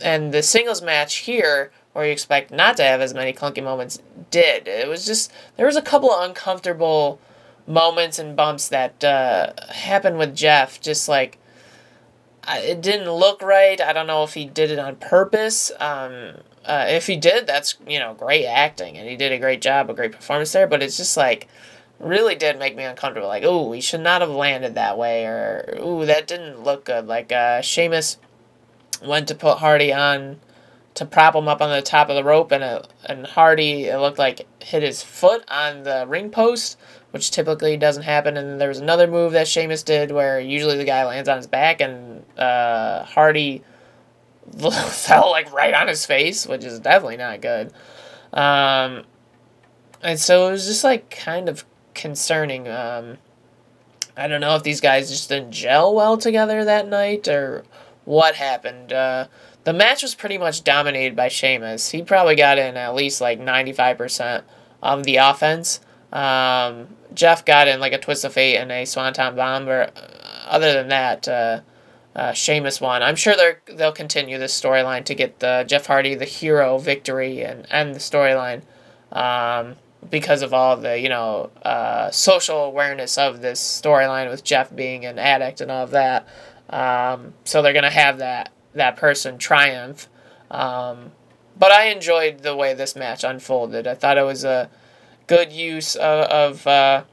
And 0.00 0.32
the 0.32 0.44
singles 0.44 0.80
match 0.80 1.16
here, 1.16 1.72
where 1.92 2.06
you 2.06 2.12
expect 2.12 2.52
not 2.52 2.76
to 2.76 2.84
have 2.84 3.00
as 3.00 3.14
many 3.14 3.32
clunky 3.32 3.64
moments, 3.64 4.00
did. 4.30 4.68
It 4.68 4.86
was 4.86 5.04
just 5.04 5.32
there 5.56 5.66
was 5.66 5.74
a 5.74 5.82
couple 5.82 6.12
of 6.12 6.24
uncomfortable 6.24 7.18
moments 7.70 8.18
and 8.18 8.36
bumps 8.36 8.68
that 8.68 9.02
uh, 9.02 9.52
happened 9.70 10.18
with 10.18 10.34
Jeff. 10.34 10.80
Just 10.80 11.08
like 11.08 11.38
it 12.48 12.80
didn't 12.80 13.10
look 13.10 13.42
right. 13.42 13.80
I 13.80 13.92
don't 13.92 14.06
know 14.06 14.24
if 14.24 14.34
he 14.34 14.44
did 14.44 14.70
it 14.70 14.78
on 14.78 14.96
purpose. 14.96 15.70
Um, 15.78 16.34
uh, 16.64 16.86
if 16.88 17.06
he 17.06 17.16
did, 17.16 17.46
that's 17.46 17.76
you 17.86 17.98
know 17.98 18.14
great 18.14 18.46
acting, 18.46 18.96
and 18.96 19.08
he 19.08 19.16
did 19.16 19.32
a 19.32 19.38
great 19.38 19.62
job, 19.62 19.88
a 19.88 19.94
great 19.94 20.12
performance 20.12 20.52
there. 20.52 20.66
But 20.66 20.82
it's 20.82 20.96
just 20.96 21.16
like 21.16 21.48
really 21.98 22.34
did 22.34 22.58
make 22.58 22.76
me 22.76 22.84
uncomfortable. 22.84 23.28
Like, 23.28 23.44
oh, 23.44 23.68
we 23.68 23.80
should 23.80 24.00
not 24.00 24.20
have 24.20 24.30
landed 24.30 24.74
that 24.74 24.98
way, 24.98 25.24
or 25.26 25.78
ooh, 25.82 26.06
that 26.06 26.26
didn't 26.26 26.62
look 26.62 26.84
good. 26.86 27.06
Like 27.06 27.32
uh, 27.32 27.62
went 29.02 29.28
to 29.28 29.34
put 29.34 29.58
Hardy 29.58 29.92
on 29.92 30.40
to 31.00 31.06
prop 31.06 31.34
him 31.34 31.48
up 31.48 31.62
on 31.62 31.70
the 31.70 31.80
top 31.80 32.10
of 32.10 32.14
the 32.14 32.22
rope, 32.22 32.52
and 32.52 32.62
it, 32.62 32.86
and 33.06 33.26
Hardy 33.26 33.86
it 33.86 33.98
looked 33.98 34.18
like 34.18 34.46
hit 34.62 34.82
his 34.82 35.02
foot 35.02 35.42
on 35.48 35.82
the 35.82 36.04
ring 36.06 36.28
post, 36.28 36.78
which 37.12 37.30
typically 37.30 37.78
doesn't 37.78 38.02
happen. 38.02 38.36
And 38.36 38.60
there 38.60 38.68
was 38.68 38.80
another 38.80 39.06
move 39.06 39.32
that 39.32 39.48
Sheamus 39.48 39.82
did 39.82 40.10
where 40.10 40.38
usually 40.38 40.76
the 40.76 40.84
guy 40.84 41.06
lands 41.06 41.26
on 41.26 41.38
his 41.38 41.46
back, 41.46 41.80
and 41.80 42.22
uh, 42.38 43.04
Hardy 43.04 43.64
fell 44.90 45.30
like 45.30 45.50
right 45.54 45.72
on 45.72 45.88
his 45.88 46.04
face, 46.04 46.46
which 46.46 46.64
is 46.64 46.78
definitely 46.80 47.16
not 47.16 47.40
good. 47.40 47.72
Um, 48.34 49.04
and 50.02 50.20
so 50.20 50.48
it 50.48 50.50
was 50.50 50.66
just 50.66 50.84
like 50.84 51.08
kind 51.08 51.48
of 51.48 51.64
concerning. 51.94 52.68
Um, 52.68 53.16
I 54.18 54.28
don't 54.28 54.42
know 54.42 54.54
if 54.54 54.64
these 54.64 54.82
guys 54.82 55.08
just 55.08 55.30
didn't 55.30 55.52
gel 55.52 55.94
well 55.94 56.18
together 56.18 56.62
that 56.66 56.88
night 56.88 57.26
or 57.26 57.64
what 58.04 58.34
happened. 58.34 58.92
Uh, 58.92 59.28
the 59.64 59.72
match 59.72 60.02
was 60.02 60.14
pretty 60.14 60.38
much 60.38 60.64
dominated 60.64 61.14
by 61.14 61.28
Sheamus. 61.28 61.90
He 61.90 62.02
probably 62.02 62.36
got 62.36 62.58
in 62.58 62.76
at 62.76 62.94
least 62.94 63.20
like 63.20 63.40
95% 63.40 64.42
of 64.82 65.04
the 65.04 65.16
offense. 65.16 65.80
Um, 66.12 66.88
Jeff 67.14 67.44
got 67.44 67.68
in 67.68 67.80
like 67.80 67.92
a 67.92 67.98
twist 67.98 68.24
of 68.24 68.32
fate 68.32 68.56
and 68.56 68.72
a 68.72 68.84
swanton 68.84 69.36
bomb, 69.36 69.66
but 69.66 69.96
uh, 69.96 70.48
other 70.48 70.72
than 70.72 70.88
that, 70.88 71.28
uh, 71.28 71.60
uh, 72.14 72.32
Sheamus 72.32 72.80
won. 72.80 73.02
I'm 73.02 73.16
sure 73.16 73.36
they're, 73.36 73.60
they'll 73.66 73.92
continue 73.92 74.38
this 74.38 74.58
storyline 74.58 75.04
to 75.04 75.14
get 75.14 75.38
the 75.38 75.64
Jeff 75.66 75.86
Hardy 75.86 76.14
the 76.14 76.24
hero 76.24 76.78
victory 76.78 77.42
and 77.42 77.66
end 77.70 77.94
the 77.94 78.00
storyline 78.00 78.62
um, 79.12 79.76
because 80.10 80.42
of 80.42 80.52
all 80.52 80.76
the 80.76 80.98
you 80.98 81.08
know 81.08 81.50
uh, 81.62 82.10
social 82.10 82.64
awareness 82.64 83.16
of 83.16 83.40
this 83.40 83.60
storyline 83.60 84.28
with 84.28 84.42
Jeff 84.42 84.74
being 84.74 85.04
an 85.04 85.18
addict 85.18 85.60
and 85.60 85.70
all 85.70 85.84
of 85.84 85.90
that. 85.92 86.26
Um, 86.68 87.34
so 87.44 87.62
they're 87.62 87.72
gonna 87.72 87.90
have 87.90 88.18
that 88.18 88.50
that 88.74 88.96
person 88.96 89.38
triumph. 89.38 90.08
Um, 90.50 91.12
but 91.58 91.72
I 91.72 91.86
enjoyed 91.86 92.40
the 92.40 92.56
way 92.56 92.74
this 92.74 92.96
match 92.96 93.22
unfolded. 93.22 93.86
I 93.86 93.94
thought 93.94 94.18
it 94.18 94.24
was 94.24 94.44
a 94.44 94.70
good 95.26 95.52
use 95.52 95.94
of, 95.94 96.24
of 96.30 96.66
uh, 96.66 97.04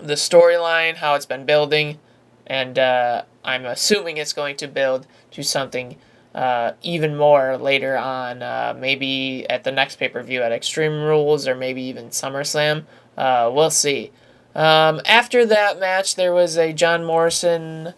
the 0.00 0.14
storyline, 0.14 0.96
how 0.96 1.14
it's 1.14 1.26
been 1.26 1.44
building, 1.44 1.98
and 2.46 2.78
uh, 2.78 3.22
I'm 3.44 3.64
assuming 3.64 4.16
it's 4.16 4.32
going 4.32 4.56
to 4.56 4.68
build 4.68 5.06
to 5.32 5.42
something 5.42 5.96
uh, 6.34 6.72
even 6.82 7.16
more 7.16 7.56
later 7.56 7.96
on, 7.96 8.42
uh, 8.42 8.74
maybe 8.78 9.48
at 9.48 9.64
the 9.64 9.72
next 9.72 9.96
pay 9.96 10.08
per 10.08 10.22
view 10.22 10.42
at 10.42 10.52
Extreme 10.52 11.02
Rules 11.02 11.48
or 11.48 11.54
maybe 11.54 11.82
even 11.82 12.08
SummerSlam. 12.08 12.84
Uh, 13.16 13.50
we'll 13.52 13.70
see. 13.70 14.12
Um, 14.54 15.00
after 15.04 15.44
that 15.46 15.78
match, 15.78 16.16
there 16.16 16.32
was 16.32 16.56
a 16.56 16.72
John 16.72 17.04
Morrison, 17.04 17.94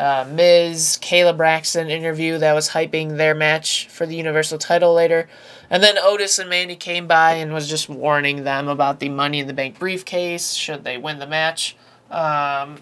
uh, 0.00 0.26
Miz, 0.32 0.98
Kayla 1.02 1.36
Braxton 1.36 1.90
interview 1.90 2.38
that 2.38 2.54
was 2.54 2.70
hyping 2.70 3.18
their 3.18 3.34
match 3.34 3.86
for 3.88 4.06
the 4.06 4.16
Universal 4.16 4.56
title 4.56 4.94
later. 4.94 5.28
And 5.68 5.82
then 5.82 5.98
Otis 5.98 6.38
and 6.38 6.48
Mandy 6.48 6.74
came 6.74 7.06
by 7.06 7.34
and 7.34 7.52
was 7.52 7.68
just 7.68 7.90
warning 7.90 8.44
them 8.44 8.66
about 8.66 8.98
the 8.98 9.10
Money 9.10 9.40
in 9.40 9.46
the 9.46 9.52
Bank 9.52 9.78
briefcase 9.78 10.54
should 10.54 10.84
they 10.84 10.96
win 10.96 11.18
the 11.18 11.26
match. 11.26 11.76
Um, 12.10 12.78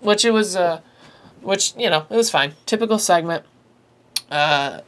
which 0.00 0.24
it 0.24 0.32
was, 0.32 0.56
uh, 0.56 0.80
which, 1.40 1.72
you 1.76 1.88
know, 1.88 2.04
it 2.10 2.16
was 2.16 2.30
fine. 2.30 2.54
Typical 2.66 2.98
segment. 2.98 3.44
Uh, 4.28 4.80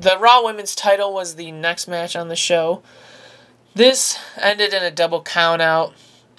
the 0.00 0.18
Raw 0.18 0.42
Women's 0.42 0.74
title 0.74 1.12
was 1.12 1.34
the 1.34 1.52
next 1.52 1.88
match 1.88 2.16
on 2.16 2.28
the 2.28 2.36
show. 2.36 2.82
This 3.74 4.18
ended 4.40 4.72
in 4.72 4.82
a 4.82 4.90
double 4.90 5.22
count 5.22 5.60
out. 5.60 5.92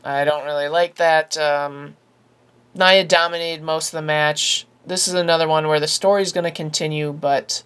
I 0.04 0.26
don't 0.26 0.46
really 0.46 0.68
like 0.68 0.96
that. 0.96 1.38
Um, 1.38 1.96
Nia 2.74 3.04
dominated 3.04 3.64
most 3.64 3.88
of 3.88 3.98
the 3.98 4.02
match. 4.02 4.66
This 4.86 5.08
is 5.08 5.14
another 5.14 5.48
one 5.48 5.68
where 5.68 5.80
the 5.80 5.88
story's 5.88 6.32
going 6.32 6.46
to 6.46 6.52
continue, 6.52 7.14
but 7.14 7.64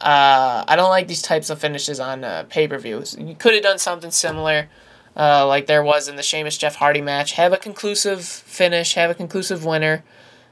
uh, 0.00 0.64
I 0.66 0.76
don't 0.76 0.90
like 0.90 1.08
these 1.08 1.22
types 1.22 1.50
of 1.50 1.58
finishes 1.58 2.00
on 2.00 2.24
uh, 2.24 2.44
pay 2.48 2.68
per 2.68 2.78
views. 2.78 3.16
You 3.18 3.34
could 3.34 3.54
have 3.54 3.62
done 3.62 3.78
something 3.78 4.10
similar, 4.10 4.68
uh, 5.16 5.46
like 5.46 5.66
there 5.66 5.82
was 5.82 6.08
in 6.08 6.16
the 6.16 6.22
Sheamus 6.22 6.56
Jeff 6.56 6.76
Hardy 6.76 7.00
match. 7.00 7.32
Have 7.32 7.52
a 7.52 7.56
conclusive 7.56 8.24
finish, 8.24 8.94
have 8.94 9.10
a 9.10 9.14
conclusive 9.14 9.64
winner, 9.64 10.04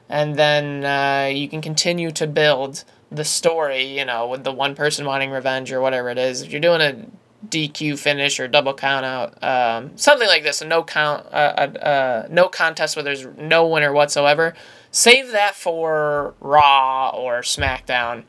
and 0.09 0.35
then 0.35 0.83
uh, 0.83 1.27
you 1.27 1.47
can 1.47 1.61
continue 1.61 2.11
to 2.11 2.27
build 2.27 2.83
the 3.09 3.23
story, 3.23 3.83
you 3.83 4.03
know, 4.03 4.27
with 4.27 4.43
the 4.43 4.51
one 4.51 4.75
person 4.75 5.05
wanting 5.05 5.31
revenge 5.31 5.71
or 5.71 5.79
whatever 5.79 6.09
it 6.09 6.17
is. 6.17 6.41
If 6.41 6.51
you're 6.51 6.61
doing 6.61 6.81
a 6.81 7.05
DQ 7.45 7.99
finish 7.99 8.39
or 8.39 8.47
double 8.47 8.73
count 8.73 9.05
out, 9.05 9.43
um, 9.43 9.95
something 9.95 10.27
like 10.27 10.43
this, 10.43 10.61
a 10.61 10.65
no 10.65 10.83
count, 10.83 11.25
uh, 11.31 11.67
uh, 11.81 12.27
no 12.29 12.47
contest 12.47 12.95
where 12.95 13.03
there's 13.03 13.25
no 13.37 13.67
winner 13.67 13.93
whatsoever. 13.93 14.53
Save 14.91 15.31
that 15.31 15.55
for 15.55 16.33
Raw 16.39 17.09
or 17.09 17.41
SmackDown 17.41 18.23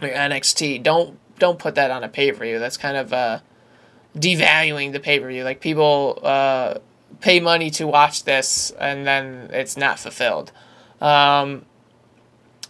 or 0.00 0.08
NXT. 0.08 0.82
Don't 0.82 1.18
don't 1.38 1.58
put 1.58 1.74
that 1.74 1.90
on 1.90 2.04
a 2.04 2.08
pay 2.08 2.30
per 2.32 2.44
view. 2.44 2.58
That's 2.58 2.76
kind 2.76 2.96
of 2.96 3.12
uh, 3.12 3.40
devaluing 4.16 4.92
the 4.92 5.00
pay 5.00 5.18
per 5.18 5.28
view. 5.28 5.44
Like 5.44 5.60
people 5.60 6.20
uh, 6.22 6.74
pay 7.20 7.40
money 7.40 7.70
to 7.70 7.86
watch 7.86 8.24
this 8.24 8.70
and 8.78 9.06
then 9.06 9.50
it's 9.52 9.76
not 9.76 9.98
fulfilled. 9.98 10.52
Um, 11.00 11.64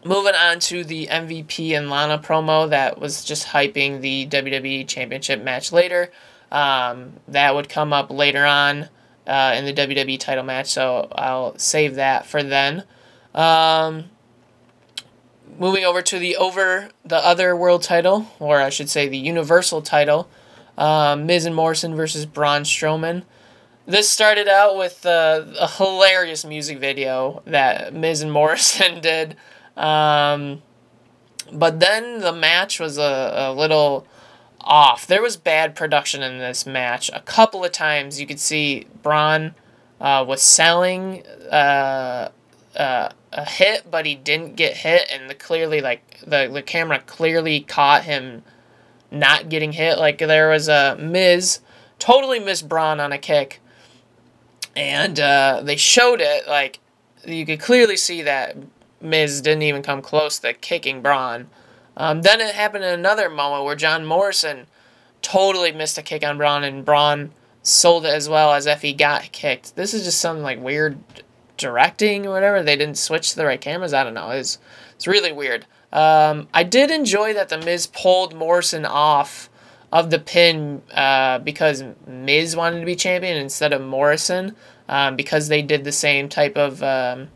moving 0.05 0.34
on 0.34 0.61
to 0.61 0.84
the 0.84 1.07
MVP 1.07 1.76
and 1.76 1.90
Lana 1.90 2.18
promo 2.18 2.68
that 2.70 2.99
was 3.01 3.24
just 3.24 3.49
hyping 3.49 4.01
the 4.01 4.26
WWE 4.26 4.86
Championship 4.86 5.42
match 5.42 5.72
later. 5.72 6.11
Um, 6.51 7.14
that 7.28 7.55
would 7.55 7.68
come 7.68 7.92
up 7.92 8.11
later 8.11 8.44
on 8.44 8.88
uh, 9.26 9.55
in 9.57 9.66
the 9.66 9.72
WWE 9.74 10.18
title 10.18 10.44
match, 10.44 10.68
so 10.68 11.09
I'll 11.12 11.59
save 11.59 11.96
that 11.96 12.26
for 12.26 12.42
then. 12.42 12.84
Um, 13.34 14.07
moving 15.59 15.84
over 15.84 16.01
to 16.03 16.18
the 16.18 16.36
over 16.36 16.88
the 17.05 17.16
other 17.16 17.55
world 17.55 17.82
title, 17.82 18.26
or 18.38 18.61
I 18.61 18.70
should 18.70 18.88
say 18.88 19.09
the 19.09 19.18
Universal 19.18 19.82
title, 19.82 20.28
um, 20.78 21.26
Miz 21.26 21.44
and 21.44 21.55
Morrison 21.55 21.94
versus 21.94 22.24
Braun 22.24 22.62
Strowman. 22.62 23.24
This 23.86 24.09
started 24.09 24.49
out 24.49 24.76
with 24.76 25.05
uh, 25.07 25.44
a 25.59 25.68
hilarious 25.68 26.44
music 26.44 26.78
video 26.78 27.42
that 27.46 27.94
Miz 27.94 28.20
and 28.22 28.32
Morrison 28.32 29.01
did. 29.03 29.36
Um, 29.78 30.62
but 31.52 31.80
then 31.80 32.20
the 32.20 32.32
match 32.32 32.80
was 32.80 32.98
a, 32.98 33.32
a 33.34 33.52
little 33.52 34.06
off. 34.60 35.06
There 35.06 35.22
was 35.22 35.36
bad 35.36 35.74
production 35.74 36.22
in 36.22 36.38
this 36.38 36.66
match. 36.66 37.10
A 37.14 37.20
couple 37.20 37.64
of 37.64 37.72
times 37.72 38.20
you 38.20 38.26
could 38.26 38.40
see 38.40 38.86
Braun 39.02 39.54
uh, 40.00 40.24
was 40.26 40.42
selling 40.42 41.24
uh, 41.50 42.30
uh, 42.76 43.08
a 43.32 43.44
hit, 43.44 43.90
but 43.90 44.04
he 44.04 44.14
didn't 44.14 44.56
get 44.56 44.78
hit, 44.78 45.08
and 45.10 45.30
the 45.30 45.34
clearly 45.34 45.80
like 45.80 46.20
the 46.26 46.50
the 46.52 46.62
camera 46.62 46.98
clearly 47.00 47.60
caught 47.60 48.04
him 48.04 48.42
not 49.10 49.48
getting 49.48 49.72
hit. 49.72 49.98
Like 49.98 50.18
there 50.18 50.50
was 50.50 50.68
a 50.68 50.96
Miz 50.98 51.60
totally 51.98 52.40
missed 52.40 52.68
Braun 52.68 53.00
on 53.00 53.12
a 53.12 53.18
kick, 53.18 53.60
and 54.76 55.18
uh, 55.18 55.62
they 55.64 55.76
showed 55.76 56.20
it 56.20 56.48
like 56.48 56.80
you 57.24 57.46
could 57.46 57.60
clearly 57.60 57.96
see 57.96 58.22
that 58.22 58.56
Miz 59.01 59.40
didn't 59.40 59.62
even 59.62 59.82
come 59.82 60.03
close 60.03 60.38
to 60.40 60.53
kicking 60.53 61.03
Braun. 61.03 61.49
Um, 61.96 62.22
then 62.22 62.40
it 62.40 62.55
happened 62.55 62.84
in 62.84 62.92
another 62.92 63.28
moment 63.28 63.64
where 63.64 63.74
John 63.74 64.05
Morrison 64.07 64.66
totally 65.22 65.72
missed 65.72 65.99
a 65.99 66.03
kick 66.03 66.24
on 66.24 66.38
Braun, 66.38 66.64
and 66.64 66.84
Braun 66.84 67.32
sold 67.62 68.07
it 68.07 68.14
as 68.14 68.28
well 68.28 68.53
as 68.53 68.66
if 68.66 68.82
he 68.82 68.92
got 68.92 69.32
kicked. 69.32 69.76
This 69.76 69.92
is 69.92 70.05
just 70.05 70.20
some 70.20 70.40
like 70.40 70.61
weird 70.61 70.99
directing 71.57 72.26
or 72.26 72.30
whatever. 72.30 72.62
They 72.62 72.76
didn't 72.76 72.99
switch 72.99 73.30
to 73.30 73.36
the 73.36 73.46
right 73.46 73.61
cameras. 73.61 73.92
I 73.92 74.05
don't 74.05 74.14
know. 74.14 74.30
It's 74.30 74.59
it's 74.94 75.07
really 75.07 75.32
weird. 75.32 75.66
Um, 75.92 76.49
I 76.53 76.64
did 76.64 76.90
enjoy 76.90 77.34
that 77.34 77.49
the 77.49 77.59
Miz 77.59 77.86
pulled 77.86 78.34
Morrison 78.34 78.84
off 78.84 79.49
of 79.90 80.11
the 80.11 80.18
pin 80.18 80.82
uh, 80.92 81.38
because 81.38 81.82
Miz 82.07 82.55
wanted 82.55 82.80
to 82.80 82.86
be 82.86 82.94
champion 82.94 83.36
instead 83.36 83.72
of 83.72 83.80
Morrison 83.80 84.55
um, 84.88 85.16
because 85.16 85.49
they 85.49 85.62
did 85.62 85.84
the 85.84 85.92
same 85.92 86.28
type 86.28 86.57
of 86.57 86.82
um, 86.82 87.28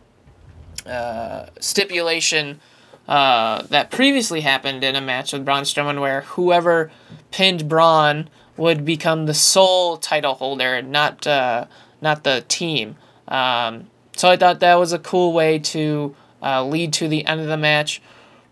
uh, 0.86 1.46
stipulation 1.60 2.60
uh, 3.08 3.62
that 3.64 3.90
previously 3.90 4.40
happened 4.40 4.84
in 4.84 4.96
a 4.96 5.00
match 5.00 5.32
with 5.32 5.44
Braun 5.44 5.64
Strowman 5.64 6.00
where 6.00 6.22
whoever 6.22 6.90
pinned 7.30 7.68
Braun 7.68 8.28
would 8.56 8.84
become 8.84 9.26
the 9.26 9.34
sole 9.34 9.96
title 9.96 10.34
holder, 10.34 10.82
not 10.82 11.26
uh, 11.26 11.66
not 12.00 12.24
the 12.24 12.44
team. 12.48 12.96
Um, 13.28 13.88
so 14.16 14.28
I 14.28 14.36
thought 14.36 14.60
that 14.60 14.74
was 14.76 14.92
a 14.92 14.98
cool 14.98 15.32
way 15.32 15.58
to 15.58 16.14
uh, 16.42 16.64
lead 16.64 16.92
to 16.94 17.08
the 17.08 17.24
end 17.26 17.40
of 17.40 17.46
the 17.46 17.56
match. 17.56 18.02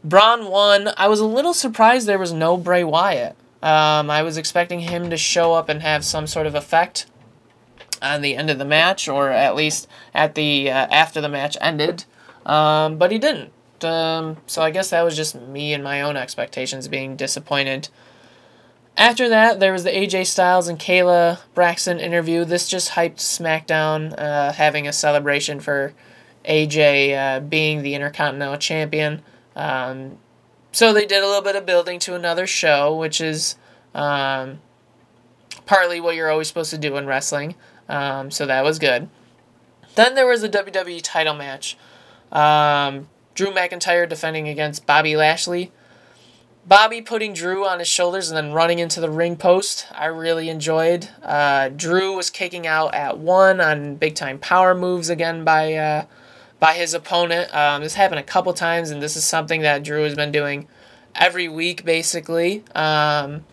Braun 0.03 0.51
won. 0.51 0.91
I 0.97 1.09
was 1.09 1.21
a 1.21 1.27
little 1.27 1.55
surprised 1.55 2.07
there 2.07 2.19
was 2.19 2.33
no 2.33 2.57
Bray 2.57 2.85
Wyatt. 2.85 3.37
Um, 3.63 4.11
I 4.11 4.23
was 4.23 4.39
expecting 4.39 4.81
him 4.81 5.11
to 5.11 5.17
show 5.19 5.53
up 5.53 5.69
and 5.69 5.83
have 5.83 6.05
some 6.05 6.27
sort 6.27 6.47
of 6.47 6.55
effect 6.55 7.07
on 8.01 8.23
the 8.23 8.35
end 8.37 8.49
of 8.49 8.59
the 8.59 8.65
match, 8.65 9.07
or 9.07 9.29
at 9.29 9.55
least 9.55 9.87
at 10.15 10.35
the 10.35 10.71
uh, 10.71 10.87
after 10.91 11.21
the 11.21 11.29
match 11.29 11.57
ended. 11.61 12.05
Um, 12.51 12.99
but 12.99 13.13
he 13.13 13.19
didn't. 13.19 13.53
Um, 13.85 14.39
so 14.47 14.61
I 14.61 14.71
guess 14.73 14.91
that 14.91 15.03
was 15.03 15.17
just 15.17 15.41
me 15.41 15.73
and 15.73 15.85
my 15.85 16.03
own 16.03 16.17
expectations 16.17 16.89
being 16.89 17.15
disappointed. 17.15 17.89
After 18.97 19.29
that, 19.29 19.61
there 19.61 19.73
was 19.73 19.85
the 19.85 19.91
AJ 19.91 20.27
Styles 20.27 20.67
and 20.67 20.79
Kayla 20.79 21.39
Braxton 21.55 22.01
interview. 22.01 22.45
This 22.45 22.69
just 22.69 22.91
hyped 22.91 23.17
SmackDown, 23.19 24.19
uh, 24.19 24.53
having 24.53 24.89
a 24.89 24.93
celebration 24.93 25.61
for 25.61 25.95
AJ 26.45 27.17
uh, 27.17 27.41
being 27.41 27.83
the 27.83 27.95
Intercontinental 27.95 28.59
Champion. 28.59 29.23
Um, 29.55 30.19
so 30.73 30.93
they 30.93 31.07
did 31.07 31.23
a 31.23 31.27
little 31.27 31.43
bit 31.43 31.55
of 31.55 31.65
building 31.65 32.01
to 32.01 32.17
another 32.17 32.49
show, 32.49 32.95
which 32.97 33.21
is 33.21 33.55
um, 33.95 34.59
partly 35.67 36.01
what 36.01 36.17
you're 36.17 36.31
always 36.31 36.49
supposed 36.49 36.71
to 36.71 36.79
do 36.79 36.97
in 36.97 37.07
wrestling. 37.07 37.55
Um, 37.89 38.33
so 38.33 38.45
that 38.45 38.65
was 38.65 38.81
good. 38.81 39.09
Then 39.95 40.17
there 40.17 40.27
was 40.27 40.43
the 40.43 40.49
WWE 40.49 41.01
title 41.03 41.35
match. 41.35 41.79
Um, 42.33 43.09
Drew 43.35 43.51
McIntyre 43.51 44.09
defending 44.09 44.49
against 44.49 44.87
Bobby 44.87 45.17
Lashley. 45.17 45.73
Bobby 46.67 47.01
putting 47.01 47.33
Drew 47.33 47.67
on 47.67 47.79
his 47.79 47.89
shoulders 47.89 48.31
and 48.31 48.37
then 48.37 48.53
running 48.53 48.79
into 48.79 49.01
the 49.01 49.11
ring 49.11 49.37
post, 49.37 49.87
I 49.93 50.07
really 50.07 50.49
enjoyed. 50.49 51.09
Uh, 51.23 51.71
Drew 51.71 52.15
was 52.15 52.29
kicking 52.29 52.67
out 52.67 52.95
at 52.95 53.19
one 53.19 53.61
on 53.61 53.97
big 53.97 54.15
time 54.15 54.39
power 54.39 54.75
moves 54.75 55.09
again 55.09 55.43
by 55.43 55.75
uh, 55.75 56.05
by 56.59 56.75
his 56.75 56.93
opponent. 56.93 57.53
Um, 57.55 57.83
this 57.83 57.95
happened 57.95 58.21
a 58.21 58.25
couple 58.25 58.53
times, 58.53 58.91
and 58.91 59.03
this 59.03 59.17
is 59.17 59.25
something 59.25 59.63
that 59.63 59.83
Drew 59.83 60.05
has 60.05 60.15
been 60.15 60.31
doing 60.31 60.69
every 61.15 61.49
week 61.49 61.85
basically 61.85 62.63
um, 62.75 63.45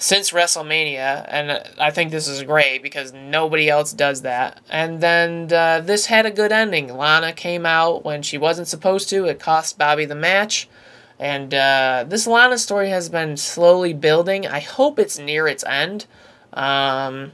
since 0.00 0.30
WrestleMania, 0.30 1.26
and 1.28 1.60
I 1.76 1.90
think 1.90 2.12
this 2.12 2.28
is 2.28 2.44
great 2.44 2.84
because 2.84 3.12
nobody 3.12 3.68
else 3.68 3.92
does 3.92 4.22
that. 4.22 4.60
And 4.70 5.00
then 5.00 5.52
uh, 5.52 5.80
this 5.80 6.06
had 6.06 6.24
a 6.24 6.30
good 6.30 6.52
ending. 6.52 6.96
Lana 6.96 7.32
came 7.32 7.66
out 7.66 8.04
when 8.04 8.22
she 8.22 8.38
wasn't 8.38 8.68
supposed 8.68 9.08
to. 9.10 9.26
It 9.26 9.40
cost 9.40 9.76
Bobby 9.76 10.04
the 10.04 10.14
match. 10.14 10.68
And 11.18 11.52
uh, 11.52 12.04
this 12.06 12.28
Lana 12.28 12.58
story 12.58 12.90
has 12.90 13.08
been 13.08 13.36
slowly 13.36 13.92
building. 13.92 14.46
I 14.46 14.60
hope 14.60 15.00
it's 15.00 15.18
near 15.18 15.48
its 15.48 15.64
end 15.64 16.06
um, 16.52 17.32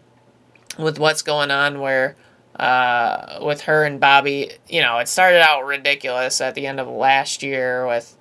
with 0.78 0.98
what's 0.98 1.20
going 1.20 1.50
on 1.50 1.80
where 1.80 2.16
uh, 2.58 3.40
with 3.42 3.62
her 3.62 3.84
and 3.84 4.00
Bobby. 4.00 4.52
You 4.68 4.80
know, 4.80 4.98
it 4.98 5.08
started 5.08 5.42
out 5.42 5.66
ridiculous 5.66 6.40
at 6.40 6.54
the 6.54 6.66
end 6.66 6.80
of 6.80 6.88
last 6.88 7.42
year 7.42 7.86
with 7.86 8.16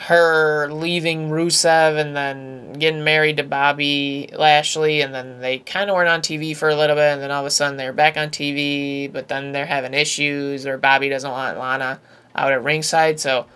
her 0.00 0.68
leaving 0.70 1.28
Rusev 1.28 1.98
and 1.98 2.16
then 2.16 2.72
getting 2.74 3.02
married 3.02 3.38
to 3.38 3.42
Bobby 3.42 4.30
Lashley, 4.32 5.00
and 5.00 5.12
then 5.12 5.40
they 5.40 5.58
kind 5.58 5.90
of 5.90 5.96
weren't 5.96 6.08
on 6.08 6.20
TV 6.20 6.56
for 6.56 6.68
a 6.68 6.76
little 6.76 6.96
bit, 6.96 7.12
and 7.12 7.22
then 7.22 7.30
all 7.30 7.40
of 7.40 7.46
a 7.46 7.50
sudden 7.50 7.76
they're 7.76 7.92
back 7.92 8.16
on 8.16 8.28
TV, 8.28 9.12
but 9.12 9.28
then 9.28 9.52
they're 9.52 9.66
having 9.66 9.94
issues, 9.94 10.66
or 10.66 10.78
Bobby 10.78 11.08
doesn't 11.08 11.30
want 11.30 11.58
Lana 11.58 12.00
out 12.34 12.52
at 12.52 12.62
ringside, 12.62 13.18
so 13.18 13.46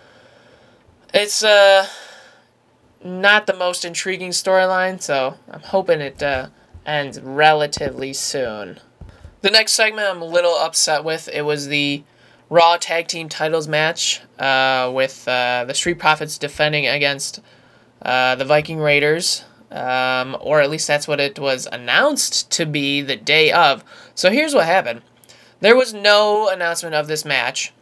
it's 1.13 1.43
uh 1.43 1.87
not 3.03 3.47
the 3.47 3.53
most 3.53 3.85
intriguing 3.85 4.31
storyline, 4.31 5.01
so 5.01 5.35
I'm 5.49 5.61
hoping 5.61 6.01
it 6.01 6.23
uh, 6.23 6.47
ends 6.85 7.19
relatively 7.19 8.13
soon. 8.13 8.79
The 9.41 9.51
next 9.51 9.73
segment 9.73 10.07
I'm 10.07 10.21
a 10.21 10.25
little 10.25 10.55
upset 10.55 11.03
with. 11.03 11.27
It 11.27 11.41
was 11.41 11.67
the 11.67 12.03
Raw 12.53 12.77
Tag 12.77 13.07
Team 13.07 13.29
Titles 13.29 13.67
match 13.67 14.21
uh, 14.37 14.91
with 14.93 15.27
uh, 15.27 15.65
the 15.65 15.73
Street 15.73 15.97
Profits 15.97 16.37
defending 16.37 16.85
against 16.85 17.39
uh, 18.03 18.35
the 18.35 18.45
Viking 18.45 18.77
Raiders. 18.77 19.43
Um, 19.71 20.37
or 20.39 20.61
at 20.61 20.69
least 20.69 20.87
that's 20.87 21.07
what 21.07 21.19
it 21.19 21.39
was 21.39 21.67
announced 21.71 22.51
to 22.51 22.67
be 22.67 23.01
the 23.01 23.15
day 23.15 23.51
of. 23.51 23.83
So 24.13 24.29
here's 24.29 24.53
what 24.53 24.67
happened 24.67 25.01
there 25.61 25.75
was 25.75 25.95
no 25.95 26.47
announcement 26.47 26.93
of 26.93 27.07
this 27.07 27.25
match. 27.25 27.73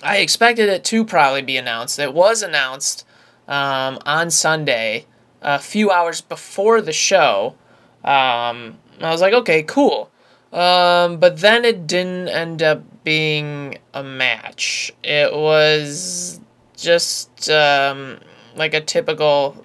I 0.00 0.18
expected 0.18 0.68
it 0.68 0.84
to 0.84 1.04
probably 1.04 1.42
be 1.42 1.56
announced. 1.56 1.98
It 1.98 2.14
was 2.14 2.40
announced 2.40 3.04
um, 3.48 3.98
on 4.06 4.30
Sunday, 4.30 5.06
a 5.42 5.58
few 5.58 5.90
hours 5.90 6.20
before 6.20 6.80
the 6.80 6.92
show. 6.92 7.56
Um, 8.04 8.78
I 9.00 9.10
was 9.10 9.20
like, 9.20 9.34
okay, 9.34 9.64
cool. 9.64 10.08
Um, 10.52 11.18
but 11.18 11.40
then 11.40 11.64
it 11.64 11.88
didn't 11.88 12.28
end 12.28 12.62
up 12.62 12.84
being 13.08 13.78
a 13.94 14.02
match. 14.04 14.92
It 15.02 15.32
was 15.32 16.42
just 16.76 17.48
um, 17.48 18.18
like 18.54 18.74
a 18.74 18.82
typical 18.82 19.64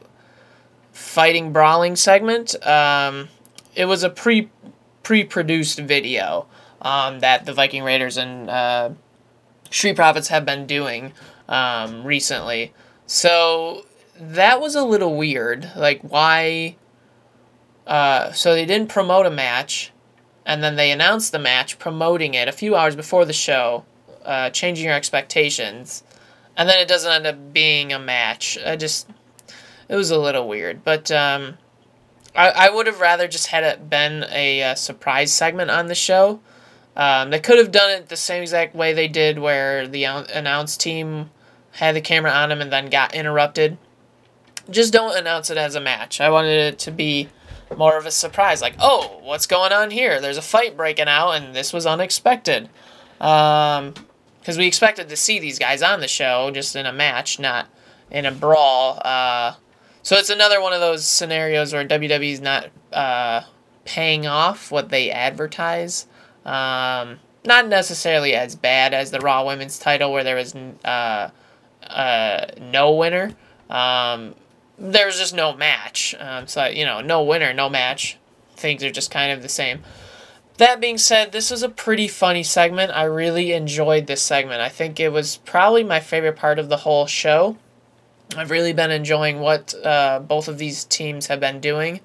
fighting 0.94 1.52
brawling 1.52 1.98
segment. 1.98 2.56
Um, 2.66 3.28
it 3.76 3.84
was 3.84 4.02
a 4.02 4.10
pre 4.10 4.50
pre 5.04 5.26
produced 5.26 5.78
video 5.78 6.48
um, 6.82 7.20
that 7.20 7.46
the 7.46 7.52
Viking 7.52 7.84
Raiders 7.84 8.16
and 8.16 8.50
uh, 8.50 8.92
Street 9.70 9.98
Profits 9.98 10.30
have 10.30 10.46
been 10.46 10.66
doing 10.66 11.12
um, 11.50 12.06
recently. 12.06 12.72
So 13.08 13.86
that 14.18 14.62
was 14.62 14.74
a 14.74 14.86
little 14.86 15.18
weird. 15.18 15.70
Like 15.76 16.00
why? 16.00 16.78
Uh, 17.86 18.32
so 18.32 18.54
they 18.54 18.66
didn't 18.66 18.88
promote 18.88 19.26
a 19.26 19.30
match 19.30 19.92
and 20.46 20.64
then 20.64 20.76
they 20.76 20.92
announced 20.92 21.32
the 21.32 21.40
match, 21.40 21.80
promoting 21.80 22.34
it 22.34 22.48
a 22.48 22.52
few 22.52 22.76
hours 22.76 22.96
before 22.96 23.26
the 23.26 23.34
show, 23.34 23.86
uh, 24.26 24.50
changing 24.50 24.86
your 24.86 24.94
expectations, 24.94 26.04
and 26.56 26.70
then 26.70 26.80
it 26.80 26.88
doesn't 26.88 27.12
end 27.12 27.28
up 27.28 27.54
being 27.54 27.92
a 27.92 28.00
match. 28.00 28.58
I 28.66 28.76
just, 28.76 29.10
it 29.90 29.96
was 29.96 30.12
a 30.12 30.20
little 30.20 30.48
weird, 30.48 30.84
but 30.84 31.12
um, 31.12 31.58
I 32.36 32.50
I 32.50 32.70
would 32.70 32.88
have 32.88 33.00
rather 33.00 33.28
just 33.28 33.48
had 33.48 33.64
it 33.64 33.90
been 33.90 34.26
a, 34.30 34.62
a 34.62 34.76
surprise 34.76 35.34
segment 35.34 35.72
on 35.72 35.88
the 35.88 35.96
show. 35.96 36.40
Um, 36.96 37.32
they 37.32 37.40
could 37.40 37.58
have 37.58 37.72
done 37.72 37.90
it 37.90 38.10
the 38.10 38.18
same 38.18 38.44
exact 38.44 38.76
way 38.76 38.94
they 38.94 39.08
did, 39.08 39.40
where 39.40 39.88
the 39.88 40.04
announce 40.04 40.78
team 40.78 41.32
had 41.72 41.96
the 41.96 42.02
camera 42.02 42.32
on 42.32 42.50
them 42.50 42.62
and 42.62 42.72
then 42.72 42.90
got 42.90 43.16
interrupted. 43.16 43.78
Just 44.70 44.94
don't 44.94 45.18
announce 45.18 45.50
it 45.50 45.58
as 45.58 45.76
a 45.76 45.82
match. 45.82 46.22
I 46.22 46.30
wanted 46.30 46.74
it 46.74 46.80
to 46.80 46.92
be 46.92 47.30
more 47.78 47.98
of 47.98 48.06
a 48.06 48.12
surprise. 48.12 48.62
Like, 48.62 48.76
oh, 48.80 49.20
what's 49.24 49.48
going 49.48 49.72
on 49.72 49.92
here? 49.92 50.22
There's 50.22 50.38
a 50.38 50.42
fight 50.42 50.78
breaking 50.78 51.08
out, 51.08 51.32
and 51.32 51.56
this 51.56 51.74
was 51.74 51.86
unexpected. 51.86 52.70
Um, 53.20 53.94
because 54.40 54.58
we 54.58 54.68
expected 54.68 55.08
to 55.08 55.16
see 55.16 55.40
these 55.40 55.58
guys 55.58 55.82
on 55.82 56.02
the 56.02 56.08
show 56.08 56.52
just 56.52 56.76
in 56.76 56.86
a 56.86 56.92
match, 56.92 57.40
not 57.40 57.70
in 58.12 58.26
a 58.26 58.32
brawl. 58.32 59.02
Uh, 59.04 59.54
so 60.02 60.18
it's 60.18 60.30
another 60.30 60.62
one 60.62 60.74
of 60.74 60.82
those 60.82 61.06
scenarios 61.06 61.72
where 61.72 61.88
WWE's 61.88 62.42
not 62.42 62.70
uh, 62.92 63.44
paying 63.86 64.28
off 64.28 64.70
what 64.70 64.90
they 64.90 65.10
advertise. 65.10 66.08
Um, 66.44 67.20
not 67.46 67.70
necessarily 67.70 68.36
as 68.36 68.56
bad 68.56 68.94
as 68.94 69.12
the 69.12 69.22
Raw 69.22 69.46
Women's 69.46 69.80
title, 69.80 70.12
where 70.12 70.26
there 70.26 70.36
was 70.36 70.54
uh, 70.84 71.30
uh, 71.84 72.46
no 72.60 72.94
winner. 72.96 73.32
Um, 73.70 74.36
there 74.78 75.06
was 75.06 75.18
just 75.18 75.34
no 75.34 75.54
match. 75.56 76.16
Um, 76.20 76.48
so, 76.48 76.66
you 76.66 76.86
know, 76.86 77.02
no 77.02 77.24
winner, 77.24 77.54
no 77.54 77.70
match. 77.70 78.18
Things 78.56 78.84
are 78.84 78.92
just 78.92 79.12
kind 79.12 79.32
of 79.32 79.42
the 79.42 79.50
same. 79.50 79.84
That 80.58 80.80
being 80.80 80.98
said, 80.98 81.32
this 81.32 81.50
was 81.50 81.64
a 81.64 81.70
pretty 81.70 82.08
funny 82.08 82.44
segment. 82.44 82.92
I 82.92 83.04
really 83.04 83.54
enjoyed 83.54 84.06
this 84.06 84.22
segment. 84.22 84.62
I 84.62 84.70
think 84.70 85.00
it 85.00 85.10
was 85.10 85.38
probably 85.38 85.84
my 85.84 86.00
favorite 86.00 86.36
part 86.36 86.60
of 86.60 86.70
the 86.70 86.78
whole 86.78 87.08
show. 87.08 87.58
I've 88.38 88.52
really 88.52 88.74
been 88.74 88.92
enjoying 88.92 89.40
what 89.40 89.74
uh, 89.84 90.20
both 90.20 90.48
of 90.48 90.58
these 90.58 90.86
teams 90.86 91.28
have 91.28 91.40
been 91.40 91.60
doing. 91.60 92.02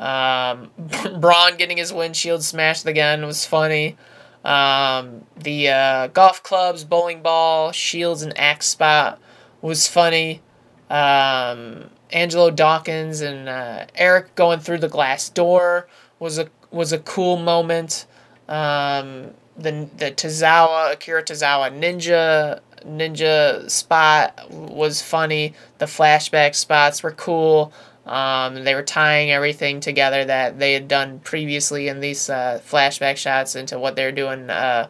Um, 0.00 0.70
Braun 1.20 1.56
getting 1.56 1.76
his 1.76 1.92
windshield 1.92 2.42
smashed 2.42 2.86
again 2.86 3.24
was 3.24 3.46
funny. 3.46 3.96
Um, 4.44 5.24
the 5.36 5.68
uh, 5.68 6.06
golf 6.08 6.42
clubs, 6.42 6.82
bowling 6.82 7.22
ball, 7.22 7.70
shields, 7.70 8.22
and 8.22 8.36
axe 8.36 8.66
spot 8.66 9.20
was 9.60 9.86
funny. 9.86 10.42
Um, 10.90 11.90
Angelo 12.12 12.50
Dawkins 12.50 13.20
and 13.20 13.48
uh, 13.48 13.86
Erik 13.94 14.34
going 14.34 14.60
through 14.60 14.78
the 14.78 14.88
glass 14.88 15.28
door 15.28 15.88
was 16.18 16.38
a 16.38 16.48
was 16.70 16.92
a 16.92 16.98
cool 16.98 17.36
moment. 17.36 18.06
Um, 18.48 19.30
the 19.56 19.88
the 19.96 20.10
Tozawa 20.10 20.92
Akira 20.92 21.22
Tozawa 21.22 21.70
ninja 21.72 22.60
ninja 22.84 23.70
spot 23.70 24.50
was 24.50 25.02
funny. 25.02 25.54
The 25.78 25.86
flashback 25.86 26.54
spots 26.54 27.02
were 27.02 27.12
cool. 27.12 27.72
Um, 28.06 28.64
they 28.64 28.74
were 28.74 28.82
tying 28.82 29.30
everything 29.30 29.78
together 29.80 30.24
that 30.24 30.58
they 30.58 30.72
had 30.72 30.88
done 30.88 31.20
previously 31.20 31.86
in 31.86 32.00
these 32.00 32.28
uh, 32.28 32.60
flashback 32.66 33.16
shots 33.16 33.54
into 33.54 33.78
what 33.78 33.94
they're 33.94 34.10
doing 34.10 34.50
uh, 34.50 34.88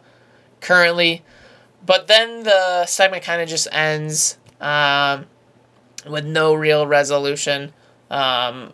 currently. 0.61 1.23
But 1.85 2.07
then 2.07 2.43
the 2.43 2.85
segment 2.85 3.23
kind 3.23 3.41
of 3.41 3.47
just 3.47 3.67
ends. 3.71 4.37
Um, 4.59 5.27
with 6.07 6.25
no 6.25 6.53
real 6.53 6.87
resolution. 6.87 7.73
Um, 8.09 8.73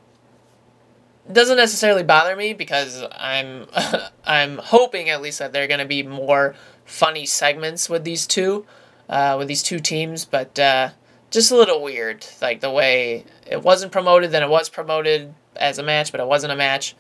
doesn't 1.32 1.58
necessarily 1.58 2.04
bother 2.04 2.36
me 2.36 2.54
because 2.54 3.04
I'm 3.12 3.68
I'm 4.26 4.58
hoping 4.58 5.10
at 5.10 5.22
least 5.22 5.40
that 5.40 5.54
there 5.54 5.64
are 5.64 5.68
going 5.68 5.80
to 5.80 5.86
be 5.86 6.04
more 6.04 6.56
funny 6.86 7.26
segments 7.26 7.90
with 7.90 8.04
these 8.04 8.26
two, 8.26 8.66
uh, 9.08 9.36
with 9.38 9.48
these 9.48 9.64
two 9.64 9.80
teams. 9.80 10.26
But 10.26 10.58
uh, 10.58 10.90
just 11.30 11.52
a 11.52 11.56
little 11.56 11.82
weird, 11.82 12.26
like 12.42 12.62
the 12.62 12.72
way 12.72 13.26
it 13.46 13.62
wasn't 13.62 13.92
promoted, 13.92 14.32
then 14.32 14.44
it 14.44 14.50
was 14.50 14.70
promoted 14.70 15.34
as 15.56 15.78
a 15.78 15.84
match, 15.84 16.12
but 16.12 16.20
it 16.22 16.28
wasn't 16.28 16.54
a 16.54 16.56
match. 16.56 16.96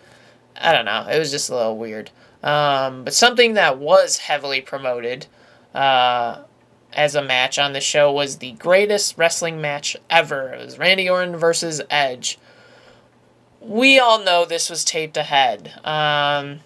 I 0.60 0.74
don't 0.74 0.86
know. 0.86 1.08
It 1.10 1.18
was 1.18 1.32
just 1.32 1.50
a 1.50 1.56
little 1.56 1.78
weird. 1.78 2.12
Um, 2.44 3.04
but 3.04 3.14
something 3.14 3.54
that 3.56 3.80
was 3.80 4.18
heavily 4.18 4.62
promoted 4.62 5.28
uh, 5.74 6.44
as 6.94 7.16
a 7.16 7.22
match 7.22 7.60
on 7.60 7.74
the 7.74 7.82
show 7.82 8.12
was 8.12 8.38
the 8.38 8.54
greatest 8.54 9.18
wrestling 9.18 9.62
match 9.62 9.96
ever. 10.10 10.54
It 10.54 10.66
was 10.66 10.78
Randy 10.80 11.10
Orton 11.10 11.36
versus 11.36 11.82
Edge. 11.90 12.38
We 13.62 14.00
all 14.00 14.24
know 14.24 14.46
this 14.46 14.70
was 14.70 14.84
taped 14.86 15.18
ahead. 15.18 15.74
Um, 15.86 16.62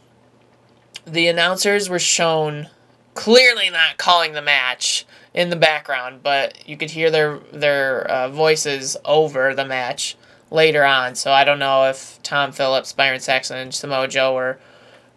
the 1.06 1.28
announcers 1.28 1.90
were 1.90 2.00
shown 2.00 2.70
clearly 3.14 3.70
not 3.70 3.98
calling 3.98 4.34
the 4.34 4.42
match 4.42 5.06
in 5.34 5.50
the 5.50 5.56
background, 5.56 6.22
but 6.24 6.68
you 6.68 6.78
could 6.78 6.92
hear 6.92 7.10
their 7.10 7.40
their 7.52 8.10
uh, 8.10 8.30
voices 8.30 8.96
over 9.06 9.54
the 9.54 9.66
match 9.66 10.16
later 10.52 10.86
on. 10.86 11.16
So 11.16 11.32
I 11.32 11.44
don't 11.44 11.60
know 11.60 11.86
if 11.86 12.22
Tom 12.24 12.52
Phillips, 12.52 12.94
Byron 12.94 13.20
Saxton, 13.20 13.58
and 13.58 13.74
Samoa 13.74 14.08
Joe 14.08 14.34
were 14.34 14.60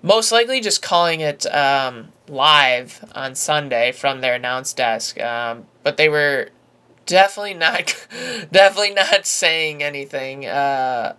most 0.02 0.32
likely 0.32 0.60
just 0.60 0.82
calling 0.82 1.20
it 1.20 1.46
um, 1.54 2.08
live 2.28 3.04
on 3.14 3.34
Sunday 3.34 3.92
from 3.92 4.20
their 4.20 4.34
announce 4.34 4.72
desk. 4.72 5.20
Um, 5.20 5.66
but 5.82 5.96
they 5.96 6.08
were 6.08 6.50
definitely 7.06 7.54
not 7.54 8.06
definitely 8.52 8.94
not 8.94 9.26
saying 9.26 9.82
anything 9.82 10.46
uh, 10.46 11.14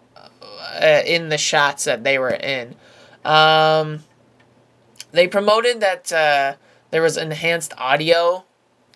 uh, 0.82 1.01
in 1.05 1.30
the 1.30 1.38
shots 1.38 1.86
that 1.86 2.03
they 2.03 2.20
were 2.20 2.30
in. 2.30 2.76
Um, 3.26 4.03
they 5.12 5.28
promoted 5.28 5.80
that 5.80 6.12
uh, 6.12 6.55
there 6.91 7.01
was 7.01 7.18
enhanced 7.18 7.74
audio 7.78 8.45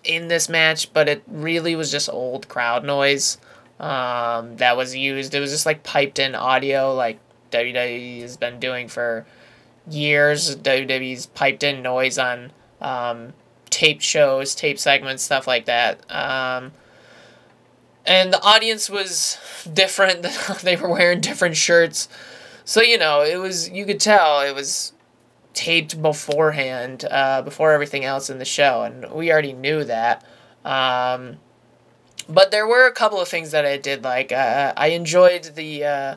in 0.04 0.28
this 0.28 0.48
match, 0.48 0.92
but 0.92 1.08
it 1.08 1.22
really 1.26 1.76
was 1.76 1.90
just 1.90 2.08
old 2.08 2.48
crowd 2.48 2.84
noise 2.84 3.38
um, 3.80 4.56
that 4.56 4.76
was 4.76 4.94
used. 4.94 5.34
It 5.34 5.40
was 5.40 5.50
just 5.50 5.66
like 5.66 5.82
piped 5.82 6.18
in 6.18 6.34
audio, 6.34 6.94
like 6.94 7.18
WWE 7.50 8.22
has 8.22 8.36
been 8.36 8.60
doing 8.60 8.88
for 8.88 9.26
years. 9.88 10.56
WWE's 10.56 11.26
piped 11.26 11.62
in 11.62 11.82
noise 11.82 12.18
on 12.18 12.52
um, 12.80 13.32
tape 13.70 14.00
shows, 14.00 14.54
tape 14.54 14.78
segments, 14.78 15.22
stuff 15.22 15.46
like 15.46 15.64
that. 15.66 16.00
Um, 16.10 16.72
and 18.04 18.32
the 18.32 18.42
audience 18.42 18.90
was 18.90 19.38
different. 19.72 20.22
they 20.62 20.76
were 20.76 20.88
wearing 20.90 21.20
different 21.20 21.56
shirts. 21.56 22.08
So, 22.64 22.80
you 22.80 22.98
know, 22.98 23.22
it 23.22 23.36
was, 23.36 23.70
you 23.70 23.84
could 23.84 24.00
tell 24.00 24.40
it 24.40 24.54
was 24.54 24.92
taped 25.54 26.00
beforehand, 26.00 27.04
uh, 27.10 27.42
before 27.42 27.72
everything 27.72 28.04
else 28.04 28.30
in 28.30 28.38
the 28.38 28.44
show. 28.44 28.82
And 28.82 29.10
we 29.10 29.32
already 29.32 29.52
knew 29.52 29.84
that. 29.84 30.24
Um, 30.64 31.38
but 32.28 32.52
there 32.52 32.66
were 32.66 32.86
a 32.86 32.92
couple 32.92 33.20
of 33.20 33.28
things 33.28 33.50
that 33.50 33.66
I 33.66 33.76
did 33.76 34.04
like. 34.04 34.30
Uh, 34.30 34.72
I 34.76 34.88
enjoyed 34.88 35.42
the, 35.56 35.84
uh, 35.84 36.16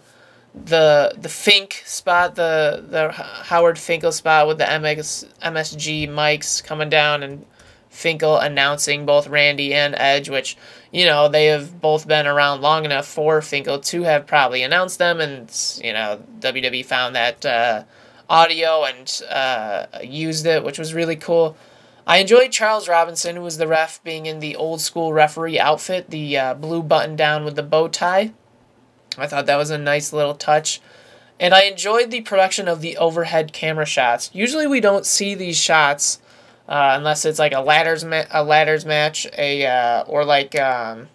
the 0.63 1.13
the 1.17 1.29
Fink 1.29 1.83
spot, 1.85 2.35
the 2.35 2.83
the 2.87 3.11
Howard 3.11 3.77
Finkel 3.77 4.11
spot 4.11 4.47
with 4.47 4.57
the 4.57 4.63
MX, 4.63 5.27
MSG 5.41 6.09
mics 6.09 6.63
coming 6.63 6.89
down 6.89 7.23
and 7.23 7.45
Finkel 7.89 8.37
announcing 8.37 9.05
both 9.05 9.27
Randy 9.27 9.73
and 9.73 9.95
Edge, 9.95 10.29
which 10.29 10.57
you 10.91 11.05
know 11.05 11.27
they 11.27 11.45
have 11.47 11.81
both 11.81 12.07
been 12.07 12.27
around 12.27 12.61
long 12.61 12.85
enough 12.85 13.07
for 13.07 13.41
Finkel 13.41 13.79
to 13.79 14.03
have 14.03 14.27
probably 14.27 14.63
announced 14.63 14.97
them, 14.97 15.19
and 15.19 15.49
you 15.83 15.93
know 15.93 16.21
WWE 16.39 16.85
found 16.85 17.15
that 17.15 17.45
uh, 17.45 17.83
audio 18.29 18.83
and 18.85 19.21
uh, 19.29 19.85
used 20.03 20.45
it, 20.45 20.63
which 20.63 20.79
was 20.79 20.93
really 20.93 21.15
cool. 21.15 21.57
I 22.07 22.17
enjoyed 22.17 22.51
Charles 22.51 22.87
Robinson, 22.87 23.35
who 23.35 23.41
was 23.41 23.57
the 23.57 23.67
ref, 23.67 24.03
being 24.03 24.25
in 24.27 24.39
the 24.39 24.55
old 24.55 24.79
school 24.79 25.11
referee 25.11 25.59
outfit, 25.59 26.11
the 26.11 26.37
uh, 26.37 26.53
blue 26.53 26.83
button 26.83 27.15
down 27.15 27.43
with 27.43 27.55
the 27.55 27.63
bow 27.63 27.87
tie. 27.87 28.31
I 29.17 29.27
thought 29.27 29.45
that 29.45 29.57
was 29.57 29.69
a 29.69 29.77
nice 29.77 30.13
little 30.13 30.35
touch. 30.35 30.81
And 31.39 31.53
I 31.53 31.63
enjoyed 31.63 32.11
the 32.11 32.21
production 32.21 32.67
of 32.67 32.81
the 32.81 32.97
overhead 32.97 33.51
camera 33.51 33.85
shots. 33.85 34.29
Usually 34.33 34.67
we 34.67 34.79
don't 34.79 35.05
see 35.05 35.35
these 35.35 35.57
shots 35.57 36.19
uh, 36.67 36.93
unless 36.97 37.25
it's 37.25 37.39
like 37.39 37.53
a 37.53 37.59
ladders 37.59 38.03
ma- 38.03 38.25
a 38.31 38.43
ladders 38.43 38.85
match, 38.85 39.27
a 39.37 39.65
uh, 39.65 40.03
or 40.07 40.25
like 40.25 40.57
um, 40.59 41.09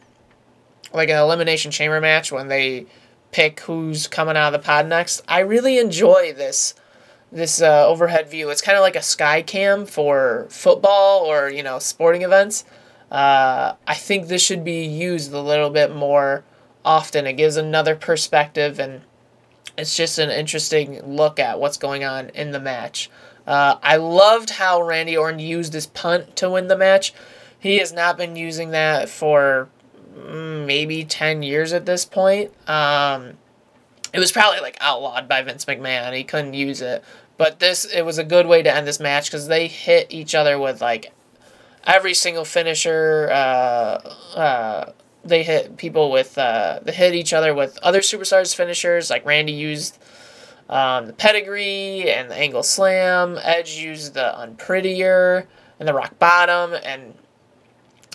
like 0.93 1.09
an 1.09 1.17
elimination 1.17 1.71
chamber 1.71 2.01
match 2.01 2.31
when 2.31 2.49
they 2.49 2.87
pick 3.33 3.61
who's 3.61 4.07
coming 4.07 4.37
out 4.37 4.55
of 4.55 4.61
the 4.61 4.65
pod 4.65 4.87
next. 4.87 5.23
I 5.27 5.41
really 5.41 5.79
enjoy 5.79 6.33
this 6.37 6.75
this 7.33 7.61
uh, 7.61 7.87
overhead 7.87 8.29
view. 8.29 8.51
It's 8.51 8.63
kind 8.63 8.77
of 8.77 8.83
like 8.83 8.97
a 8.97 9.03
sky 9.03 9.43
cam 9.43 9.87
for 9.87 10.47
football 10.51 11.25
or 11.25 11.51
you 11.51 11.63
know 11.63 11.79
sporting 11.79 12.23
events. 12.23 12.65
Uh, 13.11 13.75
I 13.89 13.95
think 13.95 14.29
this 14.29 14.43
should 14.43 14.63
be 14.63 14.85
used 14.85 15.33
a 15.33 15.41
little 15.41 15.71
bit 15.71 15.93
more 15.93 16.45
often. 16.91 17.25
It 17.25 17.35
gives 17.35 17.57
another 17.57 17.95
perspective 17.95 18.81
and 18.81 19.03
it's 19.79 19.97
just 19.97 20.19
an 20.19 20.29
interesting 20.31 21.01
look 21.07 21.39
at 21.39 21.61
what's 21.61 21.77
going 21.77 22.03
on 22.03 22.31
in 22.31 22.51
the 22.51 22.59
match. 22.59 23.09
Uh, 23.47 23.77
I 23.81 23.97
loved 23.97 24.51
how 24.51 24.83
Randy 24.83 25.17
Orton 25.17 25.39
used 25.39 25.73
his 25.73 25.87
punt 25.87 26.35
to 26.37 26.51
win 26.51 26.67
the 26.67 26.77
match. 26.77 27.15
He 27.61 27.79
has 27.79 27.93
not 27.93 28.17
been 28.17 28.35
using 28.35 28.73
that 28.73 29.09
for 29.09 29.69
mm, 30.17 30.67
maybe 30.67 31.05
10 31.05 31.45
years 31.45 31.73
at 31.73 31.87
this 31.87 32.05
point. 32.05 32.51
Um, 32.69 33.39
it 34.13 34.19
was 34.19 34.33
probably 34.33 34.61
like 34.61 34.77
outlawed 34.81 35.29
by 35.29 35.43
Vince 35.43 35.65
McMahon. 35.67 36.17
He 36.17 36.25
couldn't 36.25 36.55
use 36.55 36.83
it. 36.83 37.05
But 37.37 37.61
this, 37.61 37.85
it 37.85 38.03
was 38.03 38.19
a 38.19 38.25
good 38.25 38.47
way 38.47 38.63
to 38.63 38.75
end 38.75 38.87
this 38.87 38.99
match 38.99 39.31
because 39.31 39.47
they 39.47 39.69
hit 39.69 40.09
each 40.11 40.35
other 40.35 40.59
with 40.59 40.81
like 40.83 41.13
every 41.85 42.15
single 42.15 42.45
finisher. 42.45 43.29
Uh, 43.31 44.37
uh, 44.37 44.93
they 45.25 45.43
hit 45.43 45.77
people 45.77 46.11
with 46.11 46.37
uh, 46.39 46.81
they 46.83 46.93
hit 46.93 47.15
each 47.15 47.33
other 47.33 47.55
with 47.55 47.79
other 47.83 48.01
superstars 48.01 48.55
finishers 48.55 49.11
like 49.11 49.25
Randy 49.25 49.53
used 49.53 49.99
um, 50.69 51.09
the 51.09 51.13
pedigree 51.13 52.11
and 52.11 52.31
the 52.31 52.37
angle 52.37 52.63
slam. 52.63 53.39
Edge 53.43 53.77
used 53.77 54.15
the 54.15 54.39
unprettier 54.39 55.47
and 55.79 55.89
the 55.89 55.95
rock 55.95 56.19
bottom 56.19 56.75
and 56.85 57.15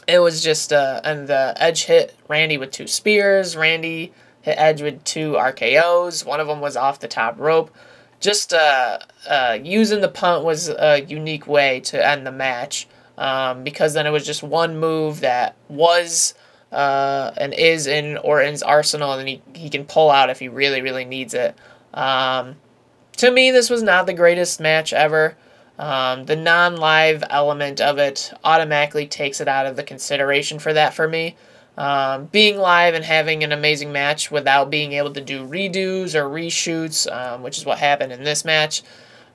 it 0.07 0.19
was 0.19 0.43
just 0.43 0.71
uh, 0.71 1.01
and 1.03 1.27
the 1.27 1.53
Edge 1.57 1.85
hit 1.85 2.15
Randy 2.27 2.57
with 2.57 2.71
two 2.71 2.87
spears. 2.87 3.55
Randy 3.55 4.13
hit 4.41 4.55
Edge 4.57 4.81
with 4.81 5.03
two 5.03 5.33
RKO's. 5.33 6.25
One 6.25 6.39
of 6.39 6.47
them 6.47 6.61
was 6.61 6.77
off 6.77 6.99
the 6.99 7.07
top 7.07 7.39
rope. 7.39 7.73
Just 8.19 8.53
uh, 8.53 8.99
uh, 9.27 9.57
using 9.61 10.01
the 10.01 10.07
punt 10.07 10.43
was 10.45 10.69
a 10.69 11.03
unique 11.03 11.47
way 11.47 11.79
to 11.81 12.07
end 12.07 12.25
the 12.25 12.31
match 12.31 12.87
um, 13.17 13.63
because 13.63 13.93
then 13.93 14.07
it 14.07 14.11
was 14.11 14.25
just 14.25 14.43
one 14.43 14.79
move 14.79 15.21
that 15.21 15.55
was 15.69 16.33
uh, 16.75 17.31
and 17.37 17.53
is 17.53 17.87
in 17.87 18.17
Orton's 18.17 18.61
arsenal, 18.61 19.13
and 19.13 19.27
he, 19.27 19.41
he 19.53 19.69
can 19.69 19.85
pull 19.85 20.11
out 20.11 20.29
if 20.29 20.39
he 20.39 20.49
really, 20.49 20.81
really 20.81 21.05
needs 21.05 21.33
it. 21.33 21.55
Um, 21.93 22.57
to 23.17 23.31
me, 23.31 23.49
this 23.49 23.69
was 23.69 23.81
not 23.81 24.05
the 24.05 24.13
greatest 24.13 24.59
match 24.59 24.91
ever. 24.91 25.37
Um, 25.79 26.25
the 26.25 26.35
non 26.35 26.75
live 26.75 27.23
element 27.29 27.79
of 27.79 27.97
it 27.97 28.33
automatically 28.43 29.07
takes 29.07 29.39
it 29.39 29.47
out 29.47 29.65
of 29.65 29.77
the 29.77 29.83
consideration 29.83 30.59
for 30.59 30.73
that 30.73 30.93
for 30.93 31.07
me. 31.07 31.37
Um, 31.77 32.25
being 32.25 32.57
live 32.57 32.93
and 32.93 33.05
having 33.05 33.43
an 33.43 33.53
amazing 33.53 33.93
match 33.93 34.29
without 34.29 34.69
being 34.69 34.93
able 34.93 35.13
to 35.13 35.21
do 35.21 35.47
redos 35.47 36.13
or 36.13 36.29
reshoots, 36.29 37.09
um, 37.11 37.41
which 37.41 37.57
is 37.57 37.65
what 37.65 37.79
happened 37.79 38.11
in 38.11 38.23
this 38.23 38.43
match, 38.43 38.83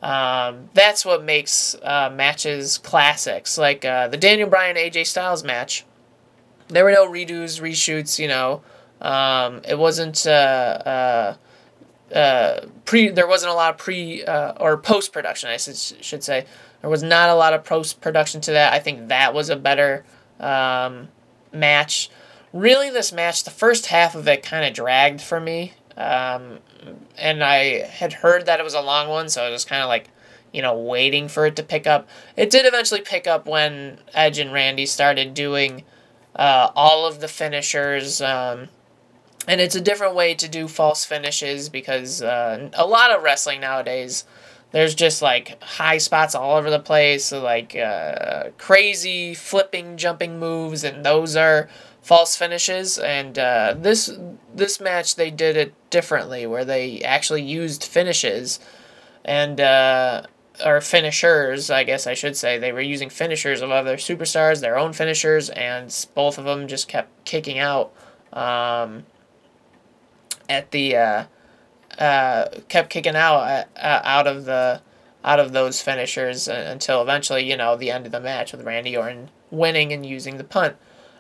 um, 0.03 0.69
that's 0.75 1.05
what 1.07 1.25
makes 1.25 1.75
uh, 1.83 2.11
matches 2.15 2.77
classics. 2.79 3.57
Like 3.57 3.85
uh, 3.85 4.09
the 4.09 4.17
Daniel 4.19 4.49
Bryan 4.49 4.77
AJ 4.77 5.07
Styles 5.07 5.43
match 5.43 5.85
there 6.71 6.85
were 6.85 6.93
no 6.93 7.09
redos, 7.09 7.61
reshoots. 7.61 8.19
You 8.19 8.29
know, 8.29 8.63
um, 9.01 9.61
it 9.69 9.79
wasn't 9.79 10.27
uh, 10.27 11.37
uh, 12.11 12.15
uh, 12.15 12.67
pre. 12.85 13.09
There 13.09 13.27
wasn't 13.27 13.53
a 13.53 13.55
lot 13.55 13.75
of 13.75 13.79
pre 13.79 14.25
uh, 14.25 14.53
or 14.61 14.77
post 14.77 15.13
production. 15.13 15.51
I 15.51 15.57
should, 15.57 15.77
should 15.77 16.25
say 16.25 16.47
there 16.81 16.91
was 16.91 17.03
not 17.03 17.31
a 17.31 17.35
lot 17.35 17.53
of 17.53 17.65
post 17.65 18.01
production 18.01 18.41
to 18.43 18.53
that. 18.53 18.73
I 18.73 18.79
think 18.79 19.09
that 19.09 19.35
was 19.35 19.51
a 19.51 19.57
better 19.57 20.05
um, 20.39 21.09
match. 21.53 22.11
Really, 22.53 22.91
this 22.91 23.13
match, 23.13 23.45
the 23.45 23.51
first 23.51 23.87
half 23.87 24.15
of 24.15 24.27
it 24.27 24.43
kind 24.43 24.65
of 24.65 24.75
dragged 24.75 25.21
for 25.21 25.41
me. 25.41 25.75
Um, 25.97 26.59
and 27.19 27.45
I 27.45 27.87
had 27.87 28.13
heard 28.13 28.47
that 28.47 28.59
it 28.59 28.63
was 28.63 28.75
a 28.75 28.81
long 28.81 29.09
one, 29.09 29.29
so 29.29 29.45
I 29.45 29.51
was 29.51 29.65
kind 29.65 29.83
of 29.83 29.89
like, 29.89 30.09
you 30.53 30.63
know, 30.63 30.77
waiting 30.77 31.29
for 31.29 31.47
it 31.47 31.57
to 31.57 31.63
pick 31.63 31.87
up. 31.87 32.09
It 32.37 32.51
did 32.51 32.67
eventually 32.67 33.03
pick 33.03 33.27
up 33.27 33.47
when 33.47 33.99
Edge 34.15 34.39
and 34.39 34.53
Randy 34.53 34.87
started 34.87 35.35
doing 35.35 35.85
uh, 36.37 36.71
all 36.75 37.07
of 37.07 37.21
the 37.21 37.29
finishers. 37.29 38.21
Um, 38.21 38.69
and 39.49 39.61
it's 39.61 39.75
a 39.75 39.81
different 39.81 40.15
way 40.15 40.35
to 40.35 40.49
do 40.49 40.69
false 40.69 41.05
finishes 41.05 41.69
because 41.69 42.23
uh, 42.23 42.71
a 42.75 42.87
lot 42.87 43.11
of 43.11 43.23
wrestling 43.23 43.61
nowadays, 43.61 44.25
there's 44.73 44.95
just 44.95 45.23
like 45.23 45.61
high 45.63 45.99
spots 45.99 46.35
all 46.35 46.57
over 46.57 46.71
the 46.71 46.79
place, 46.79 47.27
so 47.27 47.43
like 47.43 47.75
uh, 47.75 48.51
crazy 48.59 49.35
flipping, 49.35 49.97
jumping 49.97 50.39
moves, 50.39 50.85
and 50.85 51.05
those 51.05 51.35
are 51.35 51.69
false 52.03 52.37
finishes. 52.37 52.99
And 52.99 53.39
uh, 53.39 53.75
this 53.77 54.17
this 54.55 54.81
match 54.81 55.17
they 55.17 55.31
did 55.31 55.57
it 55.57 55.75
differently, 55.91 56.47
where 56.47 56.65
they 56.65 57.01
actually 57.01 57.43
used 57.43 57.83
finishes, 57.85 58.61
and 59.25 59.61
uh, 59.61 60.23
or 60.65 60.81
finishers, 60.81 61.71
I 61.71 61.85
guess 61.85 62.07
I 62.07 62.15
should 62.15 62.37
say. 62.37 62.59
They 62.59 62.73
were 62.73 62.81
using 62.81 63.11
finishers 63.11 63.61
of 63.61 63.71
other 63.71 63.97
superstars, 63.97 64.61
their 64.61 64.79
own 64.79 64.93
finishers, 64.93 65.51
and 65.51 65.95
both 66.15 66.39
of 66.39 66.45
them 66.45 66.69
just 66.69 66.89
kept 66.89 67.25
kicking 67.25 67.59
out 67.59 67.93
um, 68.33 69.05
at 70.49 70.71
the 70.71 70.97
uh, 70.97 71.25
uh, 71.99 72.49
kept 72.69 72.91
kicking 72.91 73.17
out 73.17 73.37
uh, 73.37 73.65
uh 73.77 74.01
out 74.05 74.27
of 74.27 74.45
the 74.45 74.81
out 75.25 75.41
of 75.41 75.53
those 75.53 75.83
finishers 75.83 76.49
until 76.49 77.03
eventually, 77.03 77.49
you 77.49 77.57
know, 77.57 77.77
the 77.77 77.91
end 77.91 78.07
of 78.07 78.13
the 78.13 78.21
match 78.21 78.53
with 78.53 78.63
Randy 78.63 78.97
Orton 78.97 79.31
winning 79.51 79.93
and 79.93 80.07
using 80.07 80.39
the 80.39 80.45
punt. 80.45 80.77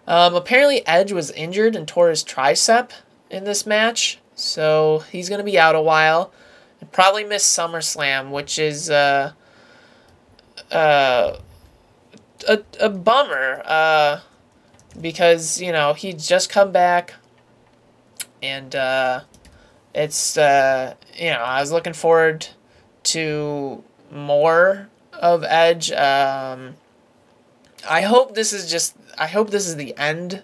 Um, 0.06 0.34
apparently, 0.34 0.86
Edge 0.86 1.12
was 1.12 1.30
injured 1.32 1.76
and 1.76 1.86
tore 1.86 2.08
his 2.08 2.24
tricep 2.24 2.90
in 3.28 3.44
this 3.44 3.66
match, 3.66 4.18
so 4.34 5.04
he's 5.12 5.28
going 5.28 5.38
to 5.38 5.44
be 5.44 5.58
out 5.58 5.74
a 5.74 5.82
while 5.82 6.32
probably 6.92 7.24
miss 7.24 7.44
SummerSlam, 7.44 8.30
which 8.30 8.58
is 8.58 8.90
uh, 8.90 9.32
uh, 10.70 11.36
a, 12.48 12.62
a 12.80 12.88
bummer 12.88 13.62
uh, 13.64 14.20
because, 15.00 15.60
you 15.60 15.72
know, 15.72 15.94
he'd 15.94 16.18
just 16.18 16.50
come 16.50 16.72
back 16.72 17.14
and 18.42 18.74
uh, 18.74 19.20
it's, 19.94 20.36
uh, 20.36 20.94
you 21.14 21.30
know, 21.30 21.40
I 21.40 21.60
was 21.60 21.72
looking 21.72 21.92
forward 21.92 22.48
to 23.04 23.82
more 24.10 24.88
of 25.12 25.44
Edge. 25.44 25.92
Um, 25.92 26.74
I 27.88 28.02
hope 28.02 28.34
this 28.34 28.52
is 28.52 28.70
just, 28.70 28.96
I 29.18 29.26
hope 29.26 29.50
this 29.50 29.66
is 29.66 29.76
the 29.76 29.96
end 29.96 30.42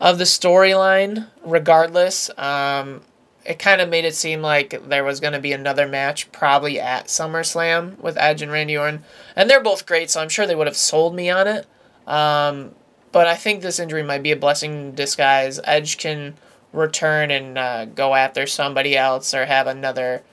of 0.00 0.18
the 0.18 0.24
storyline 0.24 1.28
regardless. 1.44 2.30
Um, 2.38 3.02
it 3.48 3.58
kind 3.58 3.80
of 3.80 3.88
made 3.88 4.04
it 4.04 4.14
seem 4.14 4.42
like 4.42 4.88
there 4.88 5.02
was 5.02 5.20
going 5.20 5.32
to 5.32 5.40
be 5.40 5.54
another 5.54 5.88
match 5.88 6.30
probably 6.32 6.78
at 6.78 7.06
SummerSlam 7.06 7.98
with 7.98 8.18
Edge 8.18 8.42
and 8.42 8.52
Randy 8.52 8.76
Orton. 8.76 9.04
And 9.34 9.48
they're 9.48 9.62
both 9.62 9.86
great, 9.86 10.10
so 10.10 10.20
I'm 10.20 10.28
sure 10.28 10.46
they 10.46 10.54
would 10.54 10.66
have 10.66 10.76
sold 10.76 11.14
me 11.14 11.30
on 11.30 11.46
it. 11.46 11.66
Um, 12.06 12.74
but 13.10 13.26
I 13.26 13.36
think 13.36 13.62
this 13.62 13.78
injury 13.78 14.02
might 14.02 14.22
be 14.22 14.32
a 14.32 14.36
blessing 14.36 14.72
in 14.74 14.94
disguise. 14.94 15.58
Edge 15.64 15.96
can 15.96 16.34
return 16.74 17.30
and 17.30 17.56
uh, 17.56 17.84
go 17.86 18.14
after 18.14 18.46
somebody 18.46 18.94
else 18.94 19.32
or 19.32 19.46
have 19.46 19.66
another, 19.66 20.24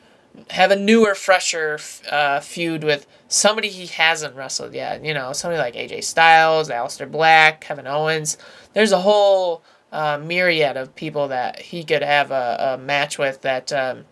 have 0.50 0.72
a 0.72 0.76
newer, 0.76 1.16
fresher 1.16 1.80
uh, 2.12 2.42
feud 2.42 2.84
with 2.84 3.08
somebody 3.30 3.70
he 3.70 3.86
hasn't 3.86 4.36
wrestled 4.36 4.74
yet. 4.74 5.06
You 5.06 5.14
know, 5.14 5.32
somebody 5.32 5.62
like 5.62 5.76
AJ 5.76 6.04
Styles, 6.04 6.68
Aleister 6.68 7.10
Black, 7.10 7.62
Kevin 7.62 7.88
Owens. 7.88 8.38
There's 8.74 8.92
a 8.92 9.00
whole 9.00 9.64
uh, 9.92 10.20
myriad 10.22 10.78
of 10.78 10.96
people 10.96 11.30
that 11.30 11.60
he 11.60 11.84
could 11.84 12.04
have 12.04 12.32
a, 12.32 12.76
a 12.76 12.78
match 12.78 13.18
with 13.18 13.42
that 13.42 13.72
um, 13.72 14.06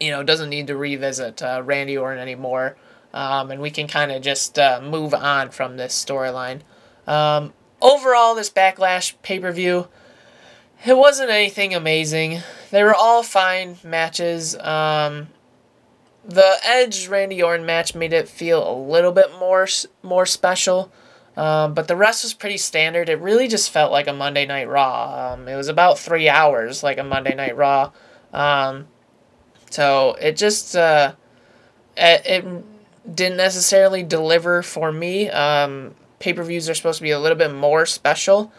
you 0.00 0.10
know 0.10 0.22
doesn't 0.22 0.50
need 0.50 0.66
to 0.66 0.76
revisit 0.76 1.42
uh, 1.42 1.62
Randy 1.64 1.96
Orton 1.96 2.20
anymore, 2.20 2.76
um, 3.12 3.50
and 3.50 3.60
we 3.60 3.70
can 3.70 3.86
kind 3.86 4.12
of 4.12 4.22
just 4.22 4.58
uh, 4.58 4.80
move 4.82 5.14
on 5.14 5.50
from 5.50 5.76
this 5.76 5.92
storyline. 5.92 6.60
Um, 7.06 7.52
overall, 7.80 8.34
this 8.34 8.50
Backlash 8.50 9.14
pay 9.22 9.38
per 9.38 9.52
view, 9.52 9.88
it 10.84 10.96
wasn't 10.96 11.30
anything 11.30 11.74
amazing. 11.74 12.40
They 12.70 12.82
were 12.82 12.94
all 12.94 13.22
fine 13.22 13.76
matches. 13.84 14.56
Um, 14.58 15.28
the 16.26 16.56
Edge 16.64 17.08
Randy 17.08 17.42
Orton 17.42 17.66
match 17.66 17.94
made 17.94 18.12
it 18.12 18.28
feel 18.28 18.68
a 18.68 18.74
little 18.74 19.12
bit 19.12 19.30
more 19.38 19.68
more 20.02 20.26
special. 20.26 20.90
Um, 21.36 21.74
but 21.74 21.88
the 21.88 21.96
rest 21.96 22.22
was 22.22 22.32
pretty 22.32 22.58
standard. 22.58 23.08
It 23.08 23.20
really 23.20 23.48
just 23.48 23.70
felt 23.70 23.90
like 23.90 24.06
a 24.06 24.12
Monday 24.12 24.46
Night 24.46 24.68
Raw. 24.68 25.32
Um, 25.32 25.48
it 25.48 25.56
was 25.56 25.68
about 25.68 25.98
three 25.98 26.28
hours, 26.28 26.82
like 26.82 26.98
a 26.98 27.04
Monday 27.04 27.34
Night 27.34 27.56
Raw. 27.56 27.90
Um, 28.32 28.86
so 29.70 30.16
it 30.20 30.36
just 30.36 30.76
uh, 30.76 31.14
it 31.96 32.64
didn't 33.12 33.36
necessarily 33.36 34.02
deliver 34.02 34.62
for 34.62 34.92
me. 34.92 35.28
Um, 35.30 35.94
Pay 36.20 36.32
per 36.32 36.44
views 36.44 36.70
are 36.70 36.74
supposed 36.74 36.98
to 36.98 37.02
be 37.02 37.10
a 37.10 37.18
little 37.18 37.36
bit 37.36 37.52
more 37.52 37.84
special. 37.84 38.52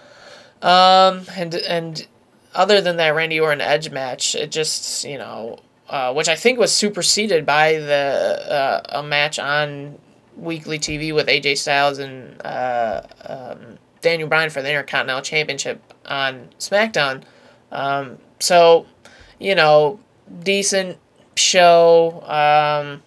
Um, 0.61 1.26
and 1.36 1.55
and 1.55 2.07
other 2.53 2.82
than 2.82 2.97
that 2.97 3.09
Randy 3.15 3.39
Orton 3.39 3.61
Edge 3.61 3.89
match, 3.89 4.36
it 4.36 4.51
just 4.51 5.05
you 5.05 5.17
know, 5.17 5.59
uh, 5.89 6.13
which 6.13 6.28
I 6.28 6.36
think 6.36 6.59
was 6.59 6.73
superseded 6.73 7.45
by 7.45 7.73
the 7.73 8.84
uh, 8.93 8.99
a 8.99 9.03
match 9.03 9.39
on 9.39 9.97
weekly 10.38 10.80
TV 10.80 11.14
with 11.14 11.28
AJ 11.28 11.58
Styles 11.58 12.00
and 12.00 12.42
uh, 12.46 13.02
um, 13.26 13.78
Daniel 14.02 14.30
Bryan 14.30 14.50
for 14.50 14.62
the 14.62 14.70
Intercontinental 14.70 15.22
Championship 15.22 15.82
on 16.06 16.50
SmackDown. 16.60 17.24
Um, 17.72 18.18
so, 18.40 18.86
you 19.40 19.56
know, 19.56 20.00
decent 20.44 20.98
show, 21.36 22.22
um, 22.28 23.02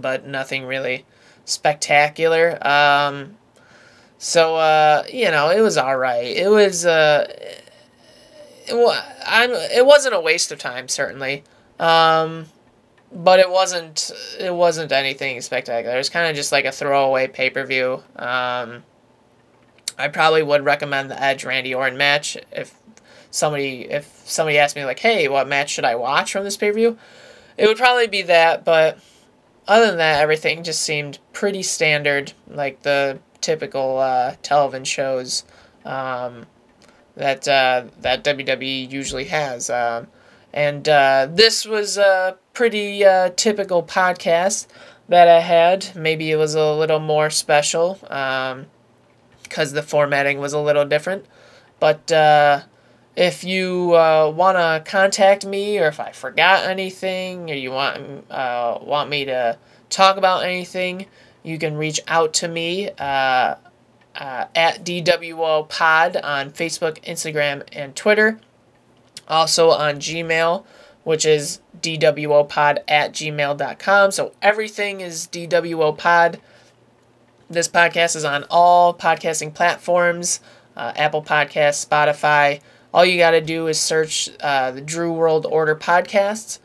but 0.00 0.26
nothing 0.26 0.64
really 0.64 1.04
spectacular. 1.44 2.58
Um, 2.66 3.36
so, 4.18 4.56
uh, 4.56 5.04
you 5.12 5.30
know, 5.30 5.50
it 5.50 5.60
was 5.60 5.76
all 5.76 5.96
right. 5.96 6.24
It 6.24 6.50
was, 6.50 6.84
uh, 6.84 7.26
it, 8.66 9.04
I'm, 9.26 9.50
it 9.50 9.86
wasn't 9.86 10.14
a 10.14 10.20
waste 10.20 10.52
of 10.52 10.58
time, 10.58 10.88
certainly. 10.88 11.44
Um, 11.78 12.46
but 13.12 13.40
it 13.40 13.50
wasn't 13.50 14.10
it 14.38 14.54
wasn't 14.54 14.92
anything 14.92 15.40
spectacular. 15.40 15.94
It 15.94 15.98
was 15.98 16.10
kind 16.10 16.28
of 16.28 16.36
just 16.36 16.52
like 16.52 16.64
a 16.64 16.72
throwaway 16.72 17.28
pay 17.28 17.50
per 17.50 17.64
view. 17.64 18.02
Um, 18.16 18.84
I 19.98 20.08
probably 20.08 20.42
would 20.42 20.64
recommend 20.64 21.10
the 21.10 21.20
Edge 21.20 21.44
Randy 21.44 21.74
Orton 21.74 21.98
match 21.98 22.36
if 22.52 22.74
somebody 23.30 23.82
if 23.82 24.22
somebody 24.24 24.58
asked 24.58 24.76
me 24.76 24.84
like, 24.84 24.98
hey, 24.98 25.28
what 25.28 25.48
match 25.48 25.70
should 25.70 25.84
I 25.84 25.94
watch 25.96 26.32
from 26.32 26.44
this 26.44 26.56
pay 26.56 26.70
per 26.70 26.76
view? 26.76 26.98
It 27.56 27.66
would 27.66 27.76
probably 27.76 28.06
be 28.06 28.22
that, 28.22 28.64
but 28.64 28.98
other 29.66 29.86
than 29.86 29.98
that, 29.98 30.22
everything 30.22 30.62
just 30.62 30.80
seemed 30.80 31.18
pretty 31.32 31.62
standard, 31.62 32.32
like 32.46 32.82
the 32.82 33.18
typical 33.40 33.98
uh, 33.98 34.34
television 34.42 34.84
shows 34.84 35.44
um, 35.84 36.46
that 37.16 37.46
uh, 37.48 37.84
that 38.00 38.24
WWE 38.24 38.90
usually 38.90 39.24
has. 39.24 39.70
Um, 39.70 40.06
and 40.52 40.88
uh, 40.88 41.28
this 41.30 41.66
was 41.66 41.98
a 41.98 42.38
pretty 42.54 43.04
uh, 43.04 43.30
typical 43.36 43.82
podcast 43.82 44.66
that 45.08 45.28
I 45.28 45.40
had. 45.40 45.94
Maybe 45.94 46.30
it 46.30 46.36
was 46.36 46.54
a 46.54 46.72
little 46.72 47.00
more 47.00 47.30
special 47.30 47.98
because 48.00 48.52
um, 48.52 49.74
the 49.74 49.82
formatting 49.82 50.38
was 50.38 50.52
a 50.52 50.60
little 50.60 50.84
different. 50.84 51.26
But 51.80 52.10
uh, 52.10 52.62
if 53.14 53.44
you 53.44 53.94
uh, 53.94 54.32
want 54.34 54.56
to 54.58 54.90
contact 54.90 55.46
me, 55.46 55.78
or 55.78 55.86
if 55.86 56.00
I 56.00 56.12
forgot 56.12 56.64
anything, 56.64 57.50
or 57.50 57.54
you 57.54 57.70
want 57.70 58.30
uh, 58.30 58.78
want 58.82 59.10
me 59.10 59.26
to 59.26 59.58
talk 59.90 60.16
about 60.16 60.44
anything, 60.44 61.06
you 61.42 61.58
can 61.58 61.76
reach 61.76 62.00
out 62.08 62.32
to 62.34 62.48
me 62.48 62.90
uh, 62.98 63.54
at 64.14 64.84
DWO 64.84 65.68
Pod 65.68 66.16
on 66.16 66.50
Facebook, 66.50 67.02
Instagram, 67.04 67.62
and 67.72 67.94
Twitter 67.94 68.40
also 69.28 69.70
on 69.70 69.96
Gmail, 69.96 70.64
which 71.04 71.24
is 71.24 71.60
dwopod 71.80 72.78
at 72.88 73.12
gmail.com. 73.12 74.10
So 74.10 74.32
everything 74.42 75.00
is 75.00 75.28
dwopod. 75.30 76.40
This 77.50 77.68
podcast 77.68 78.16
is 78.16 78.24
on 78.24 78.44
all 78.50 78.92
podcasting 78.92 79.54
platforms 79.54 80.40
uh, 80.78 80.92
Apple 80.96 81.22
Podcasts, 81.22 81.86
Spotify. 81.86 82.60
All 82.94 83.04
you 83.04 83.18
got 83.18 83.32
to 83.32 83.40
do 83.42 83.66
is 83.66 83.78
search 83.78 84.30
uh, 84.40 84.70
the 84.70 84.80
Drew 84.80 85.12
World 85.12 85.44
Order 85.44 85.74
podcasts. 85.74 86.60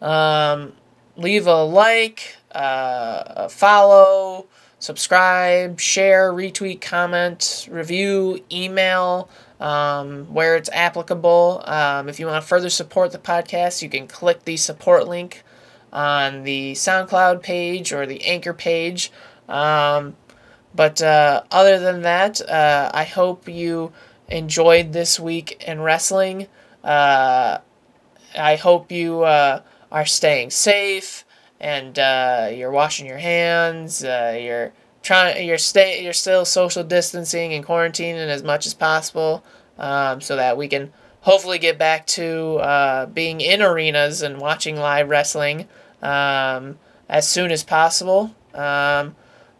Um, 0.00 0.74
leave 1.16 1.46
a 1.46 1.64
like, 1.64 2.36
uh, 2.54 3.22
a 3.26 3.48
follow, 3.48 4.46
subscribe, 4.78 5.80
share, 5.80 6.32
retweet, 6.32 6.80
comment, 6.80 7.66
review, 7.70 8.44
email 8.52 9.28
um, 9.64 10.26
where 10.26 10.56
it's 10.56 10.68
applicable. 10.74 11.62
Um, 11.64 12.10
if 12.10 12.20
you 12.20 12.26
want 12.26 12.42
to 12.42 12.46
further 12.46 12.68
support 12.68 13.12
the 13.12 13.18
podcast, 13.18 13.80
you 13.80 13.88
can 13.88 14.06
click 14.06 14.44
the 14.44 14.58
support 14.58 15.08
link 15.08 15.42
on 15.90 16.42
the 16.42 16.72
SoundCloud 16.72 17.42
page 17.42 17.90
or 17.90 18.04
the 18.04 18.22
Anchor 18.26 18.52
page. 18.52 19.10
Um, 19.48 20.16
but 20.74 21.00
uh, 21.00 21.44
other 21.50 21.78
than 21.78 22.02
that, 22.02 22.46
uh, 22.46 22.90
I 22.92 23.04
hope 23.04 23.48
you 23.48 23.92
enjoyed 24.28 24.92
this 24.92 25.18
week 25.18 25.64
in 25.66 25.80
wrestling. 25.80 26.46
Uh, 26.82 27.58
I 28.38 28.56
hope 28.56 28.92
you 28.92 29.22
uh, 29.22 29.62
are 29.90 30.04
staying 30.04 30.50
safe 30.50 31.24
and 31.58 31.98
uh, 31.98 32.50
you're 32.52 32.70
washing 32.70 33.06
your 33.06 33.18
hands. 33.18 34.04
Uh, 34.04 34.38
you're 34.38 34.74
trying 35.02 35.46
you're 35.46 35.58
stay 35.58 36.02
you're 36.02 36.14
still 36.14 36.44
social 36.44 36.82
distancing 36.82 37.52
and 37.52 37.64
quarantining 37.64 38.28
as 38.28 38.42
much 38.42 38.66
as 38.66 38.74
possible 38.74 39.44
um, 39.78 40.20
so 40.20 40.36
that 40.36 40.56
we 40.56 40.68
can 40.68 40.92
hopefully 41.24 41.58
get 41.58 41.78
back 41.78 42.06
to 42.06 42.56
uh, 42.56 43.06
being 43.06 43.40
in 43.40 43.62
arenas 43.62 44.22
and 44.22 44.38
watching 44.38 44.76
live 44.76 45.08
wrestling 45.08 45.66
um, 46.02 46.78
as 47.08 47.26
soon 47.26 47.50
as 47.50 47.64
possible 47.64 48.34
um, 48.54 49.16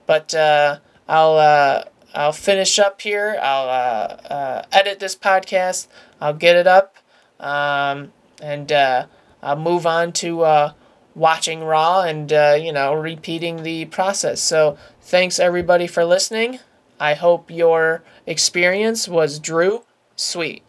but 0.06 0.34
uh, 0.34 0.78
I'll 1.08 1.36
uh, 1.36 1.84
I'll 2.14 2.32
finish 2.32 2.78
up 2.78 3.00
here 3.00 3.38
I'll 3.42 3.68
uh, 3.68 4.32
uh, 4.32 4.62
edit 4.72 5.00
this 5.00 5.16
podcast 5.16 5.88
I'll 6.20 6.34
get 6.34 6.56
it 6.56 6.66
up 6.66 6.98
um, 7.40 8.12
and 8.42 8.70
uh, 8.70 9.06
I'll 9.42 9.56
move 9.56 9.86
on 9.86 10.12
to 10.12 10.74
watching 11.14 11.62
Raw 11.62 12.02
and, 12.02 12.30
you 12.62 12.72
know, 12.72 12.92
repeating 12.92 13.62
the 13.62 13.86
process. 13.86 14.40
So 14.40 14.76
thanks 15.00 15.38
everybody 15.38 15.86
for 15.86 16.04
listening. 16.04 16.58
I 17.00 17.14
hope 17.14 17.50
your 17.50 18.02
experience 18.26 19.08
was 19.08 19.38
Drew 19.38 19.84
sweet. 20.16 20.62